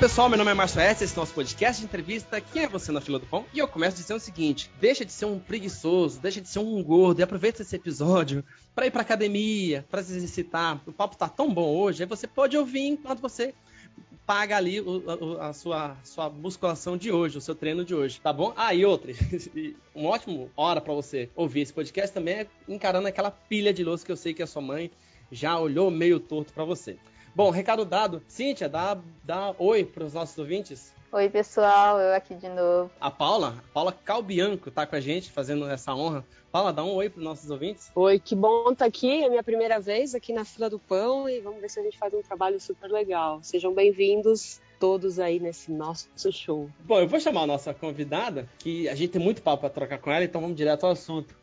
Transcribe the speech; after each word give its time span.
pessoal, 0.00 0.30
meu 0.30 0.38
nome 0.38 0.50
é 0.50 0.54
Márcio 0.54 0.80
S. 0.80 1.04
Esse 1.04 1.12
é 1.12 1.16
o 1.18 1.20
nosso 1.20 1.34
podcast 1.34 1.78
de 1.78 1.86
entrevista 1.86 2.40
Quem 2.40 2.62
é 2.62 2.68
Você 2.68 2.90
na 2.90 3.02
Fila 3.02 3.18
do 3.18 3.26
Pão? 3.26 3.44
E 3.52 3.58
eu 3.58 3.68
começo 3.68 3.98
dizendo 3.98 4.16
o 4.16 4.20
seguinte: 4.20 4.70
deixa 4.80 5.04
de 5.04 5.12
ser 5.12 5.26
um 5.26 5.38
preguiçoso, 5.38 6.18
deixa 6.18 6.40
de 6.40 6.48
ser 6.48 6.58
um 6.58 6.82
gordo 6.82 7.20
e 7.20 7.22
aproveita 7.22 7.60
esse 7.60 7.76
episódio 7.76 8.42
para 8.74 8.86
ir 8.86 8.90
pra 8.90 9.02
academia, 9.02 9.84
para 9.90 10.02
se 10.02 10.16
exercitar. 10.16 10.80
O 10.86 10.92
papo 10.92 11.18
tá 11.18 11.28
tão 11.28 11.52
bom 11.52 11.76
hoje, 11.76 12.02
aí 12.02 12.08
você 12.08 12.26
pode 12.26 12.56
ouvir 12.56 12.86
enquanto 12.86 13.20
você 13.20 13.52
paga 14.24 14.56
ali 14.56 14.80
o, 14.80 15.04
a, 15.38 15.48
a, 15.48 15.52
sua, 15.52 15.94
sua 16.02 16.30
musculação 16.30 16.96
de 16.96 17.12
hoje, 17.12 17.36
o 17.36 17.40
seu 17.40 17.54
treino 17.54 17.84
de 17.84 17.94
hoje, 17.94 18.22
tá 18.22 18.32
bom? 18.32 18.54
Ah, 18.56 18.72
e 18.72 18.86
outra, 18.86 19.12
uma 19.94 20.08
ótima 20.08 20.48
hora 20.56 20.80
para 20.80 20.94
você 20.94 21.28
ouvir 21.36 21.60
esse 21.60 21.74
podcast 21.74 22.14
também 22.14 22.36
é 22.36 22.46
encarando 22.66 23.06
aquela 23.06 23.30
pilha 23.30 23.70
de 23.70 23.84
louça 23.84 24.06
que 24.06 24.12
eu 24.12 24.16
sei 24.16 24.32
que 24.32 24.42
a 24.42 24.46
sua 24.46 24.62
mãe 24.62 24.90
já 25.30 25.58
olhou 25.58 25.90
meio 25.90 26.18
torto 26.18 26.54
para 26.54 26.64
você. 26.64 26.96
Bom, 27.34 27.50
recado 27.50 27.84
dado. 27.84 28.22
Cíntia, 28.26 28.68
dá, 28.68 28.98
dá 29.22 29.54
oi 29.58 29.84
para 29.84 30.04
os 30.04 30.14
nossos 30.14 30.36
ouvintes. 30.36 30.92
Oi, 31.12 31.28
pessoal, 31.28 31.98
eu 31.98 32.14
aqui 32.14 32.34
de 32.34 32.48
novo. 32.48 32.90
A 33.00 33.10
Paula, 33.10 33.56
a 33.58 33.72
Paula 33.72 33.92
Calbianco, 33.92 34.70
tá 34.70 34.86
com 34.86 34.96
a 34.96 35.00
gente, 35.00 35.30
fazendo 35.30 35.68
essa 35.68 35.94
honra. 35.94 36.24
Paula, 36.50 36.72
dá 36.72 36.84
um 36.84 36.92
oi 36.94 37.08
para 37.08 37.18
os 37.18 37.24
nossos 37.24 37.50
ouvintes. 37.50 37.90
Oi, 37.94 38.18
que 38.18 38.34
bom 38.34 38.62
estar 38.70 38.76
tá 38.76 38.84
aqui, 38.86 39.24
é 39.24 39.28
minha 39.28 39.42
primeira 39.42 39.78
vez 39.78 40.14
aqui 40.14 40.32
na 40.32 40.44
fila 40.44 40.68
do 40.68 40.78
pão 40.78 41.28
e 41.28 41.40
vamos 41.40 41.60
ver 41.60 41.70
se 41.70 41.78
a 41.78 41.82
gente 41.82 41.98
faz 41.98 42.12
um 42.12 42.22
trabalho 42.22 42.60
super 42.60 42.90
legal. 42.90 43.40
Sejam 43.42 43.72
bem-vindos 43.72 44.60
todos 44.80 45.20
aí 45.20 45.38
nesse 45.38 45.70
nosso 45.70 46.08
show. 46.32 46.68
Bom, 46.80 46.98
eu 46.98 47.06
vou 47.06 47.20
chamar 47.20 47.42
a 47.42 47.46
nossa 47.46 47.74
convidada, 47.74 48.48
que 48.58 48.88
a 48.88 48.94
gente 48.94 49.10
tem 49.10 49.22
muito 49.22 49.42
papo 49.42 49.60
para 49.60 49.70
trocar 49.70 49.98
com 49.98 50.10
ela, 50.10 50.24
então 50.24 50.40
vamos 50.40 50.56
direto 50.56 50.84
ao 50.84 50.92
assunto. 50.92 51.36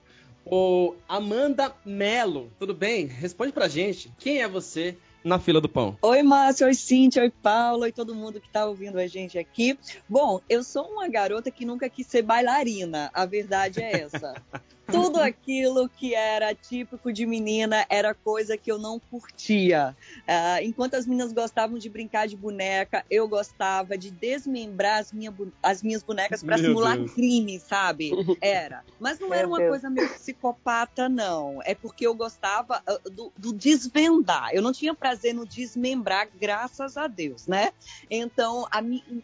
O 0.45 0.95
Amanda 1.07 1.75
Melo, 1.85 2.49
tudo 2.57 2.73
bem? 2.73 3.05
Responde 3.05 3.51
pra 3.51 3.67
gente, 3.67 4.11
quem 4.17 4.41
é 4.41 4.47
você 4.47 4.97
na 5.23 5.39
fila 5.39 5.59
do 5.59 5.69
pão. 5.69 5.97
Oi, 6.01 6.23
Márcio, 6.23 6.67
oi, 6.67 6.73
Cíntia, 6.73 7.21
oi, 7.23 7.29
Paula 7.29 7.89
e 7.89 7.91
todo 7.91 8.15
mundo 8.15 8.39
que 8.39 8.47
está 8.47 8.65
ouvindo 8.65 8.97
a 8.97 9.07
gente 9.07 9.37
aqui. 9.37 9.77
Bom, 10.07 10.39
eu 10.49 10.63
sou 10.63 10.85
uma 10.85 11.07
garota 11.07 11.51
que 11.51 11.65
nunca 11.65 11.89
quis 11.89 12.07
ser 12.07 12.21
bailarina, 12.21 13.09
a 13.13 13.25
verdade 13.25 13.81
é 13.81 14.01
essa. 14.01 14.33
tudo 14.91 15.19
aquilo 15.19 15.89
que 15.89 16.15
era 16.15 16.55
típico 16.55 17.11
de 17.11 17.25
menina 17.25 17.85
era 17.89 18.13
coisa 18.13 18.57
que 18.57 18.71
eu 18.71 18.77
não 18.77 18.99
curtia. 18.99 19.95
Uh, 20.19 20.63
enquanto 20.63 20.95
as 20.95 21.05
meninas 21.05 21.33
gostavam 21.33 21.77
de 21.77 21.89
brincar 21.89 22.27
de 22.27 22.35
boneca, 22.35 23.05
eu 23.09 23.27
gostava 23.27 23.97
de 23.97 24.09
desmembrar 24.09 24.99
as, 24.99 25.11
minha, 25.11 25.33
as 25.61 25.83
minhas 25.83 26.01
bonecas 26.03 26.41
para 26.41 26.57
simular 26.57 26.97
Deus. 26.97 27.13
crime, 27.13 27.59
sabe? 27.59 28.11
Era. 28.41 28.83
Mas 28.99 29.19
não 29.19 29.29
Meu 29.29 29.37
era 29.37 29.47
uma 29.47 29.57
Deus. 29.57 29.69
coisa 29.69 29.89
meio 29.89 30.09
psicopata, 30.09 31.09
não. 31.09 31.59
É 31.63 31.75
porque 31.75 32.07
eu 32.07 32.15
gostava 32.15 32.81
uh, 32.87 33.09
do, 33.09 33.31
do, 33.37 33.53
desvendar. 33.53 34.49
Eu 34.53 34.61
não 34.61 34.71
tinha 34.71 34.93
prazer 34.93 35.33
no 35.33 35.45
desmembrar, 35.45 36.29
graças 36.39 36.97
a 36.97 37.07
Deus, 37.07 37.45
né? 37.45 37.71
Então, 38.09 38.65
a, 38.71 38.81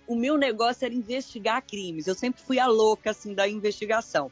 o 0.07 0.15
meu 0.15 0.37
negócio 0.37 0.85
era 0.85 0.93
investigar 0.93 1.63
crimes. 1.65 2.07
Eu 2.07 2.15
sempre 2.15 2.41
fui 2.41 2.59
a 2.59 2.67
louca, 2.67 3.11
assim, 3.11 3.33
da 3.33 3.47
investigação. 3.47 4.31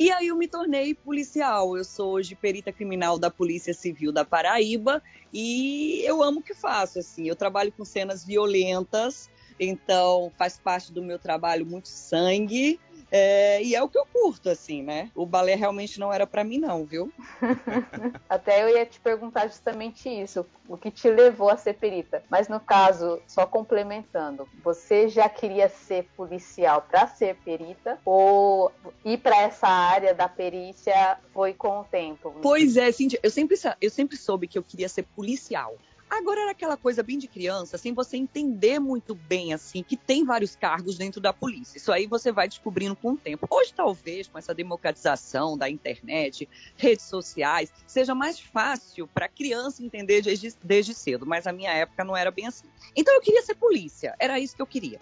E 0.00 0.10
aí 0.10 0.28
eu 0.28 0.36
me 0.36 0.48
tornei 0.48 0.94
policial. 0.94 1.76
Eu 1.76 1.84
sou 1.84 2.12
hoje 2.12 2.34
perita 2.34 2.72
criminal 2.72 3.18
da 3.18 3.30
Polícia 3.30 3.74
Civil 3.74 4.10
da 4.10 4.24
Paraíba 4.24 5.02
e 5.30 6.00
eu 6.06 6.22
amo 6.22 6.40
o 6.40 6.42
que 6.42 6.54
faço, 6.54 6.98
assim. 6.98 7.28
Eu 7.28 7.36
trabalho 7.36 7.70
com 7.70 7.84
cenas 7.84 8.24
violentas, 8.24 9.28
então 9.60 10.32
faz 10.38 10.58
parte 10.58 10.90
do 10.90 11.02
meu 11.02 11.18
trabalho 11.18 11.66
muito 11.66 11.88
sangue. 11.88 12.80
É, 13.10 13.62
e 13.62 13.74
é 13.74 13.82
o 13.82 13.88
que 13.88 13.98
eu 13.98 14.06
curto, 14.06 14.48
assim, 14.48 14.82
né? 14.82 15.10
O 15.14 15.26
balé 15.26 15.54
realmente 15.54 15.98
não 15.98 16.12
era 16.12 16.26
para 16.26 16.44
mim, 16.44 16.58
não, 16.58 16.84
viu? 16.84 17.12
Até 18.28 18.62
eu 18.62 18.68
ia 18.68 18.86
te 18.86 19.00
perguntar 19.00 19.48
justamente 19.48 20.08
isso, 20.08 20.46
o 20.68 20.76
que 20.76 20.90
te 20.90 21.10
levou 21.10 21.48
a 21.48 21.56
ser 21.56 21.74
perita. 21.74 22.22
Mas 22.30 22.48
no 22.48 22.60
caso, 22.60 23.20
só 23.26 23.46
complementando, 23.46 24.48
você 24.62 25.08
já 25.08 25.28
queria 25.28 25.68
ser 25.68 26.08
policial 26.16 26.82
para 26.82 27.06
ser 27.08 27.36
perita 27.44 27.98
ou 28.04 28.72
ir 29.04 29.18
para 29.18 29.42
essa 29.42 29.66
área 29.66 30.14
da 30.14 30.28
perícia 30.28 31.18
foi 31.32 31.52
com 31.52 31.80
o 31.80 31.84
tempo? 31.84 32.34
Pois 32.40 32.76
é, 32.76 32.92
Cintia, 32.92 33.18
eu 33.22 33.30
sempre, 33.30 33.56
eu 33.80 33.90
sempre 33.90 34.16
soube 34.16 34.46
que 34.46 34.58
eu 34.58 34.62
queria 34.62 34.88
ser 34.88 35.02
policial. 35.02 35.76
Agora 36.10 36.40
era 36.40 36.50
aquela 36.50 36.76
coisa 36.76 37.04
bem 37.04 37.16
de 37.16 37.28
criança, 37.28 37.78
sem 37.78 37.94
você 37.94 38.16
entender 38.16 38.80
muito 38.80 39.14
bem, 39.14 39.54
assim, 39.54 39.82
que 39.82 39.96
tem 39.96 40.24
vários 40.24 40.56
cargos 40.56 40.98
dentro 40.98 41.20
da 41.20 41.32
polícia. 41.32 41.78
Isso 41.78 41.92
aí 41.92 42.06
você 42.06 42.32
vai 42.32 42.48
descobrindo 42.48 42.96
com 42.96 43.12
o 43.12 43.16
tempo. 43.16 43.46
Hoje, 43.48 43.72
talvez, 43.72 44.26
com 44.26 44.36
essa 44.36 44.52
democratização 44.52 45.56
da 45.56 45.70
internet, 45.70 46.48
redes 46.76 47.04
sociais, 47.04 47.72
seja 47.86 48.12
mais 48.12 48.40
fácil 48.40 49.06
para 49.06 49.28
criança 49.28 49.84
entender 49.84 50.20
desde, 50.20 50.52
desde 50.62 50.94
cedo, 50.94 51.24
mas 51.24 51.46
a 51.46 51.52
minha 51.52 51.72
época 51.72 52.02
não 52.02 52.16
era 52.16 52.32
bem 52.32 52.48
assim. 52.48 52.66
Então 52.96 53.14
eu 53.14 53.20
queria 53.20 53.42
ser 53.42 53.54
polícia, 53.54 54.14
era 54.18 54.40
isso 54.40 54.56
que 54.56 54.62
eu 54.62 54.66
queria. 54.66 55.00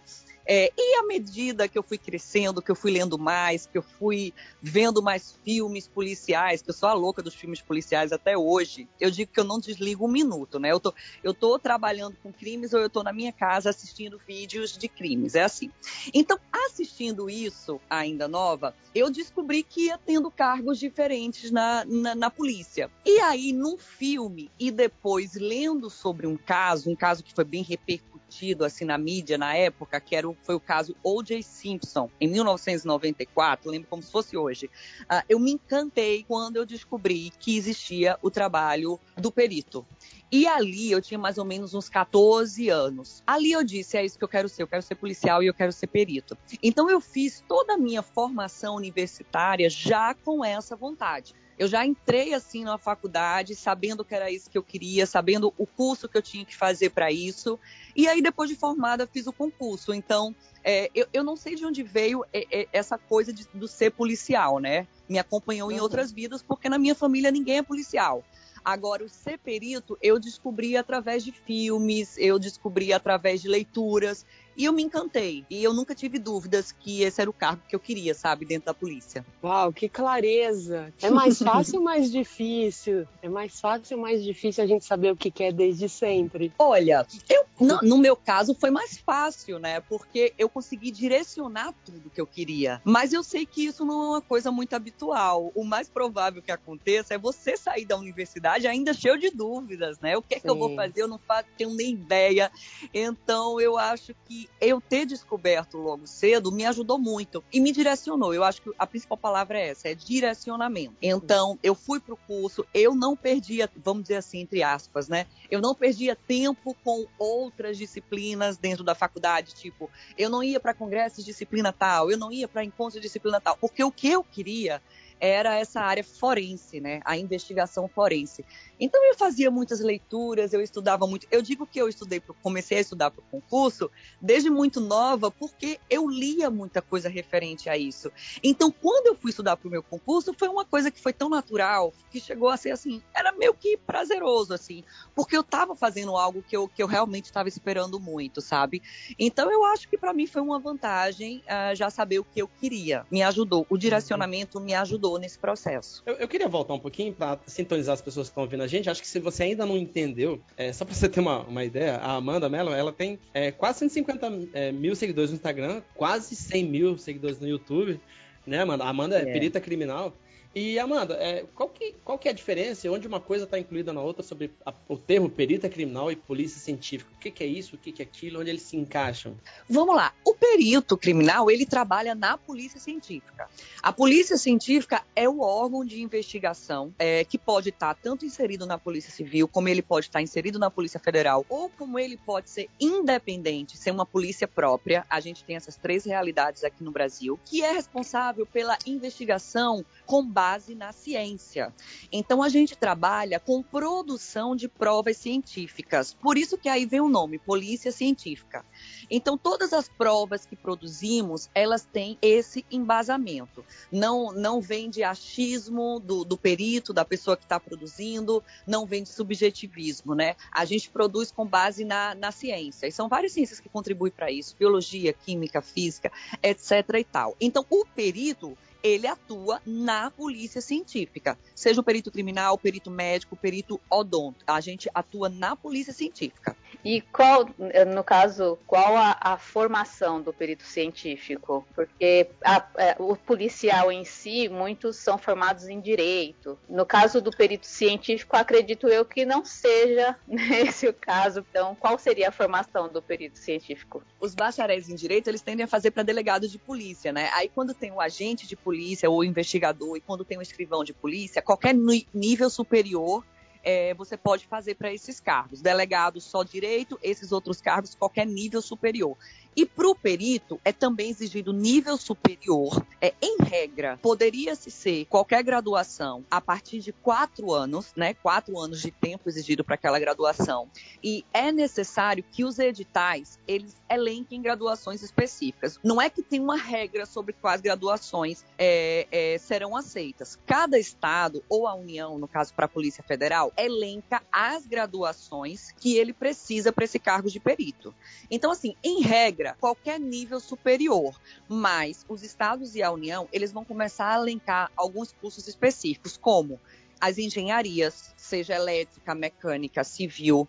É, 0.50 0.72
e 0.74 0.94
à 0.98 1.02
medida 1.06 1.68
que 1.68 1.76
eu 1.76 1.82
fui 1.82 1.98
crescendo, 1.98 2.62
que 2.62 2.70
eu 2.70 2.74
fui 2.74 2.90
lendo 2.90 3.18
mais, 3.18 3.66
que 3.66 3.76
eu 3.76 3.82
fui 3.82 4.32
vendo 4.62 5.02
mais 5.02 5.38
filmes 5.44 5.86
policiais, 5.86 6.62
que 6.62 6.70
eu 6.70 6.74
sou 6.74 6.88
a 6.88 6.94
louca 6.94 7.22
dos 7.22 7.34
filmes 7.34 7.60
policiais 7.60 8.12
até 8.12 8.36
hoje, 8.36 8.88
eu 8.98 9.10
digo 9.10 9.30
que 9.30 9.38
eu 9.38 9.44
não 9.44 9.60
desligo 9.60 10.06
um 10.06 10.10
minuto, 10.10 10.58
né? 10.58 10.72
Eu 10.72 10.80
tô, 10.80 10.94
eu 11.22 11.34
tô 11.34 11.58
trabalhando 11.58 12.16
com 12.22 12.32
crimes 12.32 12.72
ou 12.72 12.80
eu 12.80 12.88
tô 12.88 13.02
na 13.02 13.12
minha 13.12 13.30
casa 13.30 13.68
assistindo 13.68 14.18
vídeos 14.26 14.78
de 14.78 14.88
crimes, 14.88 15.34
é 15.34 15.42
assim. 15.42 15.70
Então, 16.14 16.38
assistindo 16.50 17.28
isso, 17.28 17.78
ainda 17.90 18.26
nova, 18.26 18.74
eu 18.94 19.10
descobri 19.10 19.62
que 19.62 19.88
ia 19.88 19.98
tendo 19.98 20.30
cargos 20.30 20.78
diferentes 20.78 21.50
na, 21.50 21.84
na, 21.84 22.14
na 22.14 22.30
polícia. 22.30 22.90
E 23.04 23.20
aí, 23.20 23.52
num 23.52 23.76
filme 23.76 24.50
e 24.58 24.70
depois 24.70 25.34
lendo 25.34 25.90
sobre 25.90 26.26
um 26.26 26.38
caso, 26.38 26.90
um 26.90 26.96
caso 26.96 27.22
que 27.22 27.34
foi 27.34 27.44
bem 27.44 27.62
repercutido, 27.62 28.08
discutido 28.28 28.64
assim 28.64 28.84
na 28.84 28.98
mídia 28.98 29.38
na 29.38 29.54
época, 29.56 30.00
que 30.00 30.14
era 30.14 30.28
o, 30.28 30.36
foi 30.42 30.54
o 30.54 30.60
caso 30.60 30.94
O.J. 31.02 31.42
Simpson, 31.42 32.10
em 32.20 32.28
1994, 32.28 33.70
lembro 33.70 33.88
como 33.88 34.02
se 34.02 34.12
fosse 34.12 34.36
hoje. 34.36 34.66
Uh, 34.66 35.24
eu 35.28 35.40
me 35.40 35.52
encantei 35.52 36.24
quando 36.28 36.56
eu 36.56 36.66
descobri 36.66 37.32
que 37.40 37.56
existia 37.56 38.18
o 38.22 38.30
trabalho 38.30 39.00
do 39.16 39.32
perito. 39.32 39.86
E 40.30 40.46
ali 40.46 40.92
eu 40.92 41.00
tinha 41.00 41.18
mais 41.18 41.38
ou 41.38 41.44
menos 41.44 41.72
uns 41.72 41.88
14 41.88 42.68
anos. 42.68 43.22
Ali 43.26 43.52
eu 43.52 43.64
disse: 43.64 43.96
é 43.96 44.04
isso 44.04 44.18
que 44.18 44.24
eu 44.24 44.28
quero 44.28 44.48
ser, 44.48 44.62
eu 44.62 44.68
quero 44.68 44.82
ser 44.82 44.94
policial 44.94 45.42
e 45.42 45.46
eu 45.46 45.54
quero 45.54 45.72
ser 45.72 45.86
perito. 45.86 46.36
Então 46.62 46.90
eu 46.90 47.00
fiz 47.00 47.42
toda 47.48 47.74
a 47.74 47.78
minha 47.78 48.02
formação 48.02 48.76
universitária 48.76 49.70
já 49.70 50.14
com 50.14 50.44
essa 50.44 50.76
vontade. 50.76 51.34
Eu 51.58 51.66
já 51.66 51.84
entrei 51.84 52.34
assim 52.34 52.62
na 52.62 52.78
faculdade, 52.78 53.56
sabendo 53.56 54.04
que 54.04 54.14
era 54.14 54.30
isso 54.30 54.48
que 54.48 54.56
eu 54.56 54.62
queria, 54.62 55.06
sabendo 55.06 55.52
o 55.58 55.66
curso 55.66 56.08
que 56.08 56.16
eu 56.16 56.22
tinha 56.22 56.44
que 56.44 56.56
fazer 56.56 56.90
para 56.90 57.10
isso. 57.10 57.58
E 57.96 58.06
aí, 58.06 58.22
depois 58.22 58.48
de 58.48 58.54
formada, 58.54 59.06
fiz 59.06 59.26
o 59.26 59.32
concurso. 59.32 59.92
Então, 59.92 60.34
é, 60.62 60.90
eu, 60.94 61.06
eu, 61.12 61.24
não 61.24 61.34
sei 61.34 61.56
de 61.56 61.66
onde 61.66 61.82
veio 61.82 62.24
é, 62.32 62.60
é, 62.60 62.68
essa 62.72 62.96
coisa 62.96 63.32
de, 63.32 63.46
do 63.52 63.66
ser 63.66 63.90
policial, 63.90 64.58
né? 64.58 64.86
Me 65.08 65.18
acompanhou 65.18 65.72
em 65.72 65.80
outras 65.80 66.12
vidas, 66.12 66.42
porque 66.42 66.68
na 66.68 66.78
minha 66.78 66.94
família 66.94 67.30
ninguém 67.30 67.58
é 67.58 67.62
policial. 67.62 68.22
Agora, 68.64 69.04
o 69.04 69.08
ser 69.08 69.38
perito, 69.38 69.96
eu 70.02 70.18
descobri 70.18 70.76
através 70.76 71.24
de 71.24 71.32
filmes, 71.32 72.16
eu 72.18 72.38
descobri 72.38 72.92
através 72.92 73.40
de 73.40 73.48
leituras. 73.48 74.26
E 74.58 74.64
eu 74.64 74.72
me 74.72 74.82
encantei. 74.82 75.46
E 75.48 75.62
eu 75.62 75.72
nunca 75.72 75.94
tive 75.94 76.18
dúvidas 76.18 76.72
que 76.72 77.02
esse 77.02 77.20
era 77.20 77.30
o 77.30 77.32
cargo 77.32 77.62
que 77.68 77.76
eu 77.76 77.78
queria, 77.78 78.12
sabe, 78.12 78.44
dentro 78.44 78.66
da 78.66 78.74
polícia. 78.74 79.24
Uau, 79.40 79.72
que 79.72 79.88
clareza! 79.88 80.92
É 81.00 81.08
mais 81.10 81.38
fácil 81.38 81.78
ou 81.78 81.84
mais 81.84 82.10
difícil? 82.10 83.06
É 83.22 83.28
mais 83.28 83.60
fácil 83.60 83.96
ou 83.96 84.02
mais 84.02 84.24
difícil 84.24 84.64
a 84.64 84.66
gente 84.66 84.84
saber 84.84 85.12
o 85.12 85.16
que 85.16 85.30
quer 85.30 85.52
desde 85.52 85.88
sempre? 85.88 86.52
Olha, 86.58 87.06
eu, 87.28 87.44
no, 87.60 87.78
no 87.82 87.98
meu 87.98 88.16
caso 88.16 88.52
foi 88.52 88.70
mais 88.70 88.98
fácil, 88.98 89.60
né? 89.60 89.80
Porque 89.82 90.34
eu 90.36 90.48
consegui 90.48 90.90
direcionar 90.90 91.72
tudo 91.84 92.10
que 92.10 92.20
eu 92.20 92.26
queria. 92.26 92.82
Mas 92.84 93.12
eu 93.12 93.22
sei 93.22 93.46
que 93.46 93.64
isso 93.64 93.84
não 93.84 94.02
é 94.02 94.08
uma 94.08 94.20
coisa 94.20 94.50
muito 94.50 94.74
habitual. 94.74 95.52
O 95.54 95.62
mais 95.62 95.88
provável 95.88 96.42
que 96.42 96.50
aconteça 96.50 97.14
é 97.14 97.18
você 97.18 97.56
sair 97.56 97.84
da 97.84 97.96
universidade 97.96 98.66
ainda 98.66 98.92
cheio 98.92 99.18
de 99.18 99.30
dúvidas, 99.30 100.00
né? 100.00 100.16
O 100.16 100.22
que 100.22 100.34
é 100.34 100.40
que 100.40 100.50
eu 100.50 100.56
vou 100.56 100.74
fazer? 100.74 101.02
Eu 101.02 101.08
não 101.08 101.18
faço, 101.18 101.48
tenho 101.56 101.72
nem 101.74 101.92
ideia. 101.92 102.50
Então 102.92 103.60
eu 103.60 103.78
acho 103.78 104.12
que 104.26 104.47
eu 104.60 104.80
ter 104.80 105.06
descoberto 105.06 105.78
logo 105.78 106.06
cedo 106.06 106.50
me 106.50 106.64
ajudou 106.66 106.98
muito 106.98 107.44
e 107.52 107.60
me 107.60 107.72
direcionou. 107.72 108.34
Eu 108.34 108.42
acho 108.42 108.62
que 108.62 108.70
a 108.78 108.86
principal 108.86 109.16
palavra 109.16 109.58
é 109.58 109.68
essa, 109.68 109.88
é 109.88 109.94
direcionamento. 109.94 110.96
Então, 111.00 111.58
eu 111.62 111.74
fui 111.74 112.00
para 112.00 112.14
o 112.14 112.16
curso, 112.16 112.66
eu 112.74 112.94
não 112.94 113.16
perdia, 113.16 113.70
vamos 113.76 114.02
dizer 114.04 114.16
assim, 114.16 114.40
entre 114.40 114.62
aspas, 114.62 115.08
né? 115.08 115.26
Eu 115.50 115.60
não 115.60 115.74
perdia 115.74 116.16
tempo 116.16 116.76
com 116.84 117.06
outras 117.18 117.78
disciplinas 117.78 118.56
dentro 118.56 118.82
da 118.82 118.94
faculdade, 118.94 119.54
tipo, 119.54 119.90
eu 120.16 120.28
não 120.28 120.42
ia 120.42 120.58
para 120.58 120.74
congresso 120.74 121.20
de 121.20 121.26
disciplina 121.26 121.72
tal, 121.72 122.10
eu 122.10 122.18
não 122.18 122.32
ia 122.32 122.48
para 122.48 122.64
encontro 122.64 122.98
de 122.98 123.06
disciplina 123.06 123.40
tal, 123.40 123.56
porque 123.56 123.82
o 123.84 123.92
que 123.92 124.08
eu 124.08 124.24
queria 124.24 124.82
era 125.20 125.56
essa 125.56 125.80
área 125.80 126.04
forense, 126.04 126.80
né? 126.80 127.00
A 127.04 127.16
investigação 127.16 127.88
forense. 127.88 128.44
Então 128.80 129.04
eu 129.04 129.16
fazia 129.16 129.50
muitas 129.50 129.80
leituras, 129.80 130.52
eu 130.52 130.60
estudava 130.60 131.06
muito. 131.06 131.26
Eu 131.30 131.42
digo 131.42 131.66
que 131.66 131.80
eu 131.80 131.88
estudei, 131.88 132.22
comecei 132.42 132.78
a 132.78 132.80
estudar 132.80 133.10
para 133.10 133.20
o 133.20 133.24
concurso 133.24 133.90
desde 134.20 134.50
muito 134.50 134.80
nova, 134.80 135.30
porque 135.30 135.80
eu 135.90 136.08
lia 136.08 136.50
muita 136.50 136.80
coisa 136.80 137.08
referente 137.08 137.68
a 137.68 137.76
isso. 137.76 138.12
Então, 138.42 138.70
quando 138.70 139.08
eu 139.08 139.14
fui 139.16 139.30
estudar 139.30 139.56
para 139.56 139.66
o 139.66 139.70
meu 139.70 139.82
concurso, 139.82 140.32
foi 140.34 140.48
uma 140.48 140.64
coisa 140.64 140.90
que 140.90 141.00
foi 141.00 141.12
tão 141.12 141.28
natural 141.28 141.92
que 142.10 142.20
chegou 142.20 142.48
a 142.48 142.56
ser 142.56 142.70
assim, 142.70 143.02
era 143.14 143.32
meio 143.32 143.54
que 143.54 143.76
prazeroso, 143.76 144.54
assim, 144.54 144.84
porque 145.14 145.36
eu 145.36 145.40
estava 145.40 145.74
fazendo 145.74 146.16
algo 146.16 146.42
que 146.42 146.56
eu, 146.56 146.68
que 146.68 146.82
eu 146.82 146.86
realmente 146.86 147.24
estava 147.24 147.48
esperando 147.48 147.98
muito, 147.98 148.40
sabe? 148.40 148.82
Então, 149.18 149.50
eu 149.50 149.64
acho 149.64 149.88
que 149.88 149.98
para 149.98 150.12
mim 150.12 150.26
foi 150.26 150.42
uma 150.42 150.58
vantagem 150.58 151.42
uh, 151.46 151.74
já 151.74 151.90
saber 151.90 152.20
o 152.20 152.24
que 152.24 152.40
eu 152.40 152.48
queria. 152.48 153.06
Me 153.10 153.22
ajudou, 153.22 153.66
o 153.68 153.76
direcionamento 153.76 154.60
me 154.60 154.74
ajudou 154.74 155.07
nesse 155.16 155.38
processo. 155.38 156.02
Eu, 156.04 156.14
eu 156.14 156.26
queria 156.26 156.48
voltar 156.48 156.74
um 156.74 156.78
pouquinho 156.78 157.12
para 157.12 157.38
sintonizar 157.46 157.94
as 157.94 158.02
pessoas 158.02 158.26
que 158.26 158.32
estão 158.32 158.42
ouvindo 158.42 158.64
a 158.64 158.66
gente. 158.66 158.90
Acho 158.90 159.00
que 159.00 159.06
se 159.06 159.20
você 159.20 159.44
ainda 159.44 159.64
não 159.64 159.76
entendeu, 159.78 160.40
é, 160.56 160.72
só 160.72 160.84
para 160.84 160.94
você 160.94 161.08
ter 161.08 161.20
uma, 161.20 161.42
uma 161.42 161.64
ideia, 161.64 161.96
a 161.96 162.16
Amanda 162.16 162.48
Mello, 162.48 162.72
ela 162.72 162.92
tem 162.92 163.18
é, 163.32 163.52
quase 163.52 163.78
150 163.78 164.48
é, 164.52 164.72
mil 164.72 164.96
seguidores 164.96 165.30
no 165.30 165.36
Instagram, 165.36 165.82
quase 165.94 166.34
100 166.34 166.64
mil 166.64 166.98
seguidores 166.98 167.38
no 167.38 167.46
YouTube, 167.46 168.00
né, 168.44 168.60
Amanda? 168.60 168.84
A 168.84 168.88
Amanda 168.88 169.18
é, 169.18 169.22
é 169.22 169.32
perita 169.32 169.60
criminal. 169.60 170.12
E 170.60 170.76
Amanda, 170.76 171.14
é, 171.14 171.44
qual, 171.54 171.68
que, 171.68 171.94
qual 172.04 172.18
que 172.18 172.26
é 172.26 172.32
a 172.32 172.34
diferença 172.34 172.90
onde 172.90 173.06
uma 173.06 173.20
coisa 173.20 173.44
está 173.44 173.56
incluída 173.56 173.92
na 173.92 174.00
outra 174.00 174.24
sobre 174.24 174.50
a, 174.66 174.74
o 174.88 174.98
termo 174.98 175.30
perita 175.30 175.68
criminal 175.68 176.10
e 176.10 176.16
polícia 176.16 176.60
científica? 176.60 177.08
O 177.14 177.18
que, 177.20 177.30
que 177.30 177.44
é 177.44 177.46
isso, 177.46 177.76
o 177.76 177.78
que, 177.78 177.92
que 177.92 178.02
é 178.02 178.04
aquilo, 178.04 178.40
onde 178.40 178.50
eles 178.50 178.62
se 178.62 178.76
encaixam? 178.76 179.36
Vamos 179.70 179.94
lá. 179.94 180.12
O 180.24 180.34
perito 180.34 180.96
criminal, 180.96 181.48
ele 181.48 181.64
trabalha 181.64 182.12
na 182.12 182.36
polícia 182.36 182.80
científica. 182.80 183.48
A 183.80 183.92
polícia 183.92 184.36
científica 184.36 185.04
é 185.14 185.28
o 185.28 185.38
órgão 185.38 185.84
de 185.84 186.02
investigação 186.02 186.92
é, 186.98 187.24
que 187.24 187.38
pode 187.38 187.68
estar 187.68 187.94
tá 187.94 188.00
tanto 188.02 188.26
inserido 188.26 188.66
na 188.66 188.76
polícia 188.76 189.12
civil, 189.12 189.46
como 189.46 189.68
ele 189.68 189.80
pode 189.80 190.06
estar 190.06 190.18
tá 190.18 190.22
inserido 190.24 190.58
na 190.58 190.72
polícia 190.72 190.98
federal, 190.98 191.46
ou 191.48 191.70
como 191.70 192.00
ele 192.00 192.16
pode 192.16 192.50
ser 192.50 192.68
independente, 192.80 193.76
ser 193.76 193.92
uma 193.92 194.04
polícia 194.04 194.48
própria. 194.48 195.06
A 195.08 195.20
gente 195.20 195.44
tem 195.44 195.54
essas 195.54 195.76
três 195.76 196.04
realidades 196.04 196.64
aqui 196.64 196.82
no 196.82 196.90
Brasil, 196.90 197.38
que 197.44 197.62
é 197.62 197.70
responsável 197.70 198.44
pela 198.44 198.76
investigação 198.84 199.86
com 200.08 200.26
base 200.26 200.74
na 200.74 200.90
ciência. 200.90 201.70
Então 202.10 202.42
a 202.42 202.48
gente 202.48 202.74
trabalha 202.74 203.38
com 203.38 203.62
produção 203.62 204.56
de 204.56 204.66
provas 204.66 205.18
científicas. 205.18 206.14
Por 206.14 206.38
isso 206.38 206.56
que 206.56 206.66
aí 206.66 206.86
vem 206.86 207.02
o 207.02 207.10
nome, 207.10 207.38
Polícia 207.38 207.92
Científica. 207.92 208.64
Então 209.10 209.36
todas 209.36 209.74
as 209.74 209.86
provas 209.86 210.46
que 210.46 210.56
produzimos, 210.56 211.50
elas 211.54 211.84
têm 211.84 212.16
esse 212.22 212.64
embasamento. 212.70 213.62
Não 213.92 214.32
não 214.32 214.62
vem 214.62 214.88
de 214.88 215.04
achismo 215.04 216.00
do, 216.00 216.24
do 216.24 216.38
perito, 216.38 216.94
da 216.94 217.04
pessoa 217.04 217.36
que 217.36 217.44
está 217.44 217.60
produzindo, 217.60 218.42
não 218.66 218.86
vem 218.86 219.02
de 219.02 219.10
subjetivismo, 219.10 220.14
né? 220.14 220.36
A 220.50 220.64
gente 220.64 220.88
produz 220.88 221.30
com 221.30 221.44
base 221.44 221.84
na, 221.84 222.14
na 222.14 222.32
ciência. 222.32 222.86
E 222.86 222.92
são 222.92 223.10
várias 223.10 223.32
ciências 223.32 223.60
que 223.60 223.68
contribuem 223.68 224.10
para 224.10 224.30
isso: 224.30 224.56
biologia, 224.58 225.12
química, 225.12 225.60
física, 225.60 226.10
etc. 226.42 226.72
e 226.98 227.04
tal. 227.04 227.36
Então 227.38 227.66
o 227.68 227.84
perito 227.84 228.56
ele 228.82 229.06
atua 229.06 229.60
na 229.66 230.10
polícia 230.10 230.60
científica, 230.60 231.38
seja 231.54 231.80
o 231.80 231.84
perito 231.84 232.10
criminal, 232.10 232.56
perito 232.58 232.90
médico, 232.90 233.36
perito 233.36 233.80
odonto. 233.90 234.44
A 234.46 234.60
gente 234.60 234.88
atua 234.94 235.28
na 235.28 235.56
polícia 235.56 235.92
científica. 235.92 236.56
E 236.84 237.00
qual, 237.00 237.48
no 237.92 238.04
caso, 238.04 238.58
qual 238.66 238.96
a, 238.96 239.16
a 239.20 239.36
formação 239.36 240.20
do 240.22 240.32
perito 240.32 240.62
científico? 240.64 241.66
Porque 241.74 242.28
a, 242.44 242.56
a, 242.56 242.66
é, 242.76 242.96
o 242.98 243.16
policial 243.16 243.90
em 243.90 244.04
si, 244.04 244.48
muitos 244.48 244.96
são 244.96 245.18
formados 245.18 245.68
em 245.68 245.80
direito. 245.80 246.58
No 246.68 246.86
caso 246.86 247.20
do 247.20 247.30
perito 247.30 247.66
científico, 247.66 248.36
acredito 248.36 248.88
eu 248.88 249.04
que 249.04 249.24
não 249.24 249.44
seja 249.44 250.16
esse 250.28 250.86
o 250.86 250.94
caso. 250.94 251.44
Então, 251.50 251.74
qual 251.74 251.98
seria 251.98 252.28
a 252.28 252.32
formação 252.32 252.88
do 252.88 253.02
perito 253.02 253.38
científico? 253.38 254.02
Os 254.20 254.34
bacharéis 254.34 254.88
em 254.88 254.94
direito, 254.94 255.28
eles 255.28 255.42
tendem 255.42 255.64
a 255.64 255.68
fazer 255.68 255.90
para 255.90 256.02
delegado 256.02 256.48
de 256.48 256.58
polícia, 256.58 257.12
né? 257.12 257.30
Aí, 257.34 257.48
quando 257.48 257.74
tem 257.74 257.90
o 257.90 258.00
agente 258.00 258.46
de 258.46 258.56
polícia 258.56 259.10
ou 259.10 259.24
investigador 259.24 259.96
e 259.96 260.00
quando 260.00 260.24
tem 260.24 260.38
um 260.38 260.42
escrivão 260.42 260.84
de 260.84 260.92
polícia, 260.92 261.42
qualquer 261.42 261.74
nível 262.14 262.48
superior 262.48 263.24
é, 263.62 263.94
você 263.94 264.16
pode 264.16 264.46
fazer 264.46 264.74
para 264.74 264.92
esses 264.92 265.20
cargos. 265.20 265.60
Delegado 265.60 266.20
só 266.20 266.42
direito, 266.42 266.98
esses 267.02 267.32
outros 267.32 267.60
cargos, 267.60 267.94
qualquer 267.94 268.26
nível 268.26 268.62
superior. 268.62 269.16
E 269.58 269.66
para 269.66 269.88
o 269.88 269.94
perito 269.96 270.60
é 270.64 270.72
também 270.72 271.10
exigido 271.10 271.52
nível 271.52 271.96
superior. 271.96 272.86
É, 273.00 273.12
em 273.20 273.38
regra, 273.42 273.98
poderia-se 274.00 274.70
ser 274.70 275.04
qualquer 275.06 275.42
graduação 275.42 276.24
a 276.30 276.40
partir 276.40 276.78
de 276.78 276.92
quatro 276.92 277.52
anos, 277.52 277.92
né? 277.96 278.14
Quatro 278.14 278.56
anos 278.56 278.80
de 278.80 278.92
tempo 278.92 279.28
exigido 279.28 279.64
para 279.64 279.74
aquela 279.74 279.98
graduação. 279.98 280.70
E 281.02 281.24
é 281.34 281.50
necessário 281.50 282.22
que 282.30 282.44
os 282.44 282.60
editais 282.60 283.36
eles 283.48 283.74
elenquem 283.90 284.40
graduações 284.40 285.02
específicas. 285.02 285.80
Não 285.82 286.00
é 286.00 286.08
que 286.08 286.22
tem 286.22 286.38
uma 286.38 286.56
regra 286.56 287.04
sobre 287.04 287.32
quais 287.32 287.60
graduações 287.60 288.44
é, 288.56 289.08
é, 289.10 289.38
serão 289.38 289.76
aceitas. 289.76 290.38
Cada 290.46 290.78
estado 290.78 291.42
ou 291.48 291.66
a 291.66 291.74
União, 291.74 292.16
no 292.16 292.28
caso 292.28 292.54
para 292.54 292.66
a 292.66 292.68
Polícia 292.68 293.02
Federal, 293.02 293.52
elenca 293.56 294.22
as 294.30 294.64
graduações 294.66 295.72
que 295.72 295.96
ele 295.96 296.12
precisa 296.12 296.72
para 296.72 296.84
esse 296.84 297.00
cargo 297.00 297.28
de 297.28 297.40
perito. 297.40 297.92
Então, 298.30 298.52
assim, 298.52 298.76
em 298.84 299.00
regra 299.02 299.47
qualquer 299.54 299.98
nível 299.98 300.40
superior, 300.40 301.20
mas 301.48 302.04
os 302.08 302.22
estados 302.22 302.74
e 302.74 302.82
a 302.82 302.90
União, 302.90 303.28
eles 303.32 303.52
vão 303.52 303.64
começar 303.64 304.14
a 304.14 304.20
elencar 304.20 304.70
alguns 304.76 305.12
cursos 305.12 305.46
específicos, 305.46 306.16
como 306.16 306.60
as 307.00 307.16
engenharias, 307.16 308.12
seja 308.16 308.56
elétrica, 308.56 309.14
mecânica, 309.14 309.84
civil, 309.84 310.48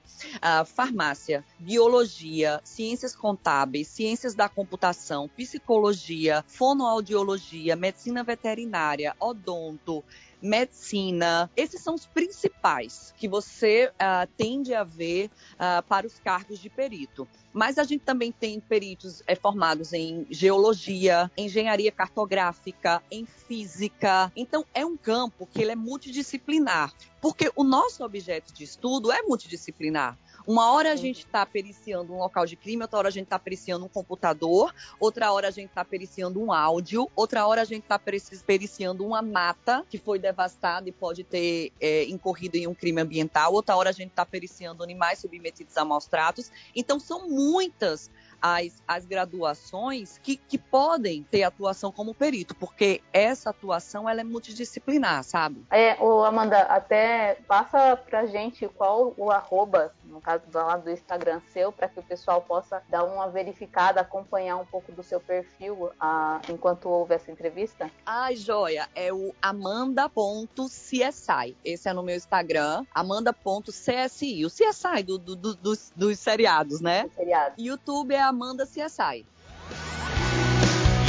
farmácia, 0.65 1.45
biologia, 1.59 2.59
ciências 2.63 3.15
contábeis, 3.15 3.87
ciências 3.87 4.33
da 4.33 4.49
computação, 4.49 5.29
psicologia, 5.29 6.43
fonoaudiologia, 6.47 7.75
medicina 7.75 8.23
veterinária, 8.23 9.15
odonto, 9.19 10.03
medicina. 10.41 11.49
Esses 11.55 11.81
são 11.81 11.95
os 11.95 12.05
principais 12.05 13.13
que 13.17 13.27
você 13.27 13.91
uh, 13.93 14.27
tende 14.37 14.73
a 14.73 14.83
ver 14.83 15.29
uh, 15.55 15.83
para 15.83 16.07
os 16.07 16.19
cargos 16.19 16.59
de 16.59 16.69
perito. 16.69 17.27
Mas 17.51 17.77
a 17.77 17.83
gente 17.83 18.03
também 18.03 18.31
tem 18.31 18.59
peritos 18.59 19.23
é, 19.25 19.35
formados 19.35 19.91
em 19.91 20.25
geologia, 20.29 21.31
engenharia 21.35 21.91
cartográfica, 21.91 23.01
em 23.09 23.25
física. 23.25 24.31
Então, 24.35 24.65
é 24.73 24.85
um 24.85 24.95
campo 24.95 25.47
que 25.47 25.61
ele 25.61 25.71
é 25.71 25.75
multidisciplinar, 25.75 26.93
porque 27.19 27.51
o 27.55 27.63
nosso 27.63 28.03
objeto 28.03 28.53
de 28.53 28.63
estudo 28.63 29.11
é 29.11 29.23
multidisciplinar. 29.23 30.17
Uma 30.49 30.71
hora 30.71 30.91
a 30.91 30.95
gente 30.95 31.19
está 31.19 31.45
periciando 31.45 32.11
um 32.11 32.17
local 32.17 32.43
de 32.43 32.55
crime, 32.55 32.81
outra 32.81 32.97
hora 32.97 33.07
a 33.09 33.11
gente 33.11 33.25
está 33.25 33.37
periciando 33.37 33.85
um 33.85 33.87
computador, 33.87 34.73
outra 34.99 35.31
hora 35.31 35.49
a 35.49 35.51
gente 35.51 35.69
está 35.69 35.85
periciando 35.85 36.41
um 36.41 36.51
áudio, 36.51 37.07
outra 37.15 37.45
hora 37.45 37.61
a 37.61 37.65
gente 37.65 37.83
está 37.83 37.99
periciando 37.99 39.05
uma 39.05 39.21
mata 39.21 39.85
que 39.87 39.99
foi 39.99 40.17
devastada 40.17 40.89
e 40.89 40.91
pode 40.91 41.23
ter 41.23 41.71
é, 41.79 42.05
incorrido 42.05 42.55
em 42.55 42.65
um 42.65 42.73
crime 42.73 42.99
ambiental, 42.99 43.53
outra 43.53 43.75
hora 43.75 43.91
a 43.91 43.93
gente 43.93 44.09
está 44.09 44.25
periciando 44.25 44.81
animais 44.81 45.19
submetidos 45.19 45.77
a 45.77 45.85
maus 45.85 46.07
tratos. 46.07 46.51
Então, 46.75 46.99
são 46.99 47.29
muitas 47.29 48.09
as, 48.41 48.81
as 48.87 49.05
graduações 49.05 50.19
que, 50.23 50.37
que 50.37 50.57
podem 50.57 51.23
ter 51.23 51.43
atuação 51.43 51.91
como 51.91 52.13
perito, 52.13 52.55
porque 52.55 53.01
essa 53.11 53.49
atuação 53.49 54.09
ela 54.09 54.21
é 54.21 54.23
multidisciplinar, 54.23 55.23
sabe? 55.23 55.65
É, 55.71 55.95
o 56.01 56.23
Amanda, 56.23 56.61
até 56.61 57.35
passa 57.47 57.97
pra 57.97 58.25
gente 58.25 58.67
qual 58.69 59.13
o 59.17 59.31
arroba, 59.31 59.93
no 60.03 60.21
caso 60.21 60.43
do 60.47 60.57
lado 60.57 60.83
do 60.83 60.91
Instagram 60.91 61.41
seu, 61.51 61.71
para 61.71 61.87
que 61.87 61.99
o 61.99 62.03
pessoal 62.03 62.41
possa 62.41 62.81
dar 62.89 63.03
uma 63.03 63.29
verificada, 63.29 64.01
acompanhar 64.01 64.57
um 64.57 64.65
pouco 64.65 64.91
do 64.91 65.03
seu 65.03 65.19
perfil 65.19 65.91
a, 65.99 66.41
enquanto 66.49 66.89
houve 66.89 67.15
essa 67.15 67.31
entrevista? 67.31 67.89
Ai, 68.05 68.35
joia, 68.35 68.87
é 68.95 69.13
o 69.13 69.33
amanda.csi. 69.41 71.55
Esse 71.63 71.89
é 71.89 71.93
no 71.93 72.03
meu 72.03 72.15
Instagram, 72.15 72.85
amanda.csi. 72.93 74.45
O 74.45 74.49
CSI 74.49 75.03
do, 75.03 75.17
do, 75.17 75.35
do, 75.35 75.55
dos, 75.55 75.91
dos 75.95 76.19
seriados, 76.19 76.81
né? 76.81 77.09
Seriados. 77.15 77.53
YouTube 77.57 78.13
é 78.13 78.21
Amanda 78.29 78.65
CSI. 78.65 79.25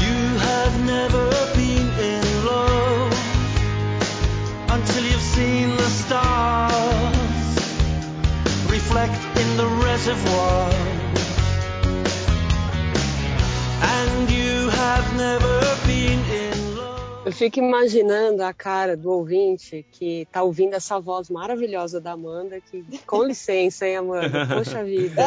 You 0.05 0.19
have 0.49 0.75
never 0.87 1.27
been 1.55 1.89
in 2.11 2.25
love 2.47 3.13
until 4.71 5.05
you've 5.05 5.29
seen 5.37 5.71
the 5.77 5.91
stars 6.03 7.51
reflect 8.71 9.21
in 9.43 9.57
the 9.59 9.69
reservoir. 9.87 10.73
And 13.83 14.31
you 14.31 14.71
have 14.71 15.07
never 15.17 15.61
been 15.87 16.21
in 16.43 16.50
Eu 17.31 17.35
fico 17.35 17.61
imaginando 17.61 18.43
a 18.43 18.53
cara 18.53 18.97
do 18.97 19.09
ouvinte 19.13 19.87
que 19.93 20.27
tá 20.33 20.43
ouvindo 20.43 20.75
essa 20.75 20.99
voz 20.99 21.31
maravilhosa 21.31 22.01
da 22.01 22.11
Amanda, 22.11 22.61
que 22.61 22.85
com 23.07 23.23
licença, 23.23 23.87
hein, 23.87 23.99
Amanda? 23.99 24.49
Poxa 24.49 24.83
vida. 24.83 25.23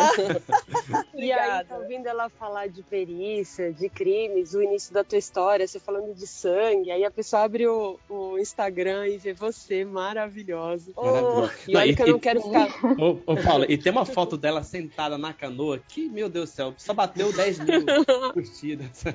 e 1.15 1.31
aí 1.31 1.63
tá 1.63 1.77
ouvindo 1.77 2.05
ela 2.07 2.27
falar 2.27 2.67
de 2.67 2.83
perícia, 2.83 3.71
de 3.71 3.87
crimes, 3.87 4.53
o 4.53 4.61
início 4.61 4.93
da 4.93 5.01
tua 5.01 5.17
história, 5.17 5.65
você 5.65 5.79
falando 5.79 6.13
de 6.13 6.27
sangue, 6.27 6.91
aí 6.91 7.05
a 7.05 7.11
pessoa 7.11 7.43
abre 7.43 7.67
o, 7.67 7.97
o 8.09 8.37
Instagram 8.37 9.07
e 9.07 9.17
vê 9.17 9.31
você 9.31 9.85
maravilhosa. 9.85 10.91
Maravilhosa. 10.97 11.53
Oh, 11.65 11.71
e 11.71 11.77
olha 11.77 11.87
Não, 11.87 11.95
que 11.95 12.01
eu 12.01 12.07
não 12.07 12.19
quero 12.19 12.41
ficar. 12.41 12.67
Ô, 12.99 13.17
ô, 13.25 13.37
Paula, 13.37 13.65
e 13.69 13.77
tem 13.77 13.93
uma 13.93 14.05
foto 14.05 14.35
dela 14.35 14.61
sentada 14.61 15.17
na 15.17 15.31
canoa 15.31 15.79
que, 15.87 16.09
meu 16.09 16.27
Deus 16.27 16.49
do 16.49 16.53
céu, 16.53 16.73
só 16.75 16.93
bateu 16.93 17.31
10 17.31 17.59
mil 17.59 17.85
curtidas. 18.33 19.05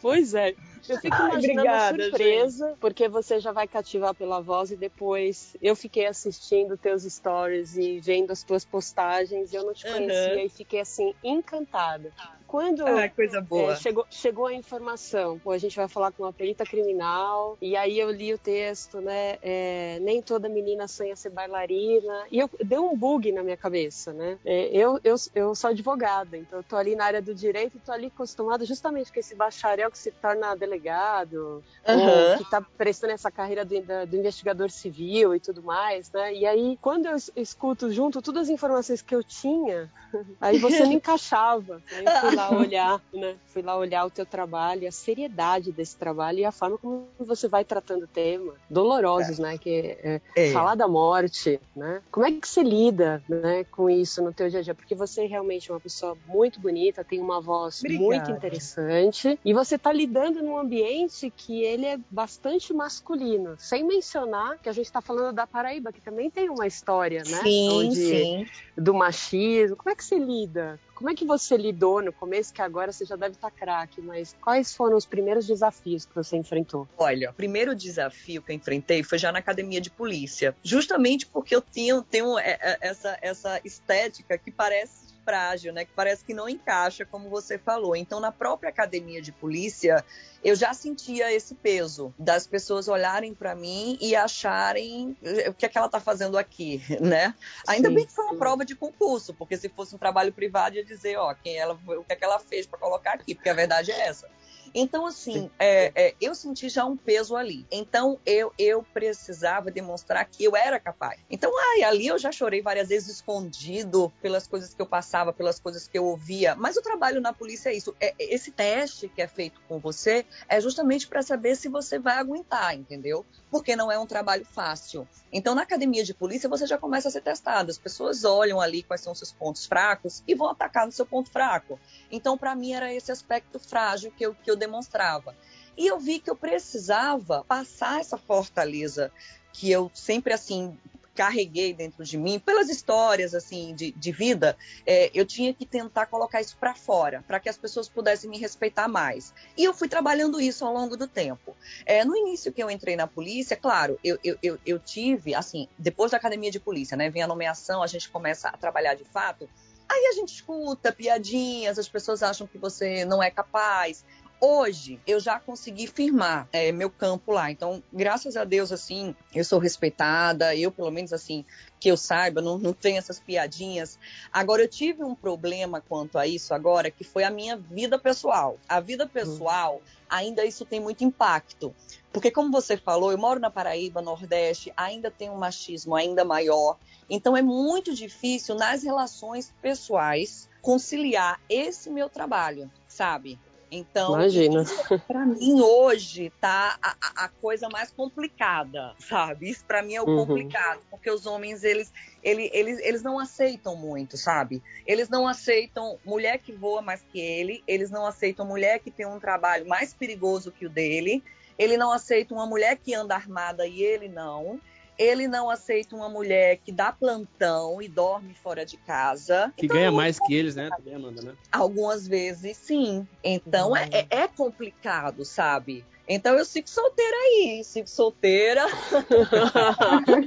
Pois 0.00 0.32
é. 0.32 0.54
Eu 0.88 0.98
fico 0.98 1.14
Ai, 1.14 1.32
imaginando 1.32 1.60
obrigada, 1.60 2.02
a 2.02 2.06
surpresa, 2.06 2.29
porque 2.78 3.08
você 3.08 3.40
já 3.40 3.52
vai 3.52 3.66
cativar 3.68 4.14
pela 4.14 4.40
voz 4.40 4.70
e 4.70 4.76
depois 4.76 5.56
eu 5.60 5.74
fiquei 5.76 6.06
assistindo 6.06 6.78
teus 6.78 7.02
stories 7.04 7.76
e 7.76 8.00
vendo 8.00 8.30
as 8.30 8.42
tuas 8.44 8.64
postagens 8.64 9.52
e 9.52 9.56
eu 9.56 9.64
não 9.64 9.72
te 9.74 9.86
Uhum. 9.86 9.92
conhecia 9.92 10.44
e 10.44 10.48
fiquei 10.50 10.80
assim 10.80 11.12
encantada. 11.22 12.14
Quando 12.50 12.82
Ah, 12.84 13.08
coisa 13.14 13.40
boa. 13.40 13.72
é, 13.72 13.74
chegou, 13.76 14.04
chegou 14.10 14.46
a 14.46 14.52
informação, 14.54 15.38
pô, 15.38 15.52
a 15.52 15.58
gente 15.58 15.76
vai 15.76 15.88
falar 15.88 16.12
com 16.12 16.24
uma 16.24 16.32
perita 16.32 16.66
criminal, 16.66 17.56
e 17.62 17.76
aí 17.76 17.96
eu 17.98 18.10
li 18.10 18.34
o 18.34 18.38
texto, 18.38 19.00
né? 19.00 19.36
é, 19.40 20.00
nem 20.00 20.20
toda 20.20 20.48
menina 20.48 20.88
sonha 20.88 21.14
ser 21.14 21.30
bailarina, 21.30 22.26
e 22.30 22.38
eu 22.40 22.48
deu 22.64 22.84
um 22.84 22.96
bug 22.96 23.30
na 23.32 23.44
minha 23.44 23.56
cabeça, 23.56 24.12
né? 24.12 24.36
É, 24.44 24.66
eu, 24.76 24.98
eu, 25.04 25.14
eu 25.34 25.54
sou 25.54 25.70
advogada, 25.70 26.36
então 26.36 26.58
eu 26.58 26.64
tô 26.64 26.74
ali 26.76 26.96
na 26.96 27.04
área 27.04 27.22
do 27.22 27.34
direito 27.34 27.76
e 27.76 27.80
tô 27.80 27.92
ali 27.92 28.06
acostumada 28.06 28.64
justamente 28.64 29.12
com 29.12 29.20
esse 29.20 29.36
bacharel 29.36 29.90
que 29.90 29.98
se 29.98 30.12
torna 30.20 30.56
delegado, 30.56 31.64
ou 31.88 32.30
que 32.32 32.44
tá 32.44 32.64
prestando 32.76 33.12
essa 33.12 33.30
carreira 33.30 33.64
do, 33.64 33.74
do 34.08 34.16
investigador 34.16 34.70
civil 34.70 35.34
e 35.34 35.40
tudo 35.40 35.62
mais, 35.62 36.10
né? 36.12 36.34
E 36.34 36.46
aí, 36.46 36.76
quando 36.80 37.06
eu 37.06 37.16
es- 37.16 37.30
escuto 37.36 37.90
junto 37.92 38.22
todas 38.22 38.42
as 38.44 38.48
informações 38.48 39.02
que 39.02 39.14
eu 39.14 39.22
tinha, 39.24 39.90
aí 40.40 40.58
você 40.58 40.86
não 40.86 40.94
encaixava. 40.96 41.82
Aí 41.92 42.04
eu 42.04 42.12
fui 42.12 42.30
lá 42.40 42.50
olhar, 42.58 43.02
né? 43.12 43.36
Fui 43.46 43.62
lá 43.62 43.76
olhar 43.76 44.04
o 44.06 44.10
teu 44.10 44.24
trabalho, 44.24 44.88
a 44.88 44.92
seriedade 44.92 45.72
desse 45.72 45.96
trabalho 45.96 46.38
e 46.38 46.44
a 46.44 46.52
forma 46.52 46.78
como 46.78 47.08
você 47.18 47.48
vai 47.48 47.64
tratando 47.64 48.04
o 48.04 48.08
tema. 48.08 48.54
Dolorosos, 48.68 49.38
né? 49.38 49.58
Que 49.58 49.98
é, 50.02 50.20
É. 50.36 50.52
falar 50.52 50.74
da 50.74 50.88
morte, 50.88 51.60
né? 51.76 52.02
Como 52.10 52.26
é 52.26 52.32
que 52.32 52.46
você 52.48 52.62
lida, 52.62 53.22
né, 53.28 53.64
com 53.64 53.88
isso 53.90 54.22
no 54.22 54.32
teu 54.32 54.48
dia 54.48 54.60
a 54.60 54.62
dia? 54.62 54.74
Porque 54.74 54.94
você 54.94 55.26
realmente 55.26 55.70
é 55.70 55.74
uma 55.74 55.80
pessoa 55.80 56.16
muito 56.26 56.60
bonita, 56.60 57.04
tem 57.04 57.20
uma 57.20 57.40
voz 57.40 57.80
Obrigada. 57.80 58.04
muito 58.04 58.30
interessante 58.30 59.38
e 59.44 59.52
você 59.52 59.78
tá 59.78 59.92
lidando 59.92 60.42
num 60.42 60.56
ambiente 60.56 61.30
que 61.36 61.62
ele 61.62 61.86
é 61.86 61.98
bastante 62.10 62.72
masculino, 62.72 63.56
sem 63.58 63.84
mencionar 63.84 64.58
que 64.58 64.68
a 64.68 64.72
gente 64.72 64.90
tá 64.90 65.00
falando 65.00 65.34
da 65.34 65.46
Paraíba, 65.46 65.92
que 65.92 66.00
também 66.00 66.30
tem 66.30 66.48
uma 66.48 66.66
história, 66.66 67.22
né? 67.26 67.42
Sim, 67.42 67.68
Onde- 67.70 67.94
sim. 67.96 68.46
do 68.76 68.94
machismo. 68.94 69.76
Como 69.76 69.90
é 69.90 69.94
que 69.94 70.04
você 70.04 70.18
lida? 70.18 70.78
Como 71.00 71.08
é 71.08 71.14
que 71.14 71.24
você 71.24 71.56
lidou 71.56 72.02
no 72.02 72.12
começo, 72.12 72.52
que 72.52 72.60
agora 72.60 72.92
você 72.92 73.06
já 73.06 73.16
deve 73.16 73.34
estar 73.34 73.50
craque, 73.50 74.02
mas 74.02 74.36
quais 74.38 74.74
foram 74.74 74.98
os 74.98 75.06
primeiros 75.06 75.46
desafios 75.46 76.04
que 76.04 76.14
você 76.14 76.36
enfrentou? 76.36 76.86
Olha, 76.98 77.30
o 77.30 77.32
primeiro 77.32 77.74
desafio 77.74 78.42
que 78.42 78.52
eu 78.52 78.56
enfrentei 78.56 79.02
foi 79.02 79.16
já 79.16 79.32
na 79.32 79.38
academia 79.38 79.80
de 79.80 79.90
polícia. 79.90 80.54
Justamente 80.62 81.24
porque 81.24 81.56
eu 81.56 81.62
tenho, 81.62 82.02
tenho 82.02 82.38
é, 82.38 82.58
é, 82.60 82.78
essa, 82.82 83.18
essa 83.22 83.58
estética 83.64 84.36
que 84.36 84.50
parece 84.50 85.09
frágil, 85.30 85.72
né? 85.72 85.84
Que 85.84 85.92
parece 85.94 86.24
que 86.24 86.34
não 86.34 86.48
encaixa, 86.48 87.06
como 87.06 87.30
você 87.30 87.56
falou. 87.56 87.94
Então, 87.94 88.18
na 88.18 88.32
própria 88.32 88.68
academia 88.68 89.22
de 89.22 89.30
polícia, 89.30 90.04
eu 90.42 90.56
já 90.56 90.74
sentia 90.74 91.32
esse 91.32 91.54
peso 91.54 92.12
das 92.18 92.48
pessoas 92.48 92.88
olharem 92.88 93.32
para 93.32 93.54
mim 93.54 93.96
e 94.00 94.16
acharem 94.16 95.16
eh, 95.22 95.48
o 95.48 95.54
que 95.54 95.64
é 95.64 95.68
que 95.68 95.78
ela 95.78 95.88
tá 95.88 96.00
fazendo 96.00 96.36
aqui, 96.36 96.82
né? 97.00 97.32
Ainda 97.68 97.88
Sim, 97.88 97.94
bem 97.94 98.06
que 98.06 98.12
foi 98.12 98.24
uma 98.24 98.32
sim. 98.32 98.38
prova 98.40 98.64
de 98.64 98.74
concurso, 98.74 99.32
porque 99.34 99.56
se 99.56 99.68
fosse 99.68 99.94
um 99.94 99.98
trabalho 99.98 100.32
privado 100.32 100.74
ia 100.74 100.84
dizer, 100.84 101.16
ó, 101.16 101.32
quem 101.32 101.56
ela, 101.56 101.78
o 101.86 102.02
que 102.02 102.12
é 102.12 102.16
que 102.16 102.24
ela 102.24 102.40
fez 102.40 102.66
para 102.66 102.78
colocar 102.78 103.12
aqui, 103.12 103.32
porque 103.32 103.48
a 103.48 103.54
verdade 103.54 103.92
é 103.92 104.08
essa. 104.08 104.28
Então, 104.74 105.06
assim, 105.06 105.50
é, 105.58 105.92
é, 105.94 106.14
eu 106.20 106.34
senti 106.34 106.68
já 106.68 106.84
um 106.84 106.96
peso 106.96 107.36
ali. 107.36 107.66
Então, 107.70 108.18
eu, 108.24 108.52
eu 108.58 108.82
precisava 108.82 109.70
demonstrar 109.70 110.24
que 110.24 110.44
eu 110.44 110.56
era 110.56 110.78
capaz. 110.78 111.20
Então, 111.30 111.52
ai, 111.72 111.82
ali 111.82 112.06
eu 112.06 112.18
já 112.18 112.30
chorei 112.30 112.62
várias 112.62 112.88
vezes 112.88 113.16
escondido 113.16 114.12
pelas 114.22 114.46
coisas 114.46 114.74
que 114.74 114.80
eu 114.80 114.86
passava, 114.86 115.32
pelas 115.32 115.58
coisas 115.58 115.88
que 115.88 115.98
eu 115.98 116.04
ouvia. 116.04 116.54
Mas 116.54 116.76
o 116.76 116.82
trabalho 116.82 117.20
na 117.20 117.32
polícia 117.32 117.70
é 117.70 117.74
isso. 117.74 117.94
É, 118.00 118.14
esse 118.18 118.50
teste 118.50 119.08
que 119.08 119.22
é 119.22 119.26
feito 119.26 119.60
com 119.68 119.78
você 119.78 120.24
é 120.48 120.60
justamente 120.60 121.06
para 121.06 121.22
saber 121.22 121.56
se 121.56 121.68
você 121.68 121.98
vai 121.98 122.16
aguentar, 122.16 122.74
entendeu? 122.76 123.24
Porque 123.50 123.74
não 123.74 123.90
é 123.90 123.98
um 123.98 124.06
trabalho 124.06 124.44
fácil. 124.44 125.06
Então, 125.32 125.54
na 125.54 125.62
academia 125.62 126.04
de 126.04 126.14
polícia, 126.14 126.48
você 126.48 126.66
já 126.66 126.78
começa 126.78 127.08
a 127.08 127.10
ser 127.10 127.20
testado. 127.20 127.70
As 127.70 127.78
pessoas 127.78 128.24
olham 128.24 128.60
ali 128.60 128.82
quais 128.82 129.00
são 129.00 129.12
os 129.12 129.18
seus 129.18 129.32
pontos 129.32 129.66
fracos 129.66 130.22
e 130.26 130.34
vão 130.34 130.48
atacar 130.48 130.86
no 130.86 130.92
seu 130.92 131.06
ponto 131.06 131.30
fraco. 131.30 131.78
Então, 132.10 132.36
para 132.36 132.54
mim, 132.54 132.72
era 132.72 132.92
esse 132.92 133.12
aspecto 133.12 133.58
frágil 133.58 134.12
que 134.16 134.24
eu, 134.24 134.34
que 134.34 134.50
eu 134.50 134.56
demonstrava. 134.60 135.36
E 135.76 135.86
eu 135.86 135.98
vi 135.98 136.20
que 136.20 136.30
eu 136.30 136.36
precisava 136.36 137.44
passar 137.48 138.00
essa 138.00 138.16
fortaleza 138.16 139.10
que 139.52 139.70
eu 139.70 139.90
sempre, 139.92 140.32
assim, 140.32 140.78
carreguei 141.14 141.74
dentro 141.74 142.04
de 142.04 142.16
mim, 142.16 142.38
pelas 142.38 142.68
histórias, 142.70 143.34
assim, 143.34 143.74
de, 143.74 143.92
de 143.92 144.12
vida, 144.12 144.56
é, 144.86 145.10
eu 145.12 145.26
tinha 145.26 145.52
que 145.52 145.66
tentar 145.66 146.06
colocar 146.06 146.40
isso 146.40 146.56
para 146.56 146.74
fora, 146.74 147.22
para 147.26 147.38
que 147.40 147.48
as 147.48 147.58
pessoas 147.58 147.88
pudessem 147.88 148.30
me 148.30 148.38
respeitar 148.38 148.88
mais. 148.88 149.34
E 149.56 149.64
eu 149.64 149.74
fui 149.74 149.88
trabalhando 149.88 150.40
isso 150.40 150.64
ao 150.64 150.72
longo 150.72 150.96
do 150.96 151.06
tempo. 151.06 151.54
É, 151.84 152.04
no 152.04 152.16
início 152.16 152.52
que 152.52 152.62
eu 152.62 152.70
entrei 152.70 152.96
na 152.96 153.06
polícia, 153.06 153.56
claro, 153.56 153.98
eu, 154.02 154.18
eu, 154.24 154.38
eu, 154.42 154.58
eu 154.64 154.78
tive, 154.78 155.34
assim, 155.34 155.68
depois 155.76 156.12
da 156.12 156.16
academia 156.16 156.50
de 156.50 156.60
polícia, 156.60 156.96
né, 156.96 157.10
vem 157.10 157.22
a 157.22 157.26
nomeação, 157.26 157.82
a 157.82 157.86
gente 157.86 158.08
começa 158.08 158.48
a 158.48 158.56
trabalhar 158.56 158.94
de 158.94 159.04
fato, 159.04 159.48
Aí 159.90 160.06
a 160.06 160.12
gente 160.12 160.34
escuta 160.34 160.92
piadinhas, 160.92 161.76
as 161.76 161.88
pessoas 161.88 162.22
acham 162.22 162.46
que 162.46 162.56
você 162.56 163.04
não 163.04 163.20
é 163.20 163.28
capaz. 163.28 164.04
Hoje 164.42 164.98
eu 165.06 165.20
já 165.20 165.38
consegui 165.38 165.86
firmar 165.86 166.48
é, 166.50 166.72
meu 166.72 166.88
campo 166.88 167.30
lá. 167.30 167.50
Então, 167.50 167.82
graças 167.92 168.38
a 168.38 168.44
Deus, 168.44 168.72
assim, 168.72 169.14
eu 169.34 169.44
sou 169.44 169.58
respeitada. 169.58 170.56
Eu, 170.56 170.72
pelo 170.72 170.90
menos, 170.90 171.12
assim, 171.12 171.44
que 171.78 171.90
eu 171.90 171.96
saiba, 171.96 172.40
não, 172.40 172.56
não 172.56 172.72
tenho 172.72 172.96
essas 172.96 173.20
piadinhas. 173.20 173.98
Agora, 174.32 174.62
eu 174.62 174.68
tive 174.68 175.04
um 175.04 175.14
problema 175.14 175.82
quanto 175.86 176.16
a 176.16 176.26
isso 176.26 176.54
agora, 176.54 176.90
que 176.90 177.04
foi 177.04 177.22
a 177.22 177.30
minha 177.30 177.54
vida 177.54 177.98
pessoal. 177.98 178.58
A 178.66 178.80
vida 178.80 179.06
pessoal, 179.06 179.82
ainda 180.08 180.42
isso 180.42 180.64
tem 180.64 180.80
muito 180.80 181.04
impacto. 181.04 181.74
Porque, 182.10 182.30
como 182.30 182.50
você 182.50 182.78
falou, 182.78 183.12
eu 183.12 183.18
moro 183.18 183.38
na 183.38 183.50
Paraíba, 183.50 184.00
Nordeste, 184.00 184.72
ainda 184.74 185.10
tem 185.10 185.28
um 185.28 185.36
machismo 185.36 185.94
ainda 185.94 186.24
maior. 186.24 186.78
Então, 187.10 187.36
é 187.36 187.42
muito 187.42 187.94
difícil 187.94 188.54
nas 188.54 188.82
relações 188.82 189.52
pessoais 189.60 190.48
conciliar 190.62 191.38
esse 191.46 191.90
meu 191.90 192.08
trabalho, 192.08 192.70
sabe? 192.88 193.38
Então, 193.70 194.14
Imagina. 194.14 194.64
para 195.06 195.24
mim 195.24 195.60
hoje 195.60 196.32
tá 196.40 196.76
a, 196.82 197.24
a- 197.24 197.28
coisa 197.40 197.68
mais 197.68 197.92
complicada, 197.92 198.94
sabe? 198.98 199.48
Isso 199.50 199.64
para 199.66 199.82
mim 199.82 199.94
é 199.94 200.02
o 200.02 200.06
Uhum. 200.06 200.26
complicado, 200.26 200.80
porque 200.90 201.10
os 201.10 201.24
homens 201.24 201.62
eles, 201.62 201.92
eles, 202.22 202.50
eles, 202.52 202.78
eles 202.80 203.02
não 203.02 203.18
aceitam 203.18 203.76
muito, 203.76 204.16
sabe? 204.16 204.60
Eles 204.84 205.08
não 205.08 205.28
aceitam 205.28 205.98
mulher 206.04 206.38
que 206.38 206.52
voa 206.52 206.82
mais 206.82 207.02
que 207.04 207.20
ele, 207.20 207.62
eles 207.66 207.90
não 207.90 208.04
aceitam 208.04 208.44
mulher 208.46 208.80
que 208.80 208.90
tem 208.90 209.06
um 209.06 209.20
trabalho 209.20 209.66
mais 209.68 209.94
perigoso 209.94 210.50
que 210.52 210.66
o 210.66 210.70
dele, 210.70 211.22
ele 211.56 211.76
não 211.76 211.92
aceita 211.92 212.34
uma 212.34 212.46
mulher 212.46 212.76
que 212.76 212.94
anda 212.94 213.14
armada 213.14 213.66
e 213.66 213.82
ele 213.82 214.08
não. 214.08 214.60
Ele 215.00 215.26
não 215.26 215.48
aceita 215.48 215.96
uma 215.96 216.10
mulher 216.10 216.58
que 216.58 216.70
dá 216.70 216.92
plantão 216.92 217.80
e 217.80 217.88
dorme 217.88 218.34
fora 218.34 218.66
de 218.66 218.76
casa. 218.76 219.50
Que 219.56 219.64
Então, 219.64 219.78
ganha 219.78 219.90
mais 219.90 220.20
que 220.20 220.34
eles, 220.34 220.54
né? 220.54 220.68
Também, 220.76 220.94
Amanda, 220.94 221.22
né? 221.22 221.32
Algumas 221.50 222.06
vezes, 222.06 222.58
sim. 222.58 223.08
Então 223.24 223.70
Uhum. 223.70 223.76
é, 223.76 224.06
é, 224.10 224.28
complicado, 224.28 225.24
sabe? 225.24 225.86
Então 226.06 226.36
eu 226.36 226.44
sigo 226.44 226.68
solteira 226.68 227.16
aí, 227.16 227.62
sigo 227.64 227.88
solteira 227.88 228.66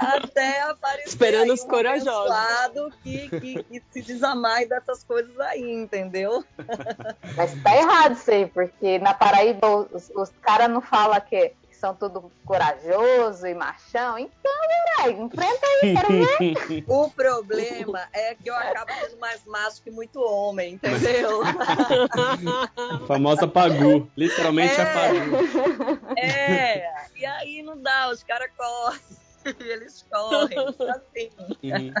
até 0.00 0.60
aparecer 0.62 1.08
Esperando 1.08 1.52
os 1.54 1.62
um 1.62 1.68
corajosos. 1.68 2.94
que, 3.02 3.28
que, 3.40 3.62
que 3.62 3.82
se 3.92 4.02
desamai 4.02 4.66
dessas 4.66 5.04
coisas 5.04 5.38
aí, 5.40 5.72
entendeu? 5.72 6.44
Mas 7.36 7.62
tá 7.62 7.76
errado 7.76 8.12
isso 8.16 8.30
aí, 8.30 8.46
porque 8.46 8.98
na 8.98 9.14
Paraíba 9.14 9.88
os, 9.92 10.10
os 10.14 10.30
caras 10.42 10.68
não 10.68 10.80
falam 10.80 11.20
que 11.20 11.52
são 11.80 11.94
tudo 11.94 12.30
corajoso 12.44 13.46
e 13.46 13.54
machão. 13.54 14.18
Então, 14.18 14.52
velho, 14.98 15.22
enfrenta 15.22 15.66
aí, 15.82 15.94
quero 15.96 16.08
ver. 16.68 16.84
O 16.86 17.10
problema 17.10 18.06
é 18.12 18.34
que 18.34 18.50
eu 18.50 18.54
acabo 18.54 18.92
sendo 19.00 19.18
mais 19.18 19.42
macho 19.46 19.82
que 19.82 19.90
muito 19.90 20.20
homem, 20.20 20.74
entendeu? 20.74 21.40
A 21.42 22.98
famosa 23.08 23.48
Pagu. 23.48 24.08
Literalmente 24.16 24.74
É. 24.74 24.82
a 24.82 24.86
Pagu. 24.86 26.16
É, 26.18 26.92
e 27.16 27.24
aí 27.24 27.62
não 27.62 27.80
dá, 27.80 28.10
os 28.10 28.22
caras 28.22 28.50
correm. 28.56 29.00
eles 29.60 30.04
correm, 30.10 30.58
assim. 30.88 31.30
Uhum. 31.62 31.92